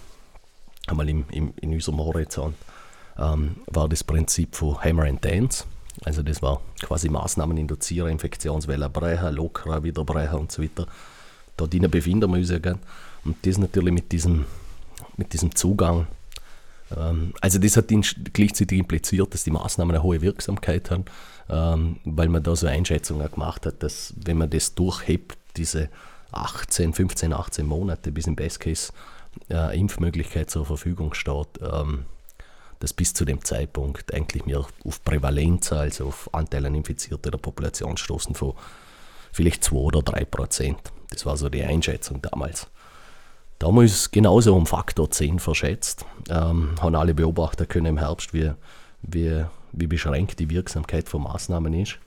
[0.88, 2.56] einmal im, im, in unserem Horizont,
[3.18, 5.66] ähm, war das Prinzip von Hammer and Dance.
[6.04, 10.88] Also das war quasi Maßnahmen induzieren, Infektionswelle brechen, lockerer, wieder brechen und so weiter.
[11.56, 12.80] Da drinnen befinden wir uns ja gern.
[13.24, 14.46] Und das natürlich mit diesem,
[15.16, 16.08] mit diesem Zugang.
[16.96, 17.88] Ähm, also das hat
[18.34, 21.06] gleichzeitig impliziert, dass die Maßnahmen eine hohe Wirksamkeit haben,
[21.50, 25.90] ähm, weil man da so Einschätzungen gemacht hat, dass wenn man das durchhebt, diese
[26.32, 28.92] 18, 15, 18 Monate bis im Best Case
[29.50, 32.06] äh, Impfmöglichkeit zur Verfügung steht, ähm,
[32.80, 37.38] dass bis zu dem Zeitpunkt eigentlich wir auf Prävalenz, also auf Anteil an Infizierten der
[37.38, 38.54] Population stoßen von
[39.32, 40.80] vielleicht 2 oder 3 Prozent.
[41.10, 42.68] Das war so die Einschätzung damals.
[43.60, 46.06] Damals genauso um Faktor 10 verschätzt.
[46.30, 48.52] Ähm, haben alle Beobachter können im Herbst, wie,
[49.02, 51.98] wie, wie beschränkt die Wirksamkeit von Maßnahmen ist.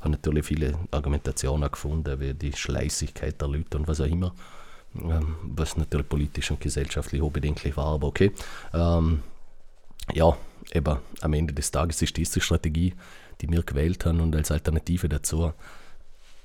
[0.00, 4.32] Haben natürlich viele Argumentationen gefunden, wie die Schleißigkeit der Leute und was auch immer.
[5.02, 8.32] Ähm, was natürlich politisch und gesellschaftlich unbedenklich war, aber okay.
[8.72, 9.22] Ähm,
[10.14, 10.36] ja,
[10.72, 12.94] eben am Ende des Tages ist diese Strategie,
[13.40, 15.52] die wir gewählt haben und als Alternative dazu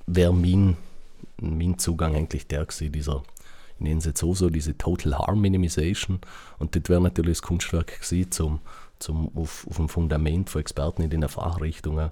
[0.06, 0.76] wäre mein,
[1.40, 3.22] mein Zugang eigentlich der gewesen, dieser,
[3.76, 6.20] ich nenne es jetzt so, so diese Total Harm Minimization.
[6.58, 8.60] Und das wäre natürlich das Kunstwerk gewesen, zum,
[8.98, 12.10] zum auf, auf dem Fundament von Experten in den Fachrichtungen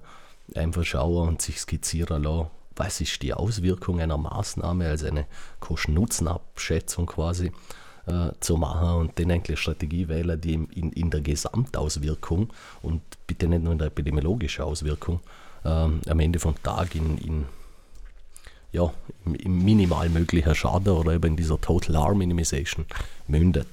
[0.54, 5.26] einfach schauen und sich skizzieren lassen, was ist die Auswirkung einer Maßnahme, also eine
[5.60, 7.52] Kosten-Nutzen-Abschätzung quasi
[8.06, 12.48] äh, zu machen und dann eigentlich Strategie wählen, die in, in der Gesamtauswirkung
[12.82, 15.20] und bitte nicht nur in der epidemiologischen Auswirkung
[15.64, 17.44] ähm, am Ende vom Tag in, in
[18.72, 18.92] ja,
[19.26, 22.86] im, im minimal möglicher Schaden oder eben in dieser Total Harm Minimization
[23.26, 23.68] mündet.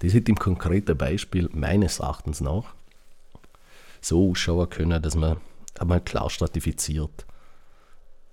[0.00, 2.74] Das hätte im konkreten Beispiel meines Erachtens nach
[4.00, 5.38] so ausschauen können, dass man
[5.78, 7.26] einmal klar stratifiziert,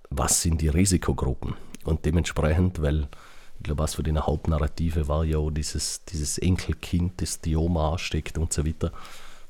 [0.10, 3.08] was sind die Risikogruppen und dementsprechend, weil
[3.58, 8.38] ich glaube, was für die Hauptnarrative war ja dieses, dieses Enkelkind, das die Oma ansteckt
[8.38, 8.92] und so weiter,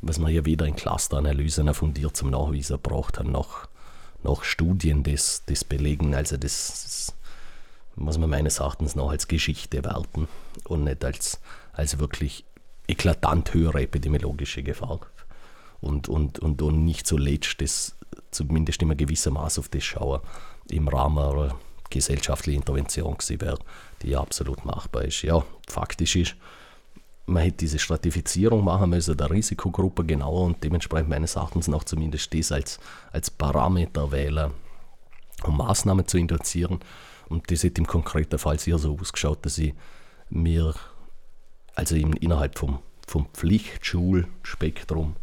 [0.01, 3.35] was man ja wieder in Clusteranalysen fundiert zum Nachweisen braucht haben,
[4.25, 6.13] nach Studien das, das belegen.
[6.13, 7.13] Also das,
[7.95, 10.27] muss man meines Erachtens noch als Geschichte werten
[10.65, 11.39] und nicht als,
[11.73, 12.43] als wirklich
[12.87, 14.99] eklatant höhere epidemiologische Gefahr.
[15.81, 17.95] Und, und, und, und nicht zuletzt das
[18.31, 20.21] zumindest immer gewissermaßen auf das schauen
[20.69, 21.55] im Rahmen einer
[21.89, 23.59] gesellschaftliche Intervention gewesen wäre,
[24.01, 25.21] die absolut machbar ist.
[25.21, 26.35] Ja, faktisch ist,
[27.25, 32.33] man hätte diese Stratifizierung machen müssen, der Risikogruppe genauer und dementsprechend meines Erachtens noch zumindest
[32.33, 32.79] das als,
[33.11, 34.51] als Parameter wählen,
[35.43, 36.79] um Maßnahmen zu induzieren.
[37.27, 39.73] Und das hat im konkreten Fall sehr so ausgeschaut, dass ich
[40.29, 40.73] mir,
[41.73, 45.15] also innerhalb vom, vom Pflichtschulspektrum,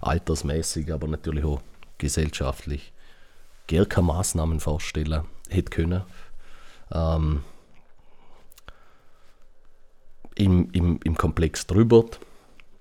[0.00, 1.62] altersmäßig, aber natürlich auch
[1.96, 2.92] gesellschaftlich,
[3.68, 6.02] gar keine Maßnahmen vorstellen hätte können.
[6.90, 7.42] Ähm,
[10.42, 12.04] im, im, Im Komplex drüber,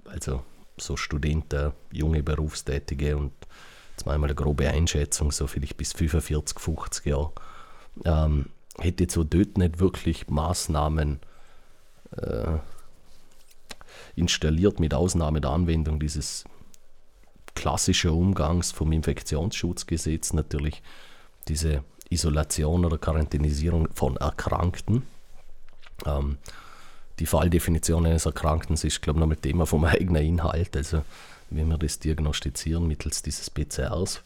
[0.06, 0.44] also
[0.78, 3.34] so Studenten, junge Berufstätige und
[3.92, 7.32] jetzt mal eine grobe Einschätzung, so vielleicht bis 45, 50 Jahre,
[8.04, 8.48] ähm,
[8.80, 11.20] hätte jetzt so dort nicht wirklich Maßnahmen
[12.18, 12.58] äh,
[14.16, 16.46] installiert, mit Ausnahme der Anwendung dieses
[17.54, 20.82] klassischen Umgangs vom Infektionsschutzgesetz natürlich
[21.48, 25.04] diese Isolation oder Quarantänisierung von Erkrankten.
[26.06, 26.38] Ähm,
[27.22, 30.76] die Falldefinition eines Erkrankten ist, glaube ich, nochmal Thema vom eigenen Inhalt.
[30.76, 31.04] Also,
[31.52, 34.24] wenn wir das diagnostizieren mittels dieses PCRs,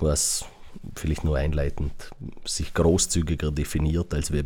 [0.00, 0.46] was
[0.96, 1.92] vielleicht nur einleitend
[2.46, 4.42] sich großzügiger definiert als wir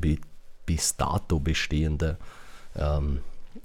[0.67, 2.17] bis dato bestehende
[2.75, 3.21] ähm,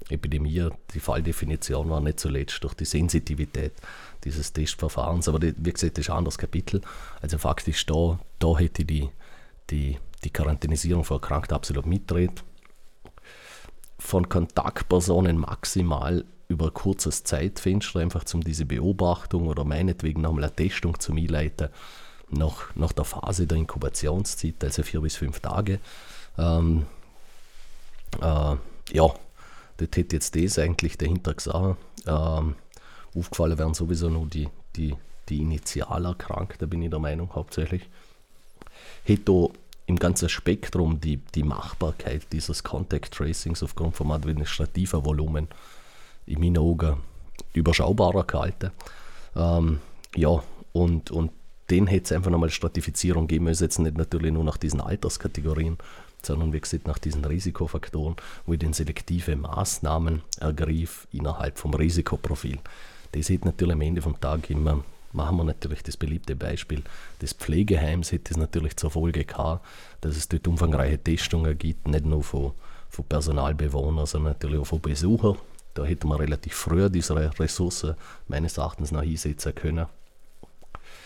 [0.08, 0.68] Epidemie.
[0.94, 3.72] Die Falldefinition war nicht zuletzt durch die Sensitivität
[4.22, 6.82] dieses Testverfahrens, aber die, wie gesagt, das ist ein anderes Kapitel.
[7.20, 9.10] Also faktisch da, da hätte die,
[9.70, 12.44] die, die Quarantänisierung von Erkrankten absolut mitdreht.
[14.02, 20.54] Von Kontaktpersonen maximal über ein kurzes Zeitfenster, einfach zum diese Beobachtung oder meinetwegen nochmal eine
[20.54, 21.68] Testung zu einleiten,
[22.28, 25.78] nach, nach der Phase der Inkubationszeit, also vier bis fünf Tage.
[26.36, 26.86] Ähm,
[28.20, 28.56] äh,
[28.92, 29.14] ja,
[29.76, 31.78] das hätte jetzt das eigentlich dahinter gesagt.
[32.06, 32.56] Ähm,
[33.14, 34.94] aufgefallen werden sowieso nur die, die,
[35.28, 37.88] die Initialerkrankten, bin ich der Meinung, hauptsächlich.
[39.04, 39.50] Hätte
[39.86, 45.48] im ganzen Spektrum die, die Machbarkeit dieses Contact Tracings aufgrund vom administrativen Volumen
[46.26, 46.96] in meinen Augen
[47.52, 48.70] überschaubarer gehalten.
[49.34, 49.80] Ähm,
[50.16, 50.42] ja,
[50.72, 51.32] und, und
[51.70, 55.78] den hätte es einfach nochmal Stratifizierung geben müssen, jetzt nicht natürlich nur nach diesen Alterskategorien,
[56.22, 62.58] sondern wie gesagt nach diesen Risikofaktoren, wo ich dann selektive Maßnahmen ergriff innerhalb vom Risikoprofil.
[63.12, 66.82] Das hätte natürlich am Ende vom Tag immer, machen wir natürlich das beliebte Beispiel
[67.20, 69.64] des Pflegeheims, hätte es natürlich zur Folge gehabt,
[70.00, 72.52] dass es dort umfangreiche Testungen gibt, nicht nur von,
[72.88, 75.36] von Personalbewohnern, sondern natürlich auch von Besuchern.
[75.74, 77.94] Da hätte man relativ früh diese Ressource
[78.28, 79.86] meines Erachtens noch einsetzen können.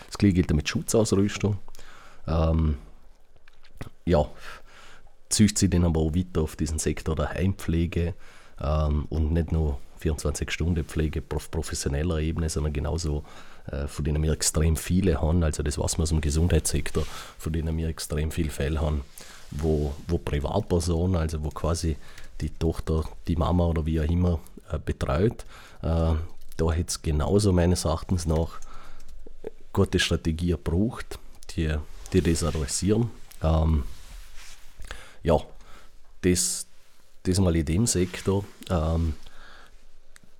[0.07, 1.57] Das gleiche gilt mit Schutzausrüstung.
[2.27, 2.77] Ähm,
[4.05, 4.25] ja,
[5.29, 8.13] züchtet sie dann aber auch weiter auf diesen Sektor der Heimpflege
[8.61, 9.79] ähm, und nicht nur
[10.11, 13.23] 24-Stunden-Pflege auf professioneller Ebene, sondern genauso,
[13.71, 17.05] äh, von denen wir extrem viele haben, also das, was wir aus dem Gesundheitssektor,
[17.37, 19.01] von denen wir extrem viele Fälle haben,
[19.51, 21.97] wo, wo Privatpersonen, also wo quasi
[22.41, 24.39] die Tochter, die Mama oder wie auch immer
[24.71, 25.45] äh, betreut,
[25.81, 26.13] äh,
[26.57, 28.59] da hätte es genauso meines Erachtens nach
[29.73, 31.19] gute Strategie braucht,
[31.55, 31.75] die,
[32.11, 33.11] die das adressieren.
[33.43, 33.83] Ähm,
[35.21, 35.37] ja,
[36.21, 36.65] das,
[37.23, 38.43] das mal in dem Sektor.
[38.69, 39.13] Ähm,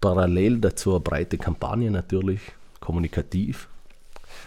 [0.01, 2.41] parallel dazu eine breite Kampagne natürlich,
[2.79, 3.67] kommunikativ,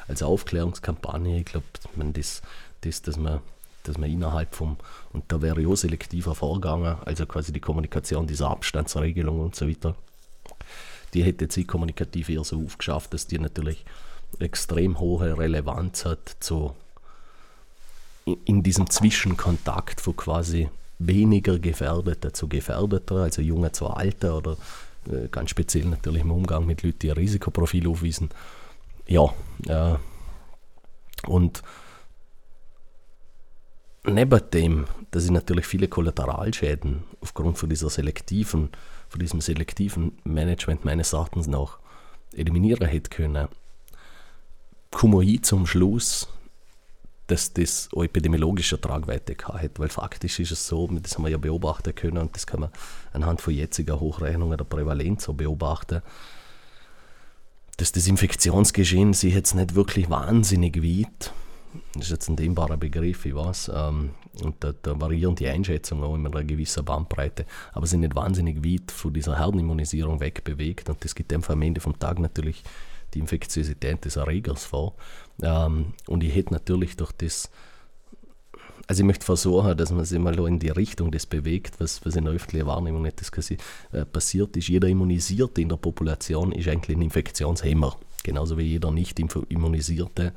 [0.09, 1.40] als Aufklärungskampagne.
[1.40, 1.66] Ich glaube,
[2.12, 2.43] das,
[2.82, 3.40] das, dass man
[3.85, 4.77] dass man innerhalb vom,
[5.12, 9.94] und da wäre auch selektiver vorgegangen, also quasi die Kommunikation dieser Abstandsregelung und so weiter,
[11.14, 13.85] die hätte sich kommunikativ eher so aufgeschafft, dass die natürlich
[14.39, 16.74] extrem hohe Relevanz hat zu,
[18.44, 20.68] in diesem Zwischenkontakt von quasi
[20.98, 24.56] weniger Gefährdeter zu Gefährdeter, also Junge zu Alter oder
[25.11, 28.31] äh, ganz speziell natürlich im Umgang mit Leuten, die ein Risikoprofil aufweisen.
[29.07, 29.35] Ja,
[29.66, 29.97] äh,
[31.27, 31.62] und
[34.05, 38.70] neben dem, dass ich natürlich viele Kollateralschäden aufgrund von dieser selektiven,
[39.09, 41.78] von diesem selektiven Management meines Erachtens nach
[42.32, 43.49] eliminieren hätte können,
[44.91, 46.28] komme ich zum Schluss,
[47.31, 49.78] dass das auch epidemiologische Tragweite hat.
[49.78, 52.70] Weil faktisch ist es so, das haben wir ja beobachten können und das kann man
[53.12, 56.02] anhand von jetziger Hochrechnungen der Prävalenz so beobachten,
[57.77, 61.32] dass das Infektionsgeschehen sich jetzt nicht wirklich wahnsinnig weit,
[61.94, 64.11] das ist jetzt ein dehnbarer Begriff, ich weiß, ähm,
[64.43, 68.65] und da, da, variieren die Einschätzungen auch in einer gewissen Bandbreite, aber sind nicht wahnsinnig
[68.65, 72.65] weit von dieser Herdenimmunisierung wegbewegt und das gibt einfach am Ende vom Tag natürlich
[73.15, 74.94] die Infektiosität des Erregers vor.
[75.43, 77.51] Ähm, und ich hätte natürlich durch das,
[78.87, 82.17] also ich möchte versuchen, dass man sich mal in die Richtung das bewegt, was, was
[82.17, 84.69] in der öffentlichen Wahrnehmung nicht das äh, passiert ist.
[84.69, 90.33] Jeder Immunisierte in der Population ist eigentlich ein Infektionshemmer, genauso wie jeder nicht immunisierte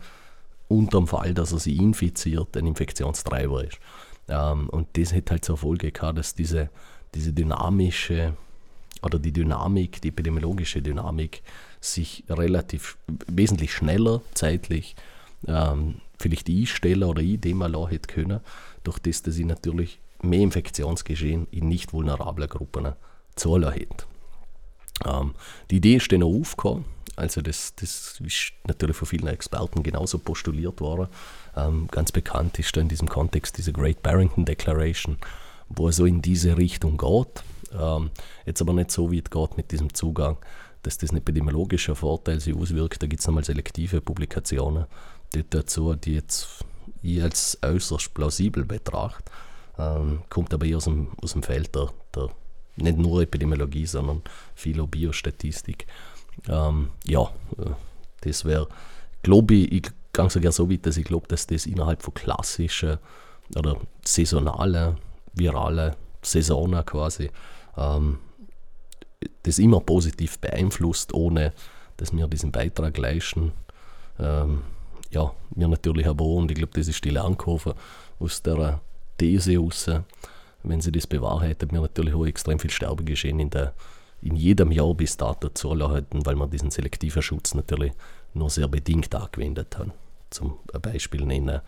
[0.68, 3.80] unter dem Fall, dass er sich infiziert, ein Infektionstreiber ist.
[4.28, 6.70] Ähm, und das hat halt zur Folge gehabt, dass diese,
[7.14, 8.36] diese dynamische
[9.04, 11.44] oder die Dynamik, die epidemiologische Dynamik
[11.82, 12.98] sich relativ
[13.28, 14.96] wesentlich schneller zeitlich
[15.48, 18.40] ähm, vielleicht einstellen oder eindämmen hätte können,
[18.84, 22.94] durch das, dass ich natürlich mehr Infektionsgeschehen in nicht vulnerablen Gruppen
[23.36, 24.06] zulassen hätte.
[25.06, 25.34] Ähm,
[25.70, 26.86] die Idee ist dann aufgekommen,
[27.16, 31.08] also das, das ist natürlich von vielen Experten genauso postuliert worden.
[31.56, 35.18] Ähm, ganz bekannt ist in diesem Kontext diese Great Barrington Declaration,
[35.70, 37.44] wo er so in diese Richtung geht.
[37.80, 38.12] Ähm,
[38.45, 40.38] jetzt aber nicht so weit geht mit diesem Zugang,
[40.84, 43.02] dass das ein epidemiologischer Vorteil sich auswirkt.
[43.02, 44.86] Da gibt es nochmal selektive Publikationen
[45.34, 46.64] die dazu, die jetzt
[47.02, 49.32] ich als äußerst plausibel betrachte.
[49.78, 52.30] Ähm, kommt aber eher aus dem, aus dem Feld der, der
[52.76, 54.22] nicht nur Epidemiologie, sondern
[54.56, 55.86] Philo Biostatistik.
[56.48, 57.24] Ähm, ja,
[57.58, 57.72] äh,
[58.22, 58.68] das wäre,
[59.22, 59.84] glaube ich, ich
[60.14, 63.00] gehe sogar so weit, dass ich glaube, dass das innerhalb von klassischen
[63.56, 64.98] oder saisonalen,
[65.34, 67.30] viralen Saisonen quasi
[67.78, 68.20] ähm,
[69.44, 71.54] das immer positiv beeinflusst, ohne
[71.98, 73.54] dass wir diesen Beitrag leisten.
[74.20, 74.64] Ähm,
[75.12, 77.76] ja, wir natürlich aber auch, und ich glaube, das ist die Lernkurve
[78.20, 78.82] aus der
[79.18, 79.90] These raus,
[80.64, 83.74] wenn sie das bewahrheitet, wir natürlich auch extrem viel Sterbegeschehen in, der,
[84.22, 87.91] in jedem Jahr bis dato zuhalten, weil wir diesen selektiven Schutz natürlich
[88.34, 89.91] nur sehr bedingt angewendet haben.
[90.30, 91.62] Zum Beispiel nennen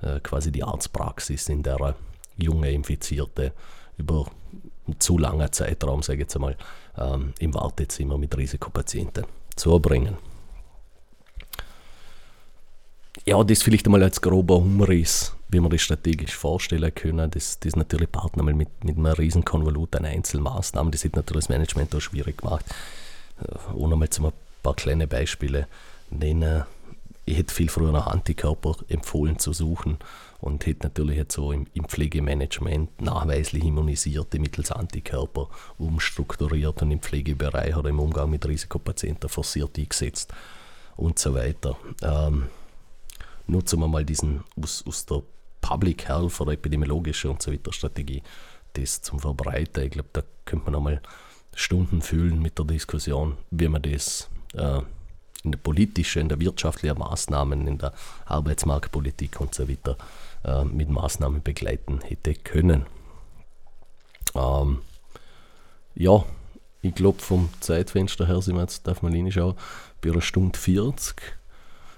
[0.00, 1.94] äh, quasi die Arztpraxis, in der
[2.36, 3.52] junge Infizierte
[3.98, 4.26] über
[4.98, 6.56] zu langer Zeitraum, sage ich jetzt einmal,
[6.98, 10.16] ähm, im Wartezimmer mit Risikopatienten zubringen.
[13.24, 17.30] Ja, das vielleicht einmal als grober Umriss, wie wir das strategisch vorstellen können.
[17.30, 20.92] Das, das natürlich Partner mit, mit einem riesen Konvolut an Einzelmaßnahmen.
[20.92, 22.64] Das hat natürlich das Management auch schwierig gemacht.
[23.42, 24.32] Äh, ohne mal zum ein
[24.62, 25.66] paar kleine Beispiele
[26.10, 26.64] nennen.
[27.24, 29.98] Ich hätte viel früher nach Antikörper empfohlen zu suchen
[30.46, 37.00] und hätte natürlich jetzt so im, im Pflegemanagement nachweislich Immunisierte mittels Antikörper umstrukturiert und im
[37.00, 40.32] Pflegebereich oder im Umgang mit Risikopatienten forciert eingesetzt
[40.96, 41.76] und so weiter.
[42.00, 42.44] Ähm,
[43.48, 45.22] nutzen wir mal diesen aus, aus der
[45.60, 48.22] Public Health oder epidemiologische und so weiter Strategie,
[48.74, 49.84] das zum Verbreiten.
[49.84, 51.02] Ich glaube, da könnte man nochmal
[51.56, 54.80] Stunden füllen mit der Diskussion, wie man das äh,
[55.42, 57.92] in der politischen, in der wirtschaftlichen Maßnahmen, in der
[58.26, 59.96] Arbeitsmarktpolitik und so weiter
[60.46, 62.86] äh, mit Maßnahmen begleiten hätte können.
[64.34, 64.78] Ähm,
[65.94, 66.24] ja,
[66.82, 69.56] ich glaube, vom Zeitfenster her sind wir jetzt, darf man reinschauen,
[70.00, 71.20] bei einer Stunde 40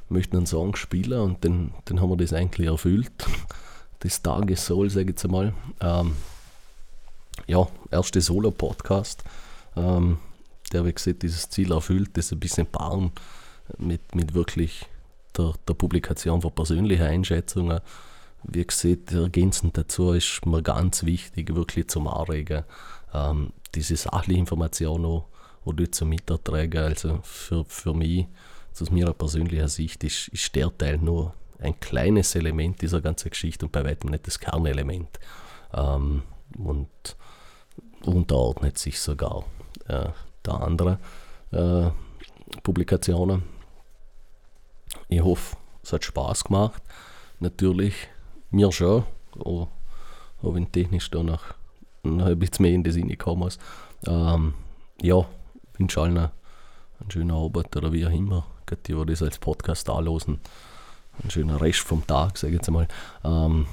[0.08, 3.12] möchten einen Song spielen und dann, dann haben wir das eigentlich erfüllt.
[4.00, 5.52] Das Tages Soul, sage ich jetzt einmal.
[5.80, 6.16] Ähm,
[7.46, 9.24] ja, erste Solo-Podcast,
[9.76, 10.18] ähm,
[10.72, 13.12] der, wie gesagt, dieses Ziel erfüllt, das ein bisschen paaren
[13.76, 14.86] mit, mit wirklich
[15.36, 17.80] der, der Publikation von persönlichen Einschätzungen.
[18.44, 22.64] Wie gesagt, ergänzend dazu ist mir ganz wichtig, wirklich zum Anregen,
[23.12, 25.26] ähm, diese sachliche Information auch,
[25.64, 26.84] auch dort zum Mitertragen.
[26.84, 28.26] Also für, für mich
[28.80, 33.66] aus meiner persönlichen Sicht ist, ist der Teil nur ein kleines Element dieser ganzen Geschichte
[33.66, 35.18] und bei weitem nicht das Kernelement.
[35.74, 36.22] Ähm,
[36.56, 36.88] und
[38.04, 39.44] unterordnet sich sogar
[39.86, 40.08] äh,
[40.46, 40.98] der anderen
[41.50, 41.90] äh,
[42.62, 43.42] Publikationen.
[45.08, 46.82] Ich hoffe, es hat Spaß gemacht.
[47.40, 47.94] Natürlich,
[48.50, 49.04] mir schon,
[49.38, 49.68] auch,
[50.42, 51.42] auch wenn technisch da noch,
[52.04, 53.60] ein bisschen mehr in die Sinne gekommen ist.
[54.06, 54.54] Ähm,
[55.02, 55.26] ja,
[55.76, 58.46] wünsche allen einen schönen Abend oder wie auch immer
[58.86, 60.40] die, die das als Podcast anlosen.
[61.22, 62.88] Ein schöner Rest vom Tag, sage ich jetzt einmal.
[63.24, 63.66] Ähm,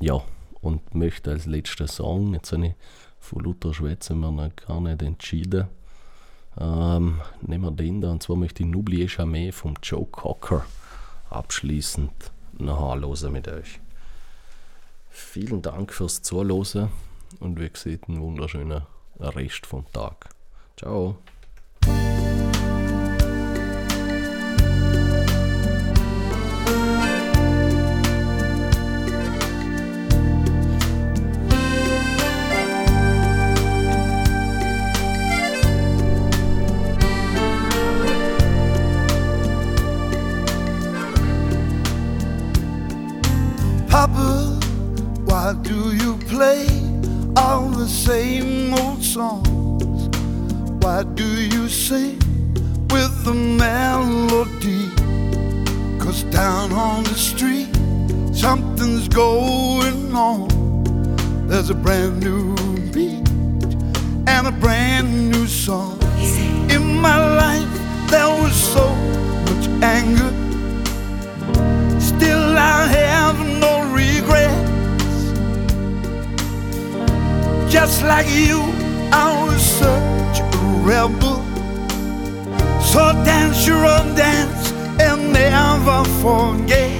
[0.00, 0.20] ja,
[0.60, 2.74] und möchte als letzter Song, jetzt habe ich
[3.18, 5.68] von Luther Schwätze mir noch gar nicht entschieden.
[6.58, 10.64] Ähm, nehmen wir den da, und zwar möchte ich N'Oubliez Jamais vom Joe Cocker
[11.30, 12.10] abschließend
[12.58, 13.80] noch anlosen mit euch.
[15.10, 16.88] Vielen Dank fürs Zuhören
[17.40, 18.82] und wie gesagt, einen wunderschönen
[19.18, 20.30] Rest vom Tag.
[20.76, 21.18] Ciao.
[60.14, 60.48] On.
[61.48, 62.54] There's a brand new
[62.92, 63.28] beat
[64.26, 65.98] and a brand new song.
[66.70, 67.72] In my life,
[68.10, 68.94] there was so
[69.46, 70.30] much anger.
[72.00, 75.20] Still, I have no regrets.
[77.72, 78.60] Just like you,
[79.12, 81.44] I was such a rebel.
[82.80, 86.99] So dance your own dance and never forget.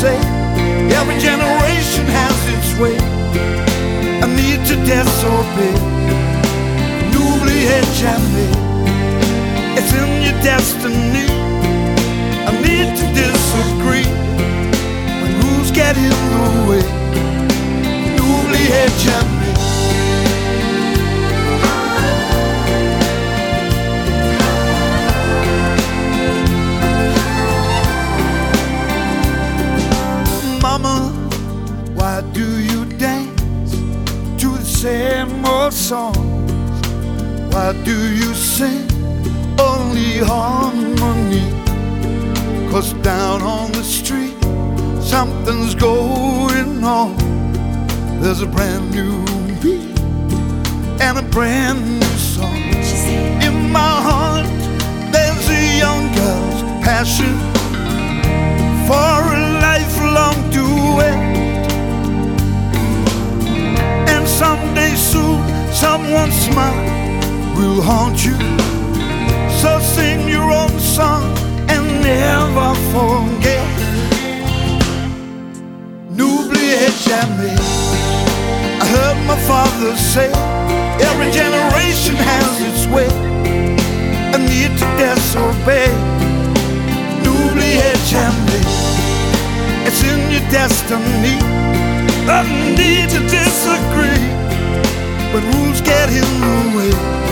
[0.00, 0.16] Say,
[0.94, 2.96] every generation has its way.
[4.22, 5.74] I need to disobey.
[7.10, 8.52] N'oubliez jamais.
[9.76, 11.26] It's in your destiny.
[12.46, 14.08] I need to disagree
[15.20, 16.84] when rules get in the way.
[18.16, 19.37] N'oubliez jamais.
[35.72, 36.16] Songs?
[37.52, 38.88] Why do you sing
[39.58, 41.50] only harmony?
[42.70, 44.36] Cause down on the street,
[45.02, 47.16] something's going on.
[48.20, 49.24] There's a brand new
[49.62, 49.98] beat
[51.00, 52.56] and a brand new song.
[53.42, 54.46] In my heart,
[55.12, 57.57] there's a young girl's passion
[67.88, 68.36] haunt you.
[69.60, 71.24] So sing your own song
[71.72, 73.68] and never forget.
[77.06, 77.58] jamais.
[78.82, 80.30] I heard my father say,
[81.08, 83.08] every generation has its way.
[84.34, 85.90] I need to disobey.
[87.22, 88.66] N'oubliez jamais,
[89.86, 91.36] it's in your destiny.
[92.28, 92.42] I
[92.80, 94.24] need to disagree,
[95.32, 97.27] but rules get in the way.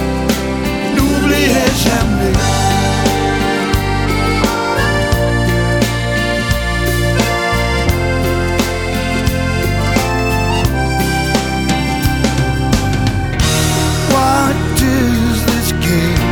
[14.16, 16.22] What is this game?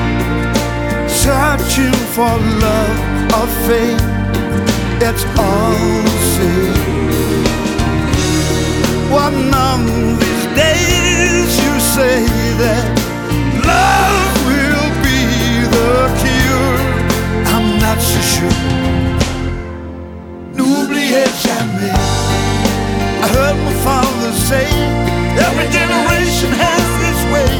[1.08, 2.98] Searching for love
[3.38, 4.00] or fame.
[5.00, 6.94] It's all the same.
[9.12, 9.80] One of
[10.18, 12.24] these days you say
[12.58, 13.03] that
[17.94, 18.48] garde ce jeu.
[20.54, 21.92] N'oubliez jamais.
[23.22, 24.66] I heard my father say,
[25.38, 27.52] every generation has its way.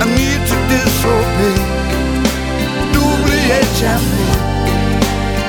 [0.00, 1.58] I need to disobey.
[2.92, 4.32] N'oubliez jamais.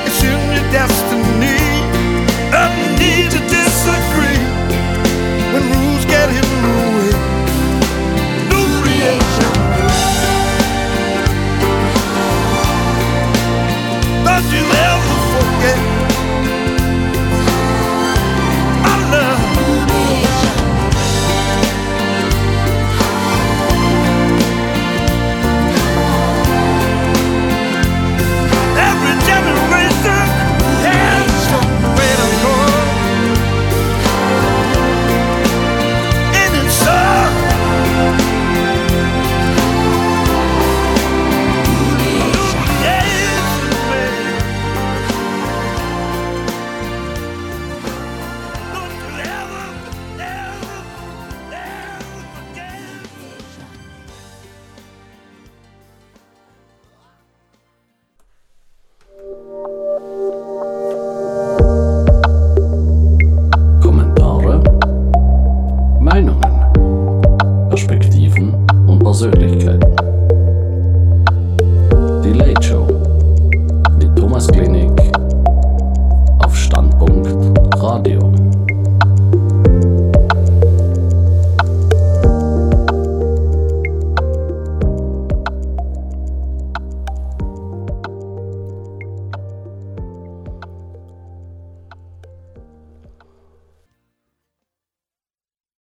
[0.06, 1.77] It's in your destiny.
[14.40, 15.07] just